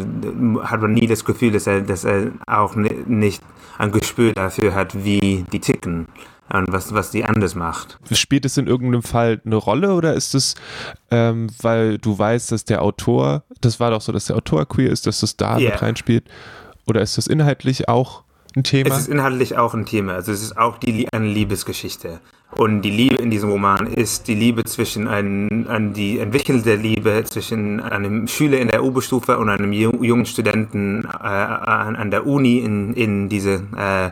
hat 0.64 0.82
man 0.82 0.94
nie 0.94 1.08
das 1.08 1.26
Gefühl, 1.26 1.52
dass 1.52 1.68
er, 1.68 1.82
dass 1.82 2.04
er 2.04 2.32
auch 2.48 2.76
nicht 2.76 3.42
ein 3.78 3.92
Gespür 3.92 4.34
dafür 4.34 4.76
hat, 4.76 5.04
wie 5.04 5.46
die 5.52 5.60
ticken 5.60 6.08
und 6.52 6.72
was, 6.72 6.94
was 6.94 7.12
die 7.12 7.24
anders 7.24 7.56
macht. 7.56 8.00
Spielt 8.12 8.46
es 8.46 8.58
in 8.58 8.68
irgendeinem 8.68 9.04
Fall 9.04 9.42
eine 9.46 9.56
Rolle 9.56 9.94
oder 9.94 10.14
ist 10.14 10.36
es, 10.36 10.56
ähm, 11.12 11.50
weil 11.62 11.98
du 11.98 12.18
weißt, 12.18 12.52
dass 12.52 12.66
der 12.66 12.82
Autor, 12.82 13.44
das 13.62 13.80
war 13.80 13.92
doch 13.92 14.02
so, 14.02 14.12
dass 14.12 14.26
der 14.26 14.36
Autor 14.36 14.68
queer 14.68 14.92
ist, 14.92 15.08
dass 15.08 15.22
das 15.22 15.38
da 15.38 15.58
yeah. 15.58 15.72
mit 15.72 15.82
reinspielt? 15.82 16.26
Oder 16.86 17.02
ist 17.02 17.18
das 17.18 17.28
inhaltlich 17.28 17.88
auch 17.88 18.24
ein 18.56 18.64
Thema? 18.64 18.90
Es 18.90 19.00
ist 19.00 19.08
inhaltlich 19.08 19.58
auch 19.58 19.74
ein 19.74 19.86
Thema. 19.86 20.14
Also 20.14 20.32
es 20.32 20.44
ist 20.44 20.58
auch 20.58 20.78
die, 20.78 21.08
eine 21.12 21.28
Liebesgeschichte. 21.28 22.20
Und 22.56 22.82
die 22.84 22.92
Liebe 22.92 23.16
in 23.16 23.32
diesem 23.32 23.50
Roman 23.50 23.88
ist 23.88 24.28
die 24.28 24.36
Liebe 24.36 24.64
zwischen 24.64 25.08
einem, 25.08 25.66
an 25.68 25.94
die 25.94 26.20
entwickelte 26.20 26.76
Liebe 26.76 27.24
zwischen 27.26 27.80
einem 27.80 28.28
Schüler 28.28 28.60
in 28.60 28.68
der 28.68 28.84
Oberstufe 28.84 29.38
und 29.38 29.50
einem 29.50 29.72
jungen 29.74 30.26
Studenten 30.26 31.06
äh, 31.06 31.28
an, 31.28 31.96
an, 31.96 32.12
der 32.12 32.28
Uni 32.28 32.60
in, 32.60 32.94
in 32.94 33.30
diese 33.30 33.64
äh, 33.76 34.12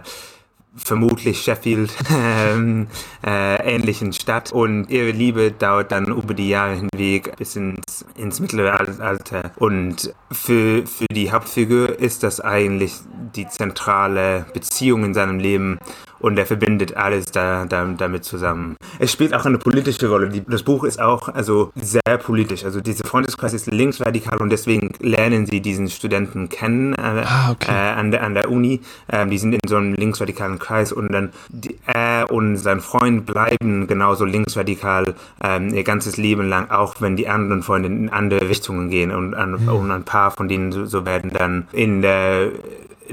vermutlich 0.76 1.42
Sheffield 1.42 1.92
ähm, 2.12 2.88
äh, 3.26 3.76
ähnlichen 3.76 4.14
Stadt. 4.14 4.52
Und 4.52 4.90
ihre 4.90 5.12
Liebe 5.12 5.52
dauert 5.52 5.92
dann 5.92 6.06
über 6.06 6.34
die 6.34 6.50
Jahre 6.50 6.76
hinweg 6.76 7.36
bis 7.38 7.56
ins, 7.56 8.06
ins 8.16 8.40
Mittelalter 8.40 9.52
und 9.58 10.14
für, 10.32 10.86
für 10.88 11.06
die 11.12 11.32
Hauptfigur 11.32 12.00
ist 12.00 12.24
das 12.24 12.40
eigentlich 12.40 12.94
die 13.36 13.48
zentrale 13.48 14.46
Beziehung 14.54 15.04
in 15.04 15.14
seinem 15.14 15.40
Leben 15.40 15.80
und 16.22 16.38
er 16.38 16.46
verbindet 16.46 16.96
alles 16.96 17.26
da, 17.26 17.66
da, 17.66 17.86
damit 17.98 18.24
zusammen. 18.24 18.78
Es 19.00 19.12
spielt 19.12 19.34
auch 19.34 19.46
eine 19.46 19.58
politische 19.58 20.08
Rolle. 20.08 20.30
Die, 20.30 20.44
das 20.46 20.64
Buch 20.64 20.84
ist 20.84 21.02
auch 21.02 21.28
also 21.30 21.72
sehr 21.76 22.18
politisch. 22.18 22.64
Also 22.64 22.82
dieser 22.82 23.06
Freundeskreis 23.06 23.54
ist 23.54 23.68
linksradikal 23.68 24.38
und 24.40 24.50
deswegen 24.50 24.92
lernen 25.00 25.46
sie 25.46 25.62
diesen 25.62 25.90
Studenten 25.90 26.50
kennen 26.50 26.94
äh, 26.94 27.24
ah, 27.26 27.52
okay. 27.52 27.72
äh, 27.72 28.00
an, 28.00 28.12
der, 28.12 28.24
an 28.24 28.34
der 28.34 28.50
Uni. 28.50 28.82
Ähm, 29.12 29.30
die 29.30 29.38
sind 29.38 29.54
in 29.54 29.68
so 29.68 29.78
einem 29.78 29.94
linksradikalen 29.94 30.60
Kreis 30.60 30.92
und 30.92 31.12
dann 31.12 31.32
die, 31.50 31.78
er 31.86 32.32
und 32.32 32.58
sein 32.58 32.82
Freund 32.82 33.26
bleiben 33.26 33.88
genauso 33.88 34.26
linksradikal 34.26 35.16
ähm, 35.44 35.74
ihr 35.74 35.84
ganzes 35.84 36.18
Leben 36.18 36.48
lang, 36.48 36.70
auch 36.70 36.96
wenn 37.00 37.16
die 37.16 37.28
anderen 37.28 37.64
Freunde 37.64 37.90
in 37.90 38.10
andere 38.10 38.48
Richtungen 38.48 38.90
gehen 38.90 39.12
und, 39.12 39.34
an, 39.34 39.64
mhm. 39.64 39.70
und 39.70 39.92
ein 39.92 40.04
paar 40.04 40.32
von 40.32 40.48
denen 40.48 40.72
so, 40.72 40.86
so 40.86 41.06
werden 41.06 41.32
dann 41.34 41.68
in 41.72 42.02
der 42.02 42.52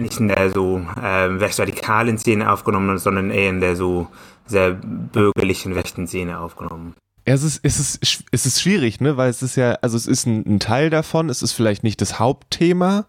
nicht 0.01 0.21
in 0.21 0.29
der 0.29 0.51
so 0.51 0.81
äh, 1.01 1.25
rechtsradikalen 1.25 2.19
Szene 2.19 2.51
aufgenommen, 2.51 2.99
sondern 2.99 3.31
eher 3.31 3.51
in 3.51 3.61
der 3.61 3.77
so 3.77 4.09
sehr 4.47 4.73
bürgerlichen 4.73 5.73
rechten 5.73 6.07
Szene 6.07 6.39
aufgenommen. 6.39 6.95
Es 7.25 7.43
ist, 7.43 7.61
es, 7.63 7.79
ist, 7.79 8.25
es 8.31 8.47
ist 8.47 8.61
schwierig, 8.61 9.01
ne? 9.01 9.17
Weil 9.19 9.29
es 9.29 9.43
ist 9.43 9.57
ja, 9.57 9.73
also 9.83 9.97
es 9.97 10.07
ist 10.07 10.27
ein, 10.27 10.45
ein 10.47 10.61
Teil 10.61 10.89
davon, 10.89 11.29
es 11.29 11.43
ist 11.43 11.53
vielleicht 11.53 11.85
nicht 11.85 12.01
das 12.01 12.19
Hauptthema, 12.19 13.07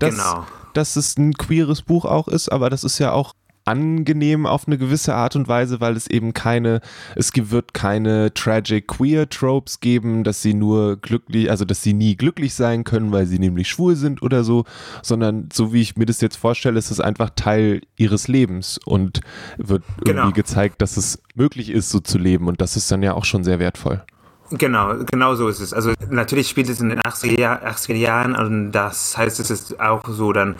dass, 0.00 0.16
genau. 0.16 0.46
dass 0.74 0.96
es 0.96 1.16
ein 1.16 1.32
queeres 1.34 1.82
Buch 1.82 2.04
auch 2.04 2.26
ist, 2.26 2.50
aber 2.50 2.70
das 2.70 2.82
ist 2.82 2.98
ja 2.98 3.12
auch 3.12 3.34
angenehm 3.66 4.46
auf 4.46 4.66
eine 4.66 4.78
gewisse 4.78 5.14
Art 5.14 5.36
und 5.36 5.48
Weise, 5.48 5.80
weil 5.80 5.96
es 5.96 6.06
eben 6.06 6.32
keine, 6.32 6.80
es 7.16 7.32
wird 7.34 7.74
keine 7.74 8.32
tragic 8.32 8.86
queer 8.86 9.28
Tropes 9.28 9.80
geben, 9.80 10.24
dass 10.24 10.40
sie 10.40 10.54
nur 10.54 10.96
glücklich, 10.96 11.50
also 11.50 11.64
dass 11.64 11.82
sie 11.82 11.92
nie 11.92 12.16
glücklich 12.16 12.54
sein 12.54 12.84
können, 12.84 13.12
weil 13.12 13.26
sie 13.26 13.38
nämlich 13.38 13.68
schwul 13.68 13.96
sind 13.96 14.22
oder 14.22 14.44
so, 14.44 14.64
sondern 15.02 15.48
so 15.52 15.72
wie 15.72 15.82
ich 15.82 15.96
mir 15.96 16.06
das 16.06 16.20
jetzt 16.20 16.36
vorstelle, 16.36 16.78
ist 16.78 16.90
es 16.90 17.00
einfach 17.00 17.30
Teil 17.34 17.82
ihres 17.96 18.28
Lebens 18.28 18.78
und 18.84 19.20
wird 19.58 19.82
genau. 20.04 20.22
irgendwie 20.22 20.40
gezeigt, 20.40 20.80
dass 20.80 20.96
es 20.96 21.20
möglich 21.34 21.70
ist, 21.70 21.90
so 21.90 21.98
zu 21.98 22.18
leben 22.18 22.46
und 22.46 22.60
das 22.60 22.76
ist 22.76 22.90
dann 22.90 23.02
ja 23.02 23.14
auch 23.14 23.24
schon 23.24 23.42
sehr 23.42 23.58
wertvoll. 23.58 24.02
Genau, 24.50 24.94
genau 25.10 25.34
so 25.34 25.48
ist 25.48 25.58
es. 25.58 25.72
Also 25.72 25.92
natürlich 26.08 26.48
spielt 26.48 26.68
es 26.68 26.80
in 26.80 26.90
den 26.90 27.00
80er, 27.00 27.38
Jahr, 27.38 27.64
80er 27.64 27.94
Jahren 27.94 28.36
und 28.36 28.70
das 28.70 29.18
heißt, 29.18 29.40
es 29.40 29.50
ist 29.50 29.80
auch 29.80 30.02
so 30.08 30.32
dann 30.32 30.54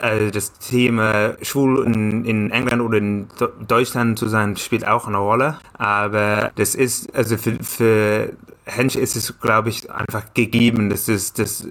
äh, 0.00 0.30
das 0.30 0.52
Thema 0.54 1.36
schwul 1.42 1.84
in, 1.84 2.24
in 2.24 2.50
England 2.50 2.82
oder 2.82 2.98
in 2.98 3.28
Deutschland 3.66 4.18
zu 4.18 4.28
sein, 4.28 4.56
spielt 4.56 4.86
auch 4.86 5.06
eine 5.06 5.18
Rolle. 5.18 5.58
Aber 5.74 6.50
das 6.56 6.74
ist, 6.74 7.14
also 7.14 7.36
für, 7.36 7.62
für 7.62 8.32
Hensch 8.64 8.96
ist 8.96 9.16
es, 9.16 9.38
glaube 9.40 9.68
ich, 9.68 9.90
einfach 9.90 10.34
gegeben, 10.34 10.90
dass 10.90 11.08
es, 11.08 11.32
dass 11.32 11.68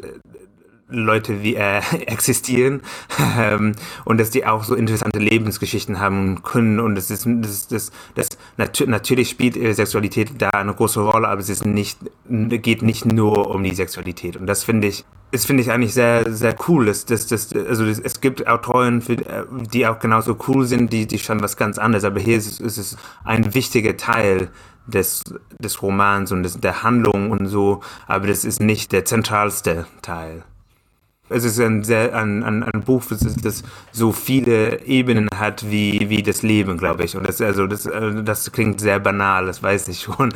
Leute 0.87 1.41
wie 1.41 1.55
er 1.55 1.81
existieren 2.07 2.81
ähm, 3.37 3.73
und 4.03 4.19
dass 4.19 4.29
die 4.29 4.45
auch 4.45 4.63
so 4.63 4.75
interessante 4.75 5.19
Lebensgeschichten 5.19 5.99
haben 5.99 6.43
können 6.43 6.79
und 6.79 6.95
das 6.95 7.09
ist 7.09 7.25
das 7.25 7.67
das, 7.67 7.91
das 8.13 8.29
nat 8.57 8.83
natürlich 8.87 9.29
spielt 9.29 9.55
Sexualität 9.75 10.33
da 10.37 10.49
eine 10.49 10.73
große 10.73 11.01
Rolle, 11.01 11.27
aber 11.27 11.41
es 11.41 11.49
ist 11.49 11.65
nicht 11.65 11.97
geht 12.29 12.83
nicht 12.83 13.05
nur 13.05 13.49
um 13.49 13.63
die 13.63 13.73
Sexualität 13.73 14.37
und 14.37 14.47
das 14.47 14.63
finde 14.63 14.87
ich 14.87 15.05
das 15.31 15.45
finde 15.45 15.63
ich 15.63 15.71
eigentlich 15.71 15.93
sehr 15.93 16.31
sehr 16.31 16.55
cool. 16.67 16.85
Das, 16.85 17.05
das, 17.05 17.27
das, 17.27 17.51
also 17.51 17.85
das, 17.85 17.99
es 17.99 18.21
gibt 18.21 18.47
Autoren, 18.47 19.01
für, 19.01 19.17
die 19.73 19.87
auch 19.87 19.99
genauso 19.99 20.37
cool 20.47 20.65
sind, 20.65 20.93
die 20.93 21.07
die 21.07 21.19
schon 21.19 21.41
was 21.41 21.57
ganz 21.57 21.77
anderes, 21.77 22.03
aber 22.03 22.19
hier 22.19 22.37
ist, 22.37 22.47
es, 22.47 22.59
ist 22.59 22.77
es 22.77 22.97
ein 23.23 23.53
wichtiger 23.53 23.97
Teil 23.97 24.49
des, 24.85 25.23
des 25.59 25.81
Romans 25.81 26.31
und 26.31 26.43
des, 26.43 26.59
der 26.59 26.83
Handlung 26.83 27.31
und 27.31 27.47
so, 27.47 27.81
aber 28.07 28.27
das 28.27 28.45
ist 28.45 28.61
nicht 28.61 28.91
der 28.91 29.03
zentralste 29.03 29.87
Teil 30.01 30.43
es 31.29 31.43
ist 31.43 31.59
ein, 31.59 31.83
sehr, 31.83 32.15
ein, 32.15 32.43
ein, 32.43 32.63
ein 32.63 32.81
Buch, 32.81 33.03
das, 33.09 33.35
das, 33.37 33.63
so 33.91 34.11
viele 34.11 34.85
Ebenen 34.85 35.27
hat 35.35 35.69
wie, 35.69 36.09
wie 36.09 36.21
das 36.21 36.43
Leben, 36.43 36.77
glaube 36.77 37.03
ich. 37.03 37.17
Und 37.17 37.27
das, 37.27 37.41
also 37.41 37.65
das, 37.65 37.85
äh, 37.85 38.23
das 38.23 38.51
klingt 38.51 38.79
sehr 38.79 38.99
banal, 38.99 39.47
das 39.47 39.63
weiß 39.63 39.87
ich 39.87 40.01
schon. 40.01 40.31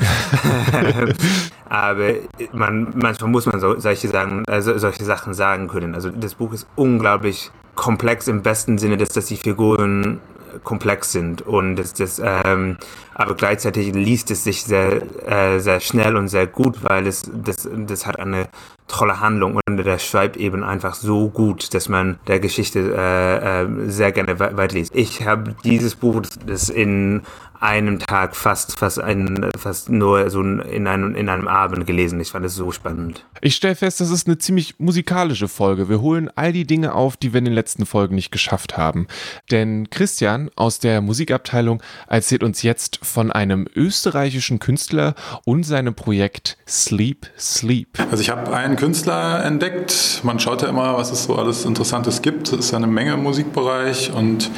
Aber 1.70 2.14
man, 2.54 2.94
manchmal 2.96 3.30
muss 3.30 3.46
man 3.46 3.60
so, 3.60 3.80
solche, 3.80 4.08
sagen, 4.08 4.44
also 4.48 4.78
solche 4.78 5.04
Sachen 5.04 5.34
sagen 5.34 5.68
können. 5.68 5.94
Also 5.94 6.10
das 6.10 6.36
Buch 6.36 6.54
ist 6.54 6.68
unglaublich 6.76 7.52
komplex 7.76 8.28
im 8.28 8.42
besten 8.42 8.78
Sinne, 8.78 8.98
dass, 8.98 9.10
dass 9.10 9.28
die 9.28 9.38
Figuren 9.38 10.20
komplex 10.64 11.12
sind 11.12 11.42
und 11.42 11.76
das, 11.76 11.94
das 11.94 12.22
ähm, 12.24 12.78
aber 13.14 13.36
gleichzeitig 13.36 13.94
liest 13.94 14.32
es 14.32 14.44
sich 14.44 14.64
sehr 14.64 15.02
äh, 15.28 15.60
sehr 15.60 15.80
schnell 15.80 16.16
und 16.16 16.28
sehr 16.28 16.48
gut, 16.48 16.84
weil 16.84 17.08
es 17.08 17.24
das 17.34 17.68
das 17.72 18.06
hat 18.06 18.20
eine 18.20 18.48
tolle 18.88 19.20
Handlung 19.20 19.60
und 19.68 19.78
der 19.78 20.00
schreibt 20.00 20.36
eben 20.36 20.64
einfach 20.64 20.96
so 20.96 21.30
gut, 21.30 21.74
dass 21.74 21.88
man 21.88 22.20
der 22.28 22.40
Geschichte 22.40 22.80
äh, 22.98 23.64
äh, 23.64 23.90
sehr 23.90 24.12
gerne 24.12 24.40
weiterliest. 24.40 24.94
Ich 24.96 25.26
habe 25.26 25.56
dieses 25.64 25.96
Buch 25.96 26.22
das 26.46 26.70
in 26.70 27.22
einem 27.60 28.00
Tag 28.00 28.36
fast, 28.36 28.80
fast, 28.80 29.00
ein, 29.00 29.50
fast 29.58 29.90
nur 29.90 30.30
so 30.30 30.42
in 30.42 30.88
einem, 30.88 31.16
in 31.16 31.28
einem 31.28 31.48
Abend 31.48 31.86
gelesen. 31.86 32.20
Ich 32.22 32.32
fand 32.32 32.46
es 32.46 32.56
so 32.56 32.72
spannend. 32.72 33.26
Ich 33.42 33.56
stelle 33.56 33.76
fest, 33.76 34.00
das 34.00 34.10
ist 34.10 34.28
eine 34.28 34.38
ziemlich 34.38 34.80
musikalische 34.80 35.48
Folge. 35.48 35.90
Wir 35.90 36.02
holen 36.02 36.30
all 36.36 36.54
die 36.54 36.66
Dinge 36.66 36.94
auf, 36.94 37.18
die 37.18 37.34
wir 37.34 37.40
in 37.40 37.46
den 37.46 37.54
letzten 37.54 37.86
Folgen 37.86 38.16
nicht 38.16 38.32
geschafft 38.32 38.78
haben. 38.78 39.08
Denn 39.52 39.90
Christian 39.90 40.50
aus 40.56 40.80
der 40.80 41.02
Musikabteilung 41.02 41.84
erzählt 42.08 42.44
uns 42.44 42.64
jetzt 42.64 43.00
von 43.04 43.32
einem 43.32 43.68
österreichischen 43.76 44.60
Künstler 44.60 45.16
und 45.44 45.64
seinem 45.64 45.96
Projekt 45.96 46.58
Sleep 46.68 47.28
Sleep. 47.38 47.90
Also 48.10 48.22
ich 48.22 48.30
habe 48.30 48.54
einen 48.56 48.78
Künstler 48.78 49.44
entdeckt. 49.44 50.22
Man 50.24 50.40
schaut 50.40 50.62
ja 50.62 50.70
immer, 50.70 50.98
was 50.98 51.12
es 51.12 51.26
so 51.26 51.36
alles 51.36 51.66
Interessantes 51.66 52.22
gibt. 52.22 52.54
Es 52.54 52.68
ist 52.68 52.74
eine 52.74 52.88
Menge 52.88 53.14
im 53.14 53.24
Musikbereich 53.24 54.14
und 54.14 54.50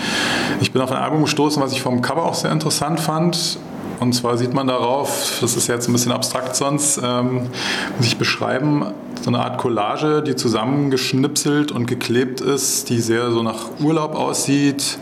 ich 0.60 0.72
bin 0.72 0.82
auf 0.82 0.92
ein 0.92 0.98
Album 0.98 1.24
gestoßen, 1.24 1.62
was 1.62 1.72
ich 1.72 1.82
vom 1.82 2.02
Cover 2.02 2.26
auch 2.26 2.36
sehr 2.36 2.52
interessant 2.52 2.91
interessant 2.92 3.00
fand. 3.00 3.60
Und 4.00 4.14
zwar 4.14 4.36
sieht 4.36 4.54
man 4.54 4.66
darauf, 4.66 5.38
das 5.42 5.56
ist 5.56 5.68
jetzt 5.68 5.88
ein 5.88 5.94
bisschen 5.94 6.12
abstrakt 6.12 6.56
sonst, 6.56 7.00
ähm, 7.04 7.50
muss 7.98 8.08
ich 8.08 8.18
beschreiben, 8.18 8.86
so 9.22 9.30
eine 9.30 9.40
Art 9.40 9.60
Collage, 9.60 10.24
die 10.24 10.36
zusammengeschnipselt 10.36 11.72
und 11.72 11.86
geklebt 11.86 12.42
ist, 12.42 12.90
die 12.90 13.00
sehr 13.00 13.30
so 13.30 13.44
nach 13.44 13.80
Urlaub 13.80 14.16
aussieht. 14.16 14.98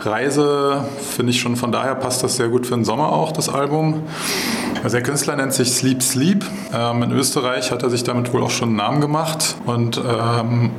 Reise, 0.00 0.84
finde 0.98 1.30
ich 1.30 1.40
schon 1.40 1.54
von 1.54 1.70
daher 1.70 1.94
passt 1.94 2.24
das 2.24 2.36
sehr 2.36 2.48
gut 2.48 2.66
für 2.66 2.74
den 2.74 2.84
Sommer 2.84 3.12
auch, 3.12 3.30
das 3.30 3.48
Album. 3.48 4.02
Also 4.82 4.96
der 4.96 5.02
Künstler 5.02 5.36
nennt 5.36 5.52
sich 5.52 5.72
Sleep 5.72 6.02
Sleep. 6.02 6.44
Ähm, 6.72 7.02
in 7.02 7.12
Österreich 7.12 7.70
hat 7.70 7.82
er 7.82 7.90
sich 7.90 8.02
damit 8.02 8.32
wohl 8.32 8.42
auch 8.42 8.50
schon 8.50 8.70
einen 8.70 8.76
Namen 8.76 9.00
gemacht 9.02 9.56
und 9.66 9.98
ähm, 9.98 10.70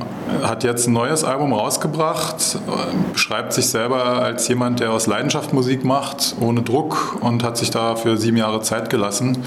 hat 0.42 0.64
jetzt 0.64 0.88
ein 0.88 0.92
neues 0.92 1.22
Album 1.22 1.52
rausgebracht, 1.52 2.56
äh, 2.56 3.12
beschreibt 3.12 3.52
sich 3.52 3.68
selber 3.68 4.04
als 4.04 4.48
jemand, 4.48 4.80
der 4.80 4.90
aus 4.90 5.06
Leidenschaft 5.06 5.52
Musik 5.52 5.84
macht, 5.84 6.34
ohne 6.40 6.62
Druck 6.62 7.18
und 7.20 7.44
hat 7.44 7.56
sich 7.56 7.70
dafür 7.70 8.16
sieben 8.16 8.36
Jahre 8.36 8.60
Zeit 8.62 8.90
gelassen. 8.90 9.38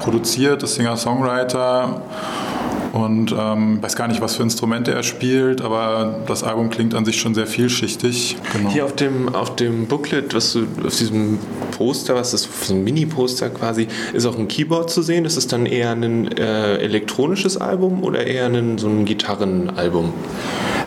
Produziert, 0.00 0.62
ist 0.62 0.76
Singer-Songwriter 0.76 2.00
und 2.94 3.34
ähm, 3.36 3.82
weiß 3.82 3.96
gar 3.96 4.06
nicht, 4.06 4.20
was 4.20 4.36
für 4.36 4.44
Instrumente 4.44 4.92
er 4.92 5.02
spielt, 5.02 5.62
aber 5.62 6.20
das 6.28 6.44
Album 6.44 6.70
klingt 6.70 6.94
an 6.94 7.04
sich 7.04 7.18
schon 7.18 7.34
sehr 7.34 7.48
vielschichtig. 7.48 8.36
Genau. 8.52 8.70
Hier 8.70 8.84
auf 8.84 8.94
dem, 8.94 9.34
auf 9.34 9.56
dem 9.56 9.88
Booklet, 9.88 10.32
was 10.32 10.52
du, 10.52 10.64
auf 10.86 10.96
diesem 10.96 11.40
Poster, 11.76 12.14
was 12.14 12.32
ist 12.34 12.48
so 12.66 12.72
ein 12.72 12.84
Mini-Poster 12.84 13.50
quasi, 13.50 13.88
ist 14.12 14.26
auch 14.26 14.38
ein 14.38 14.46
Keyboard 14.46 14.90
zu 14.90 15.02
sehen. 15.02 15.24
Ist 15.24 15.36
es 15.36 15.48
dann 15.48 15.66
eher 15.66 15.90
ein 15.90 16.30
äh, 16.38 16.76
elektronisches 16.76 17.56
Album 17.56 18.04
oder 18.04 18.28
eher 18.28 18.46
ein, 18.46 18.78
so 18.78 18.86
ein 18.86 19.04
Gitarrenalbum? 19.04 20.12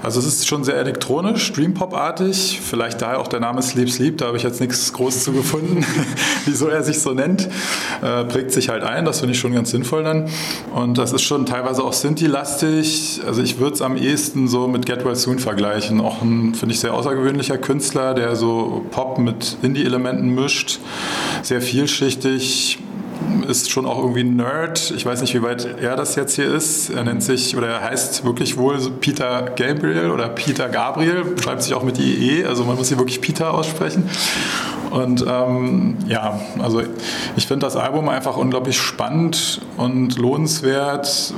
Also 0.04 0.20
es 0.20 0.26
ist 0.26 0.48
schon 0.48 0.64
sehr 0.64 0.76
elektronisch, 0.76 1.52
Dreampop-artig, 1.54 2.60
vielleicht 2.64 3.02
daher 3.02 3.20
auch 3.20 3.28
der 3.28 3.40
Name 3.40 3.62
Sleep 3.62 3.90
Sleep, 3.90 4.18
da 4.18 4.28
habe 4.28 4.38
ich 4.38 4.44
jetzt 4.44 4.62
nichts 4.62 4.94
Großes 4.94 5.24
zu 5.24 5.34
gefunden, 5.34 5.86
wieso 6.46 6.68
er 6.68 6.84
sich 6.84 7.00
so 7.00 7.14
nennt. 7.14 7.50
Äh, 8.02 8.26
prägt 8.26 8.52
sich 8.52 8.70
halt 8.70 8.84
ein, 8.84 9.06
das 9.06 9.20
finde 9.20 9.34
ich 9.34 9.40
schon 9.40 9.54
ganz 9.54 9.72
sinnvoll 9.72 10.04
dann. 10.04 10.30
Und 10.74 10.98
das 10.98 11.14
ist 11.14 11.24
schon 11.24 11.46
teilweise 11.46 11.84
auch 11.84 11.94
Sinti-lastig. 11.94 13.22
Also 13.26 13.42
ich 13.42 13.60
würde 13.60 13.74
es 13.74 13.82
am 13.82 13.98
ehesten 13.98 14.48
so 14.48 14.68
mit 14.68 14.86
Get 14.86 15.04
Well 15.06 15.16
Soon 15.16 15.40
vergleichen. 15.40 16.00
Auch 16.02 16.22
ein, 16.22 16.54
finde 16.54 16.74
ich, 16.74 16.80
sehr 16.80 16.94
außergewöhnlicher 16.94 17.58
Künstler, 17.58 18.14
der 18.14 18.36
so 18.36 18.86
Pop 18.92 19.18
mit 19.20 19.58
Indie-Elementen 19.62 20.34
mischt. 20.34 20.80
Sehr 21.42 21.62
vielschichtig, 21.62 22.80
ist 23.48 23.72
schon 23.72 23.86
auch 23.86 23.98
irgendwie 24.00 24.22
ein 24.22 24.36
Nerd. 24.36 24.92
Ich 24.96 25.06
weiß 25.06 25.22
nicht, 25.22 25.34
wie 25.34 25.42
weit 25.42 25.68
er 25.82 25.96
das 25.96 26.16
jetzt 26.16 26.36
hier 26.36 26.54
ist. 26.54 26.90
Er 26.90 27.04
nennt 27.04 27.24
sich 27.24 27.56
oder 27.56 27.68
er 27.68 27.82
heißt 27.82 28.26
wirklich 28.26 28.58
wohl 28.58 28.78
Peter 29.00 29.44
Gabriel 29.56 30.12
oder 30.12 30.30
Peter 30.30 30.70
Gabriel, 30.70 31.24
schreibt 31.42 31.64
sich 31.64 31.74
auch 31.74 31.84
mit 31.84 32.00
IE, 32.00 32.46
also 32.46 32.64
man 32.66 32.76
muss 32.76 32.90
hier 32.90 32.98
wirklich 32.98 33.22
Peter 33.22 33.54
aussprechen. 33.54 34.10
Und 34.92 35.26
ähm, 35.28 35.98
ja, 36.08 36.40
also 36.60 36.82
ich 37.36 37.48
finde 37.48 37.66
das 37.66 37.76
Album 37.76 38.10
einfach 38.10 38.38
unglaublich 38.38 38.78
spannend 38.78 39.62
und 39.78 40.18
lohnenswert. 40.18 41.34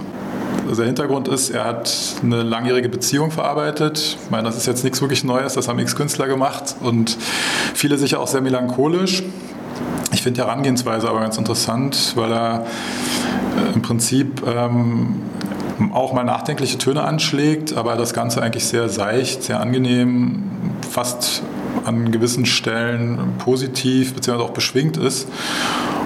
Also 0.68 0.82
der 0.82 0.86
Hintergrund 0.86 1.28
ist, 1.28 1.50
er 1.50 1.66
hat 1.66 1.92
eine 2.24 2.44
langjährige 2.44 2.90
Beziehung 2.90 3.32
verarbeitet. 3.32 4.18
Ich 4.24 4.30
meine, 4.30 4.44
das 4.44 4.56
ist 4.56 4.68
jetzt 4.68 4.84
nichts 4.84 5.02
wirklich 5.02 5.24
Neues, 5.24 5.54
das 5.54 5.68
haben 5.68 5.80
X-Künstler 5.80 6.28
gemacht 6.28 6.76
und 6.82 7.18
viele 7.74 7.98
sicher 7.98 8.20
auch 8.20 8.28
sehr 8.28 8.42
melancholisch. 8.42 9.24
Ich 10.12 10.22
finde 10.22 10.42
die 10.42 10.46
Herangehensweise 10.46 11.10
aber 11.10 11.22
ganz 11.22 11.38
interessant, 11.38 12.14
weil 12.16 12.32
er 12.32 12.66
äh, 13.58 13.74
im 13.74 13.82
Prinzip 13.82 14.44
ähm, 14.48 15.22
auch 15.94 16.14
mal 16.14 16.24
nachdenkliche 16.24 16.78
Töne 16.78 17.04
anschlägt, 17.04 17.76
aber 17.78 17.96
das 17.96 18.14
Ganze 18.14 18.42
eigentlich 18.42 18.66
sehr 18.66 18.90
seicht, 18.90 19.44
sehr 19.44 19.60
angenehm, 19.60 20.44
fast 20.90 21.44
an 21.86 22.12
gewissen 22.12 22.46
Stellen 22.46 23.20
positiv 23.38 24.14
bzw. 24.14 24.42
auch 24.42 24.50
beschwingt 24.52 24.98
ist. 24.98 25.28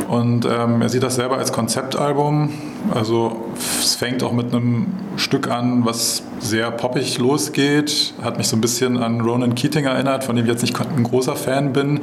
Und 0.08 0.46
ähm, 0.46 0.82
er 0.82 0.90
sieht 0.90 1.02
das 1.02 1.16
selber 1.16 1.38
als 1.38 1.52
Konzeptalbum. 1.52 2.50
Also 2.94 3.46
es 3.82 3.96
fängt 3.96 4.22
auch 4.22 4.34
mit 4.34 4.54
einem 4.54 4.88
Stück 5.16 5.50
an, 5.50 5.86
was 5.86 6.24
sehr 6.40 6.70
poppig 6.70 7.18
losgeht. 7.18 8.14
Hat 8.22 8.38
mich 8.38 8.48
so 8.48 8.56
ein 8.56 8.62
bisschen 8.62 8.98
an 8.98 9.22
Ronan 9.22 9.56
Keating 9.56 9.86
erinnert, 9.86 10.24
von 10.24 10.36
dem 10.36 10.46
ich 10.46 10.52
jetzt 10.52 10.62
nicht 10.62 10.80
ein 10.80 11.04
großer 11.04 11.36
Fan 11.36 11.74
bin. 11.74 11.94
Mhm. 11.94 12.00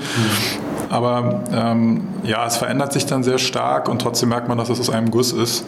Aber 0.91 1.45
ähm, 1.53 2.03
ja, 2.25 2.45
es 2.47 2.57
verändert 2.57 2.93
sich 2.93 3.07
dann 3.07 3.23
sehr 3.23 3.39
stark 3.39 3.89
und 3.89 4.03
trotzdem 4.03 4.29
merkt 4.29 4.49
man, 4.49 4.59
dass 4.59 4.69
es 4.69 4.81
aus 4.81 4.91
einem 4.91 5.11
Guss 5.11 5.33
ist. 5.33 5.65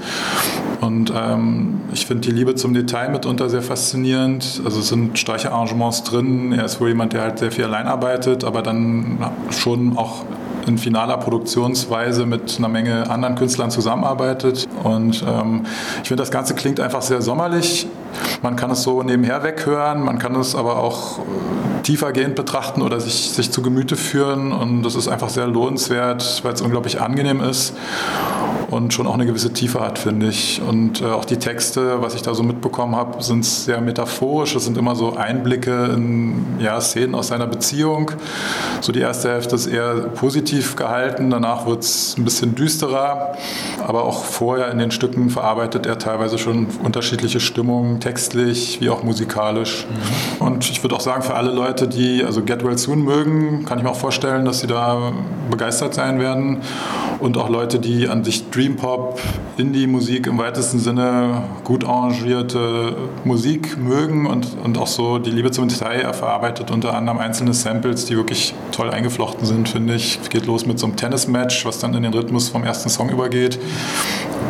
Und 0.81 1.13
ähm, 1.17 1.81
ich 1.93 2.07
finde 2.07 2.29
die 2.29 2.33
Liebe 2.33 2.57
zum 2.57 2.75
Detail 2.75 3.09
mitunter 3.09 3.49
sehr 3.49 3.63
faszinierend. 3.63 4.61
Also 4.65 4.81
es 4.81 4.89
sind 4.89 5.17
Streicherarrangements 5.17 6.03
drin. 6.03 6.53
Er 6.53 6.65
ist 6.65 6.81
wohl 6.81 6.89
jemand, 6.89 7.13
der 7.13 7.23
halt 7.23 7.39
sehr 7.39 7.53
viel 7.53 7.65
allein 7.65 7.87
arbeitet, 7.87 8.43
aber 8.43 8.63
dann 8.63 9.19
schon 9.51 9.97
auch 9.97 10.25
in 10.67 10.79
finaler 10.79 11.17
Produktionsweise 11.17 12.27
mit 12.27 12.57
einer 12.59 12.69
Menge 12.69 13.11
anderen 13.11 13.35
Künstlern 13.35 13.71
zusammenarbeitet. 13.71 14.69
Und 14.83 15.25
ähm, 15.27 15.67
ich 16.03 16.09
finde, 16.09 16.23
das 16.23 16.31
Ganze 16.31 16.55
klingt 16.55 16.81
einfach 16.81 17.03
sehr 17.03 17.23
sommerlich. 17.23 17.87
Man 18.43 18.57
kann 18.57 18.71
es 18.71 18.83
so 18.83 19.03
nebenher 19.03 19.43
weghören, 19.43 20.03
man 20.03 20.19
kann 20.19 20.35
es 20.37 20.55
aber 20.55 20.79
auch 20.79 21.19
äh, 21.19 21.83
tiefergehend 21.83 22.35
betrachten 22.35 22.83
oder 22.83 23.01
sich, 23.01 23.31
sich 23.31 23.51
zu 23.51 23.63
Gemüte 23.63 23.97
führen. 23.97 24.53
Und 24.53 24.83
das 24.83 24.95
ist 24.95 25.09
einfach 25.09 25.29
sehr 25.29 25.47
lohnenswert, 25.47 26.43
weil 26.45 26.53
es 26.53 26.61
unglaublich 26.61 27.01
angenehm 27.01 27.41
ist. 27.41 27.75
Und 28.73 28.95
schon 28.95 29.07
auch 29.07 29.15
eine 29.15 29.27
gewisse 29.27 29.53
Tiefe 29.53 29.81
hat, 29.81 29.99
finde 29.99 30.29
ich. 30.29 30.63
Und 30.67 31.03
äh, 31.03 31.05
auch 31.05 31.27
die 31.27 31.37
Texte, 31.37 32.01
was 32.01 32.15
ich 32.15 32.23
da 32.23 32.35
so 32.35 32.43
mitbekommen 32.43 32.97
habe, 32.97 33.23
sind 33.23 33.45
sehr 33.45 33.81
metaphorisch. 33.83 34.55
Es 34.55 34.65
sind 34.65 34.79
immer 34.79 34.97
so 34.97 35.15
Einblicke 35.15 35.91
in 35.95 36.45
ja, 36.59 36.81
Szenen 36.81 37.15
aus 37.15 37.29
seiner 37.29 37.47
Beziehung. 37.47 38.13
So 38.81 38.91
die 38.93 39.01
erste 39.01 39.29
Hälfte 39.29 39.57
ist 39.57 39.67
eher 39.67 39.95
positiv 40.15 40.77
gehalten, 40.77 41.29
danach 41.29 41.67
wird 41.67 41.83
es 41.83 42.17
ein 42.17 42.25
bisschen 42.25 42.55
düsterer. 42.55 43.37
Aber 43.87 44.05
auch 44.05 44.25
vorher 44.25 44.71
in 44.71 44.79
den 44.79 44.91
Stücken 44.91 45.29
verarbeitet 45.29 45.85
er 45.85 45.99
teilweise 45.99 46.39
schon 46.39 46.67
unterschiedliche 46.83 47.41
Stimmungen, 47.41 48.01
textlich 48.01 48.81
wie 48.81 48.89
auch 48.89 49.03
musikalisch. 49.03 49.87
Mhm. 50.41 50.47
Und 50.47 50.71
ich 50.71 50.83
würde 50.83 50.97
auch 50.97 51.01
sagen, 51.01 51.23
für 51.23 51.35
alle 51.35 51.53
Leute, 51.53 51.89
die 51.89 52.25
also 52.25 52.43
Get 52.43 52.65
Well 52.65 52.79
Soon 52.79 53.03
mögen, 53.03 53.67
kann 53.67 53.79
ich 53.79 53.85
mir 53.85 53.91
auch 53.91 53.97
vorstellen, 53.97 54.47
dass 54.47 54.61
sie 54.61 54.67
da 54.67 55.13
begeistert 55.51 55.93
sein 55.93 56.19
werden. 56.19 56.63
Und 57.23 57.39
auch 57.39 57.49
Leute, 57.49 57.79
die 57.79 58.09
an 58.09 58.25
sich 58.25 58.51
Dream 58.51 58.75
Pop, 58.75 59.21
Indie-Musik 59.59 60.27
im 60.27 60.39
weitesten 60.39 60.79
Sinne, 60.79 61.43
gut 61.65 61.85
arrangierte 61.85 62.97
Musik 63.25 63.77
mögen 63.77 64.27
und, 64.27 64.57
und 64.63 64.79
auch 64.79 64.87
so 64.87 65.19
die 65.19 65.31
Liebe 65.31 65.51
zum 65.51 65.69
Detail. 65.69 66.01
Er 66.01 66.15
verarbeitet 66.15 66.71
unter 66.71 66.95
anderem 66.95 67.19
einzelne 67.19 67.53
Samples, 67.53 68.07
die 68.07 68.17
wirklich 68.17 68.55
toll 68.71 68.91
eingeflochten 68.91 69.45
sind, 69.45 69.69
finde 69.69 69.95
ich. 69.95 70.19
Geht 70.31 70.47
los 70.47 70.65
mit 70.65 70.79
so 70.79 70.87
einem 70.87 70.97
Tennis-Match, 70.97 71.67
was 71.67 71.79
dann 71.79 71.95
in 71.95 72.03
den 72.03 72.15
Rhythmus 72.15 72.49
vom 72.49 72.65
ersten 72.65 72.89
Song 72.89 73.11
übergeht. 73.11 73.59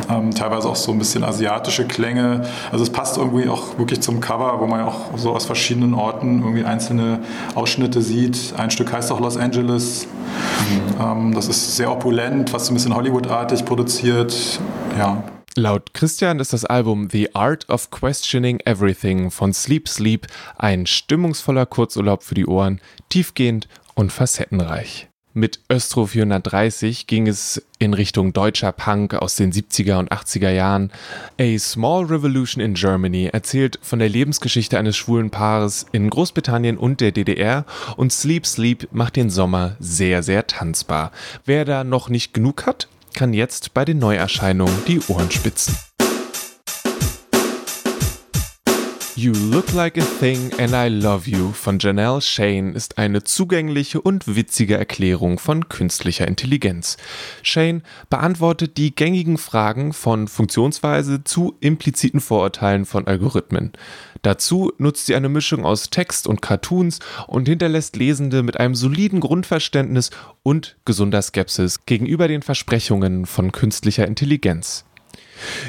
Ähm, 0.08 0.32
teilweise 0.34 0.68
auch 0.68 0.76
so 0.76 0.92
ein 0.92 0.98
bisschen 0.98 1.24
asiatische 1.24 1.84
Klänge. 1.84 2.42
Also 2.70 2.84
es 2.84 2.90
passt 2.90 3.18
irgendwie 3.18 3.48
auch 3.48 3.78
wirklich 3.78 4.00
zum 4.02 4.20
Cover, 4.20 4.60
wo 4.60 4.66
man 4.66 4.80
ja 4.80 4.86
auch 4.86 5.16
so 5.16 5.32
aus 5.32 5.46
verschiedenen 5.46 5.94
Orten 5.94 6.42
irgendwie 6.42 6.64
einzelne 6.64 7.20
Ausschnitte 7.54 8.02
sieht. 8.02 8.54
Ein 8.56 8.70
Stück 8.70 8.92
heißt 8.92 9.10
auch 9.10 9.20
Los 9.20 9.36
Angeles. 9.36 10.06
Mhm. 10.06 11.02
Ähm, 11.02 11.34
das 11.34 11.48
ist 11.48 11.76
sehr 11.76 11.90
opulent, 11.90 12.50
fast 12.50 12.66
so 12.66 12.72
ein 12.72 12.74
bisschen 12.74 12.94
Hollywood-artig 12.94 13.64
produziert. 13.64 14.60
Ja. 14.96 15.24
Laut 15.54 15.92
Christian 15.92 16.40
ist 16.40 16.54
das 16.54 16.64
Album 16.64 17.08
The 17.10 17.34
Art 17.34 17.68
of 17.68 17.90
Questioning 17.90 18.60
Everything 18.64 19.30
von 19.30 19.52
Sleep 19.52 19.86
Sleep 19.86 20.26
ein 20.56 20.86
stimmungsvoller 20.86 21.66
Kurzurlaub 21.66 22.22
für 22.22 22.34
die 22.34 22.46
Ohren, 22.46 22.80
tiefgehend 23.10 23.68
und 23.94 24.12
facettenreich. 24.12 25.08
Mit 25.34 25.60
Östro 25.70 26.06
430 26.06 27.06
ging 27.06 27.26
es 27.26 27.62
in 27.78 27.94
Richtung 27.94 28.34
deutscher 28.34 28.70
Punk 28.72 29.14
aus 29.14 29.36
den 29.36 29.50
70er 29.50 29.98
und 29.98 30.12
80er 30.12 30.50
Jahren. 30.50 30.90
A 31.40 31.58
Small 31.58 32.04
Revolution 32.04 32.62
in 32.62 32.74
Germany 32.74 33.30
erzählt 33.32 33.78
von 33.80 33.98
der 33.98 34.10
Lebensgeschichte 34.10 34.78
eines 34.78 34.96
schwulen 34.96 35.30
Paares 35.30 35.86
in 35.92 36.10
Großbritannien 36.10 36.76
und 36.76 37.00
der 37.00 37.12
DDR 37.12 37.64
und 37.96 38.12
Sleep 38.12 38.46
Sleep 38.46 38.88
macht 38.92 39.16
den 39.16 39.30
Sommer 39.30 39.76
sehr, 39.80 40.22
sehr 40.22 40.46
tanzbar. 40.46 41.12
Wer 41.46 41.64
da 41.64 41.82
noch 41.82 42.10
nicht 42.10 42.34
genug 42.34 42.66
hat, 42.66 42.88
kann 43.12 43.32
jetzt 43.32 43.74
bei 43.74 43.84
den 43.84 43.98
Neuerscheinungen 43.98 44.84
die 44.86 45.00
Ohren 45.08 45.30
spitzen. 45.30 45.76
You 49.14 49.32
Look 49.32 49.74
Like 49.74 49.98
a 49.98 50.04
Thing 50.20 50.50
and 50.58 50.72
I 50.72 50.88
Love 50.88 51.28
You 51.28 51.52
von 51.52 51.78
Janelle 51.78 52.22
Shane 52.22 52.74
ist 52.74 52.96
eine 52.96 53.22
zugängliche 53.22 54.00
und 54.00 54.36
witzige 54.36 54.78
Erklärung 54.78 55.38
von 55.38 55.68
künstlicher 55.68 56.26
Intelligenz. 56.26 56.96
Shane 57.42 57.82
beantwortet 58.08 58.78
die 58.78 58.94
gängigen 58.94 59.36
Fragen 59.36 59.92
von 59.92 60.28
Funktionsweise 60.28 61.24
zu 61.24 61.54
impliziten 61.60 62.20
Vorurteilen 62.20 62.86
von 62.86 63.06
Algorithmen. 63.06 63.72
Dazu 64.22 64.72
nutzt 64.78 65.04
sie 65.04 65.14
eine 65.14 65.28
Mischung 65.28 65.66
aus 65.66 65.90
Text 65.90 66.26
und 66.26 66.40
Cartoons 66.40 67.00
und 67.26 67.48
hinterlässt 67.48 67.96
Lesende 67.96 68.42
mit 68.42 68.58
einem 68.58 68.74
soliden 68.74 69.20
Grundverständnis 69.20 70.10
und 70.42 70.78
gesunder 70.86 71.20
Skepsis 71.20 71.84
gegenüber 71.84 72.28
den 72.28 72.40
Versprechungen 72.40 73.26
von 73.26 73.52
künstlicher 73.52 74.06
Intelligenz. 74.06 74.86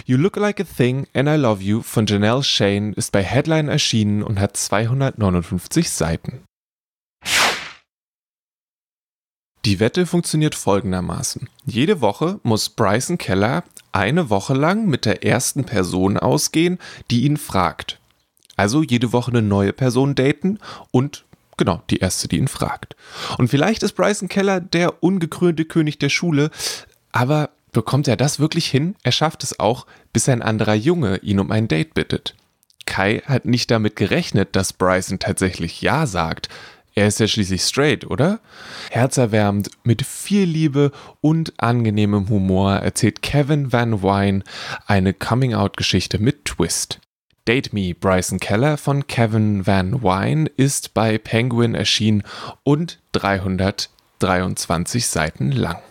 You 0.06 0.18
Look 0.18 0.36
Like 0.36 0.60
a 0.60 0.64
Thing 0.64 1.08
and 1.14 1.28
I 1.28 1.36
Love 1.36 1.62
You 1.62 1.82
von 1.82 2.06
Janelle 2.06 2.44
Shane 2.44 2.94
ist 2.94 3.12
bei 3.12 3.24
Headline 3.24 3.70
erschienen 3.70 4.24
und 4.24 4.40
hat 4.40 4.58
259 4.58 5.90
Seiten. 5.90 6.44
Die 9.66 9.80
Wette 9.80 10.06
funktioniert 10.06 10.56
folgendermaßen. 10.56 11.48
Jede 11.66 12.02
Woche 12.02 12.40
muss 12.44 12.70
Bryson 12.70 13.18
Keller 13.18 13.64
eine 13.94 14.30
Woche 14.30 14.54
lang 14.54 14.88
mit 14.88 15.06
der 15.06 15.24
ersten 15.24 15.64
Person 15.64 16.18
ausgehen, 16.18 16.80
die 17.10 17.24
ihn 17.24 17.38
fragt. 17.38 18.02
Also 18.58 18.84
jede 18.84 19.14
Woche 19.14 19.32
eine 19.32 19.42
neue 19.42 19.72
Person 19.72 20.16
daten 20.16 20.60
und 20.92 21.24
genau, 21.56 21.82
die 21.90 22.00
erste, 22.00 22.28
die 22.28 22.38
ihn 22.38 22.50
fragt. 22.50 22.98
Und 23.38 23.48
vielleicht 23.48 23.84
ist 23.84 23.94
Bryson 23.94 24.28
Keller 24.28 24.60
der 24.60 25.02
ungekrönte 25.02 25.64
König 25.64 25.98
der 25.98 26.10
Schule, 26.10 26.52
aber 27.14 27.52
Bekommt 27.74 28.08
er 28.08 28.16
das 28.16 28.40
wirklich 28.40 28.68
hin? 28.68 28.96
Er 29.04 29.12
schafft 29.12 29.44
es 29.44 29.60
auch, 29.60 29.88
bis 30.14 30.30
ein 30.30 30.44
anderer 30.44 30.76
Junge 30.76 31.18
ihn 31.18 31.40
um 31.40 31.52
ein 31.52 31.68
Date 31.68 31.96
bittet. 31.96 32.36
Kai 32.86 33.22
hat 33.26 33.46
nicht 33.46 33.72
damit 33.72 33.96
gerechnet, 33.96 34.56
dass 34.56 34.74
Bryson 34.74 35.20
tatsächlich 35.20 35.82
Ja 35.82 36.06
sagt. 36.06 36.50
Er 36.96 37.08
ist 37.08 37.20
ja 37.20 37.28
schließlich 37.28 37.64
straight, 37.64 38.06
oder? 38.06 38.40
Herzerwärmend, 38.92 39.72
mit 39.84 40.06
viel 40.06 40.44
Liebe 40.44 40.92
und 41.22 41.54
angenehmem 41.58 42.30
Humor 42.30 42.76
erzählt 42.76 43.24
Kevin 43.24 43.74
Van 43.74 44.04
Wine 44.04 44.44
eine 44.86 45.14
Coming-out-Geschichte 45.14 46.20
mit 46.20 46.46
Twist. 46.46 47.00
Date 47.48 47.74
Me 47.74 47.96
Bryson 47.96 48.40
Keller 48.40 48.78
von 48.78 49.08
Kevin 49.08 49.66
Van 49.66 50.04
Wine 50.04 50.50
ist 50.56 50.94
bei 50.94 51.18
Penguin 51.18 51.74
erschienen 51.74 52.24
und 52.64 53.00
323 53.14 55.08
Seiten 55.08 55.52
lang. 55.52 55.82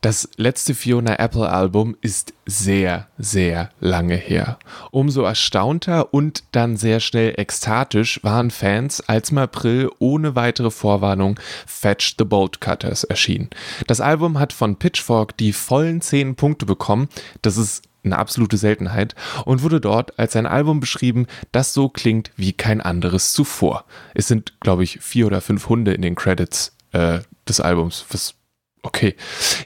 Das 0.00 0.30
letzte 0.36 0.74
Fiona 0.74 1.18
Apple 1.18 1.46
Album 1.46 1.94
ist 2.00 2.32
sehr, 2.46 3.08
sehr 3.18 3.68
lange 3.80 4.16
her. 4.16 4.58
Umso 4.90 5.22
erstaunter 5.22 6.14
und 6.14 6.42
dann 6.52 6.78
sehr 6.78 7.00
schnell 7.00 7.34
ekstatisch 7.36 8.18
waren 8.22 8.50
Fans, 8.50 9.00
als 9.02 9.30
im 9.30 9.36
April 9.36 9.90
ohne 9.98 10.34
weitere 10.34 10.70
Vorwarnung 10.70 11.38
Fetch 11.66 12.14
the 12.18 12.24
Bolt 12.24 12.62
Cutters 12.62 13.04
erschien. 13.04 13.50
Das 13.88 14.00
Album 14.00 14.38
hat 14.38 14.54
von 14.54 14.76
Pitchfork 14.76 15.36
die 15.36 15.52
vollen 15.52 16.00
10 16.00 16.34
Punkte 16.34 16.64
bekommen. 16.64 17.10
Das 17.42 17.58
ist 17.58 17.82
eine 18.02 18.18
absolute 18.18 18.56
Seltenheit 18.56 19.14
und 19.44 19.62
wurde 19.62 19.82
dort 19.82 20.18
als 20.18 20.34
ein 20.34 20.46
Album 20.46 20.80
beschrieben, 20.80 21.26
das 21.52 21.74
so 21.74 21.90
klingt 21.90 22.30
wie 22.36 22.54
kein 22.54 22.80
anderes 22.80 23.34
zuvor. 23.34 23.84
Es 24.14 24.28
sind, 24.28 24.58
glaube 24.60 24.82
ich, 24.82 25.00
vier 25.02 25.26
oder 25.26 25.42
fünf 25.42 25.68
Hunde 25.68 25.92
in 25.92 26.00
den 26.00 26.14
Credits 26.14 26.74
äh, 26.92 27.18
des 27.46 27.60
Albums, 27.60 28.06
was 28.08 28.36
Okay, 28.82 29.14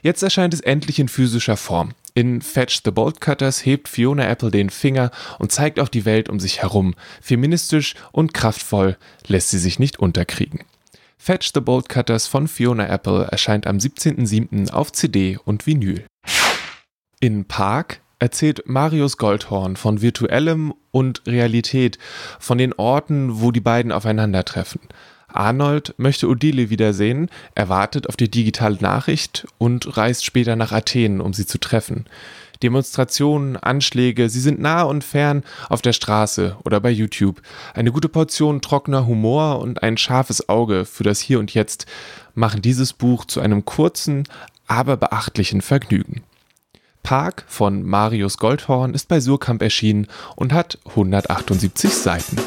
jetzt 0.01 0.23
erscheint 0.23 0.53
es 0.53 0.59
endlich 0.59 0.99
in 0.99 1.07
physischer 1.07 1.57
Form. 1.57 1.93
In 2.13 2.41
Fetch 2.41 2.81
the 2.83 2.91
Bolt 2.91 3.21
Cutters 3.21 3.65
hebt 3.65 3.87
Fiona 3.87 4.27
Apple 4.27 4.51
den 4.51 4.69
Finger 4.69 5.11
und 5.39 5.51
zeigt 5.51 5.79
auf 5.79 5.89
die 5.89 6.05
Welt 6.05 6.29
um 6.29 6.39
sich 6.39 6.61
herum. 6.61 6.95
Feministisch 7.21 7.95
und 8.11 8.33
kraftvoll 8.33 8.97
lässt 9.27 9.51
sie 9.51 9.59
sich 9.59 9.79
nicht 9.79 9.99
unterkriegen. 9.99 10.61
Fetch 11.17 11.51
the 11.53 11.61
Bolt 11.61 11.89
Cutters 11.89 12.27
von 12.27 12.47
Fiona 12.47 12.87
Apple 12.87 13.25
erscheint 13.25 13.67
am 13.67 13.77
17.07. 13.77 14.71
auf 14.71 14.91
CD 14.91 15.37
und 15.43 15.65
Vinyl. 15.65 16.05
In 17.19 17.45
Park 17.45 18.01
erzählt 18.19 18.63
Marius 18.65 19.17
Goldhorn 19.17 19.75
von 19.75 20.01
virtuellem 20.01 20.73
und 20.91 21.21
Realität, 21.25 21.97
von 22.39 22.57
den 22.57 22.73
Orten, 22.73 23.41
wo 23.41 23.51
die 23.51 23.59
beiden 23.61 23.91
aufeinandertreffen. 23.91 24.81
Arnold 25.35 25.93
möchte 25.97 26.27
Odile 26.27 26.69
wiedersehen, 26.69 27.29
er 27.53 27.69
wartet 27.69 28.07
auf 28.07 28.15
die 28.15 28.29
digitale 28.29 28.77
Nachricht 28.79 29.47
und 29.57 29.97
reist 29.97 30.25
später 30.25 30.55
nach 30.55 30.71
Athen, 30.71 31.21
um 31.21 31.33
sie 31.33 31.45
zu 31.45 31.57
treffen. 31.57 32.05
Demonstrationen, 32.63 33.57
Anschläge, 33.57 34.29
sie 34.29 34.39
sind 34.39 34.59
nah 34.59 34.83
und 34.83 35.03
fern 35.03 35.43
auf 35.69 35.81
der 35.81 35.93
Straße 35.93 36.57
oder 36.63 36.79
bei 36.79 36.89
YouTube. 36.89 37.41
Eine 37.73 37.91
gute 37.91 38.09
Portion 38.09 38.61
trockener 38.61 39.05
Humor 39.05 39.59
und 39.59 39.83
ein 39.83 39.97
scharfes 39.97 40.47
Auge 40.49 40.85
für 40.85 41.03
das 41.03 41.19
Hier 41.19 41.39
und 41.39 41.53
Jetzt 41.53 41.85
machen 42.33 42.61
dieses 42.61 42.93
Buch 42.93 43.25
zu 43.25 43.41
einem 43.41 43.65
kurzen, 43.65 44.23
aber 44.67 44.97
beachtlichen 44.97 45.61
Vergnügen. 45.61 46.23
Park 47.03 47.45
von 47.47 47.83
Marius 47.83 48.37
Goldhorn 48.37 48.95
ist 48.95 49.07
bei 49.07 49.19
Surkamp 49.19 49.61
erschienen 49.61 50.07
und 50.35 50.53
hat 50.53 50.79
178 50.85 51.93
Seiten. 51.93 52.37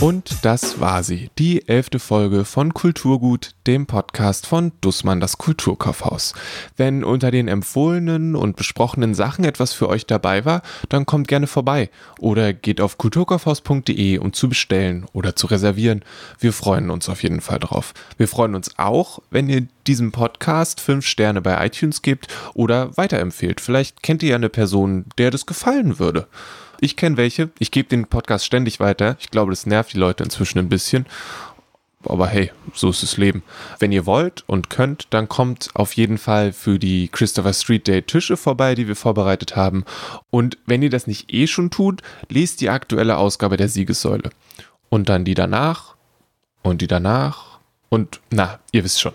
Und 0.00 0.44
das 0.44 0.78
war 0.78 1.02
sie, 1.02 1.30
die 1.38 1.66
elfte 1.68 1.98
Folge 1.98 2.44
von 2.44 2.74
Kulturgut, 2.74 3.54
dem 3.66 3.86
Podcast 3.86 4.46
von 4.46 4.72
Dussmann 4.82 5.20
das 5.20 5.38
Kulturkaufhaus. 5.38 6.34
Wenn 6.76 7.02
unter 7.02 7.30
den 7.30 7.48
empfohlenen 7.48 8.36
und 8.36 8.56
besprochenen 8.56 9.14
Sachen 9.14 9.46
etwas 9.46 9.72
für 9.72 9.88
euch 9.88 10.04
dabei 10.04 10.44
war, 10.44 10.60
dann 10.90 11.06
kommt 11.06 11.28
gerne 11.28 11.46
vorbei 11.46 11.88
oder 12.20 12.52
geht 12.52 12.82
auf 12.82 12.98
kulturkaufhaus.de, 12.98 14.18
um 14.18 14.34
zu 14.34 14.50
bestellen 14.50 15.06
oder 15.14 15.34
zu 15.34 15.46
reservieren. 15.46 16.04
Wir 16.38 16.52
freuen 16.52 16.90
uns 16.90 17.08
auf 17.08 17.22
jeden 17.22 17.40
Fall 17.40 17.58
drauf. 17.58 17.94
Wir 18.18 18.28
freuen 18.28 18.54
uns 18.54 18.78
auch, 18.78 19.20
wenn 19.30 19.48
ihr 19.48 19.66
diesem 19.86 20.12
Podcast 20.12 20.78
fünf 20.78 21.06
Sterne 21.06 21.40
bei 21.40 21.64
iTunes 21.64 22.02
gebt 22.02 22.28
oder 22.52 22.94
weiterempfehlt. 22.98 23.62
Vielleicht 23.62 24.02
kennt 24.02 24.22
ihr 24.22 24.30
ja 24.30 24.36
eine 24.36 24.50
Person, 24.50 25.06
der 25.16 25.30
das 25.30 25.46
gefallen 25.46 25.98
würde. 25.98 26.26
Ich 26.80 26.96
kenne 26.96 27.16
welche. 27.16 27.50
Ich 27.58 27.70
gebe 27.70 27.88
den 27.88 28.06
Podcast 28.06 28.44
ständig 28.44 28.80
weiter. 28.80 29.16
Ich 29.20 29.30
glaube, 29.30 29.52
das 29.52 29.66
nervt 29.66 29.92
die 29.92 29.98
Leute 29.98 30.24
inzwischen 30.24 30.58
ein 30.58 30.68
bisschen. 30.68 31.06
aber 32.04 32.28
hey, 32.28 32.52
so 32.72 32.90
ist 32.90 33.02
das 33.02 33.16
Leben. 33.16 33.42
Wenn 33.78 33.92
ihr 33.92 34.06
wollt 34.06 34.44
und 34.46 34.70
könnt, 34.70 35.08
dann 35.10 35.28
kommt 35.28 35.70
auf 35.74 35.94
jeden 35.94 36.18
Fall 36.18 36.52
für 36.52 36.78
die 36.78 37.08
Christopher 37.08 37.52
Street 37.52 37.86
Day 37.88 38.02
Tische 38.02 38.36
vorbei, 38.36 38.74
die 38.74 38.86
wir 38.86 38.96
vorbereitet 38.96 39.56
haben. 39.56 39.84
Und 40.30 40.58
wenn 40.66 40.82
ihr 40.82 40.90
das 40.90 41.06
nicht 41.06 41.32
eh 41.32 41.46
schon 41.46 41.70
tut, 41.70 42.02
lest 42.28 42.60
die 42.60 42.70
aktuelle 42.70 43.16
Ausgabe 43.16 43.56
der 43.56 43.68
Siegessäule. 43.68 44.30
Und 44.88 45.08
dann 45.08 45.24
die 45.24 45.34
danach 45.34 45.96
und 46.62 46.80
die 46.80 46.86
danach 46.86 47.58
und 47.88 48.20
na, 48.30 48.60
ihr 48.72 48.84
wisst 48.84 49.00
schon. 49.00 49.14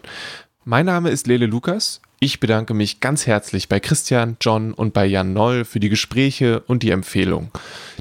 Mein 0.66 0.86
Name 0.86 1.10
ist 1.10 1.28
Lele 1.28 1.46
Lukas. 1.46 2.02
Ich 2.24 2.40
bedanke 2.40 2.76
mich 2.76 3.00
ganz 3.00 3.26
herzlich 3.26 3.68
bei 3.68 3.80
Christian, 3.80 4.38
John 4.40 4.76
und 4.76 4.94
bei 4.94 5.08
Jan 5.08 5.34
Noll 5.34 5.66
für 5.66 5.80
die 5.80 5.90
Gespräche 5.90 6.60
und 6.60 6.84
die 6.84 6.92
Empfehlung. 6.92 7.50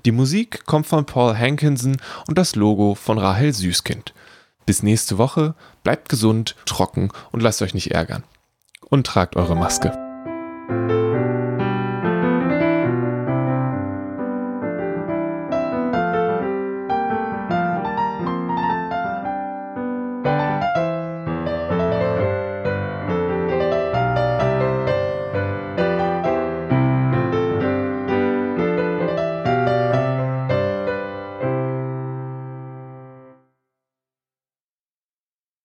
Die 0.05 0.13
Musik 0.13 0.67
kommt 0.67 0.87
von 0.87 1.07
Paul 1.07 1.35
Hankinson 1.35 1.97
und 2.29 2.37
das 2.37 2.55
Logo 2.55 2.95
von 2.95 3.17
Rahel 3.17 3.55
Süßkind. 3.55 4.13
Bis 4.67 4.83
nächste 4.83 5.17
Woche, 5.17 5.55
bleibt 5.85 6.11
gesund, 6.11 6.55
trocken 6.67 7.09
und 7.33 7.43
lasst 7.43 7.63
euch 7.63 7.73
nicht 7.73 7.93
ärgern. 7.93 8.25
Und 8.91 9.07
tragt 9.07 9.37
eure 9.37 9.57
Maske. 9.57 9.91